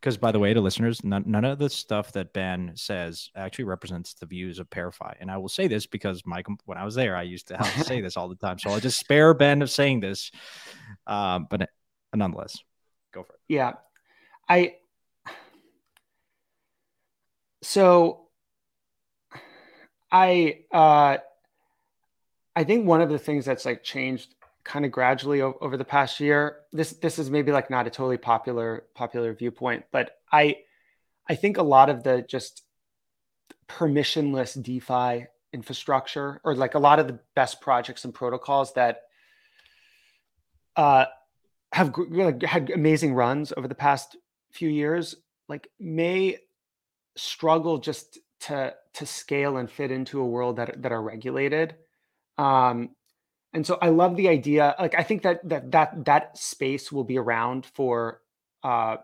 [0.00, 3.64] because by the way to listeners none, none, of the stuff that ben says actually
[3.64, 5.14] represents the views of ParaFi.
[5.20, 7.74] And i will say this because mike when i was there i used to have
[7.74, 8.58] to say this all the time.
[8.58, 10.30] So i'll just spare ben of saying this
[11.06, 11.68] um, but
[12.14, 12.58] nonetheless
[13.12, 13.40] go for it.
[13.48, 13.74] Yeah.
[14.48, 14.76] I
[17.62, 18.28] so
[20.12, 21.16] i uh
[22.54, 24.35] i think one of the things that's like changed
[24.66, 26.58] kind of gradually o- over the past year.
[26.72, 30.56] This this is maybe like not a totally popular popular viewpoint, but I
[31.28, 32.62] I think a lot of the just
[33.68, 39.02] permissionless DeFi infrastructure, or like a lot of the best projects and protocols that
[40.74, 41.06] uh,
[41.72, 44.16] have like, had amazing runs over the past
[44.50, 45.14] few years,
[45.48, 46.38] like may
[47.16, 51.76] struggle just to to scale and fit into a world that that are regulated.
[52.36, 52.90] Um,
[53.56, 54.74] and so I love the idea.
[54.78, 58.20] Like I think that that that that space will be around for
[58.62, 58.98] uh,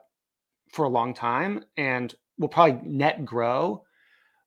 [0.72, 3.82] for a long time and will probably net grow.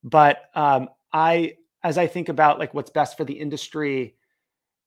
[0.03, 4.15] But um, I, as I think about like what's best for the industry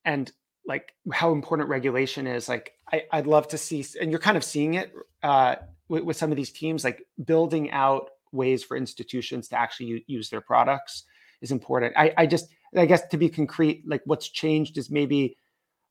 [0.05, 0.31] and
[0.67, 4.45] like how important regulation is, like I, would love to see, and you're kind of
[4.45, 4.93] seeing it
[5.25, 5.57] uh,
[5.89, 10.03] with, with, some of these teams, like building out ways for institutions to actually u-
[10.07, 11.03] use their products
[11.41, 11.95] is important.
[11.97, 15.37] I, I just I guess to be concrete, like what's changed is maybe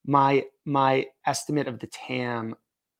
[0.06, 2.56] my my estimate of the TAM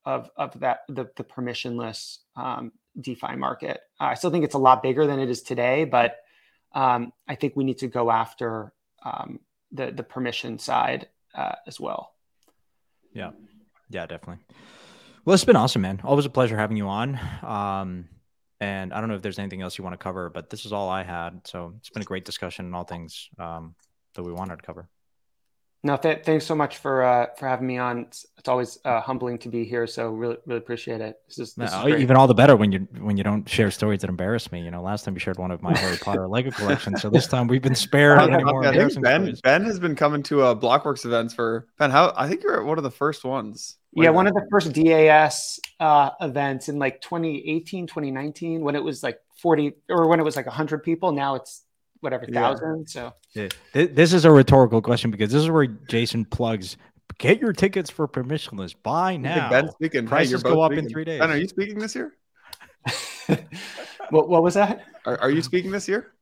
[0.06, 3.82] of of that the the permissionless um, DeFi market.
[3.99, 6.18] Uh, I still think it's a lot bigger than it is today, but
[6.74, 8.74] um, I think we need to go after
[9.04, 9.40] um,
[9.72, 12.14] the the permission side uh, as well.
[13.14, 13.32] Yeah,
[13.90, 14.44] yeah, definitely.
[15.26, 15.99] Well, it's been awesome, man.
[16.04, 17.20] Always a pleasure having you on.
[17.44, 18.08] Um,
[18.59, 20.73] and I don't know if there's anything else you want to cover, but this is
[20.73, 21.41] all I had.
[21.45, 23.75] So it's been a great discussion and all things um,
[24.15, 24.89] that we wanted to cover.
[25.84, 27.99] No, th- thanks so much for uh, for having me on.
[27.99, 29.86] It's, it's always uh, humbling to be here.
[29.86, 31.20] So really, really appreciate it.
[31.28, 33.70] This is, this no, is even all the better when you when you don't share
[33.70, 34.62] stories that embarrass me.
[34.62, 37.28] You know, last time you shared one of my Harry Potter Lego collection, so this
[37.28, 38.20] time we've been spared.
[38.20, 39.41] any more ben stories.
[39.41, 41.91] Ben has been coming to uh, Blockworks events for Ben.
[41.91, 43.78] How I think you're one of the first ones.
[43.94, 49.02] Yeah, one of the first DAS uh, events in like 2018, 2019, when it was
[49.02, 51.12] like 40 or when it was like 100 people.
[51.12, 51.64] Now it's
[52.02, 52.88] whatever thousand.
[52.94, 53.10] Yeah.
[53.34, 53.88] So yeah.
[53.94, 56.78] this is a rhetorical question because this is where Jason plugs.
[57.19, 58.76] Get your tickets for permissionless.
[58.84, 59.49] Buy now.
[59.49, 60.06] Ben speaking.
[60.06, 60.86] Prices hey, go up speaking.
[60.86, 61.19] in three days.
[61.19, 62.14] Ben, are you speaking this year?
[64.10, 64.86] what, what was that?
[65.06, 66.14] Are, are you speaking this year?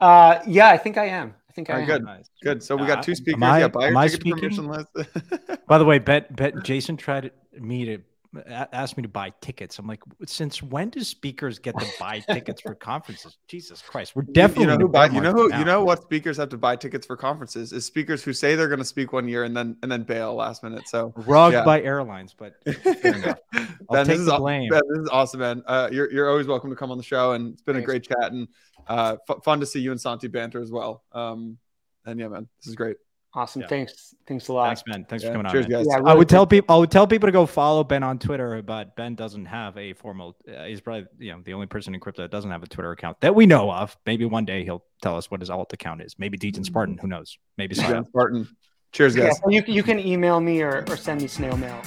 [0.00, 1.34] Uh, yeah, I think I am.
[1.48, 1.96] I think All I right, am.
[1.98, 2.04] good.
[2.04, 2.30] Nice.
[2.42, 2.62] Good.
[2.62, 3.34] So we got two Uh, speakers.
[3.36, 4.66] am I- yeah, buy am your I ticket to speaking?
[4.66, 5.58] permission.
[5.68, 7.98] By the way, bet bet Jason tried me to
[8.36, 9.78] a- ask me to buy tickets.
[9.78, 13.36] I'm like, since when do speakers get to buy tickets for conferences?
[13.48, 16.36] Jesus Christ, we're definitely you know who buy, you know who you know what speakers
[16.36, 19.28] have to buy tickets for conferences is speakers who say they're going to speak one
[19.28, 20.88] year and then and then bail last minute.
[20.88, 21.64] So rugged yeah.
[21.64, 23.38] by airlines, but fair enough.
[23.52, 24.68] ben, take this is the blame.
[24.70, 25.62] Ben, this is awesome, man.
[25.66, 28.04] Uh, you're you're always welcome to come on the show, and it's been a great
[28.04, 28.48] chat and
[28.86, 31.04] uh, f- fun to see you and Santi banter as well.
[31.12, 31.58] Um,
[32.06, 32.96] and yeah, man, this is great.
[33.36, 33.62] Awesome.
[33.62, 33.68] Yeah.
[33.68, 34.14] Thanks.
[34.26, 34.66] Thanks a lot.
[34.68, 35.04] Thanks, man.
[35.08, 35.70] Thanks Yeah, for coming cheers, on.
[35.72, 35.80] man.
[35.80, 35.86] guys.
[35.88, 38.18] Yeah, I really would tell people I would tell people to go follow Ben on
[38.18, 40.36] Twitter, but Ben doesn't have a formal.
[40.48, 42.92] Uh, he's probably you know the only person in crypto that doesn't have a Twitter
[42.92, 43.96] account that we know of.
[44.06, 46.14] Maybe one day he'll tell us what his alt account is.
[46.18, 46.96] Maybe Dejan Spartan.
[46.98, 47.36] Who knows?
[47.58, 48.04] Maybe Spartan.
[48.06, 48.48] Spartan.
[48.92, 49.36] Cheers, guys.
[49.38, 51.82] so you, you can email me or, or send me snail mail.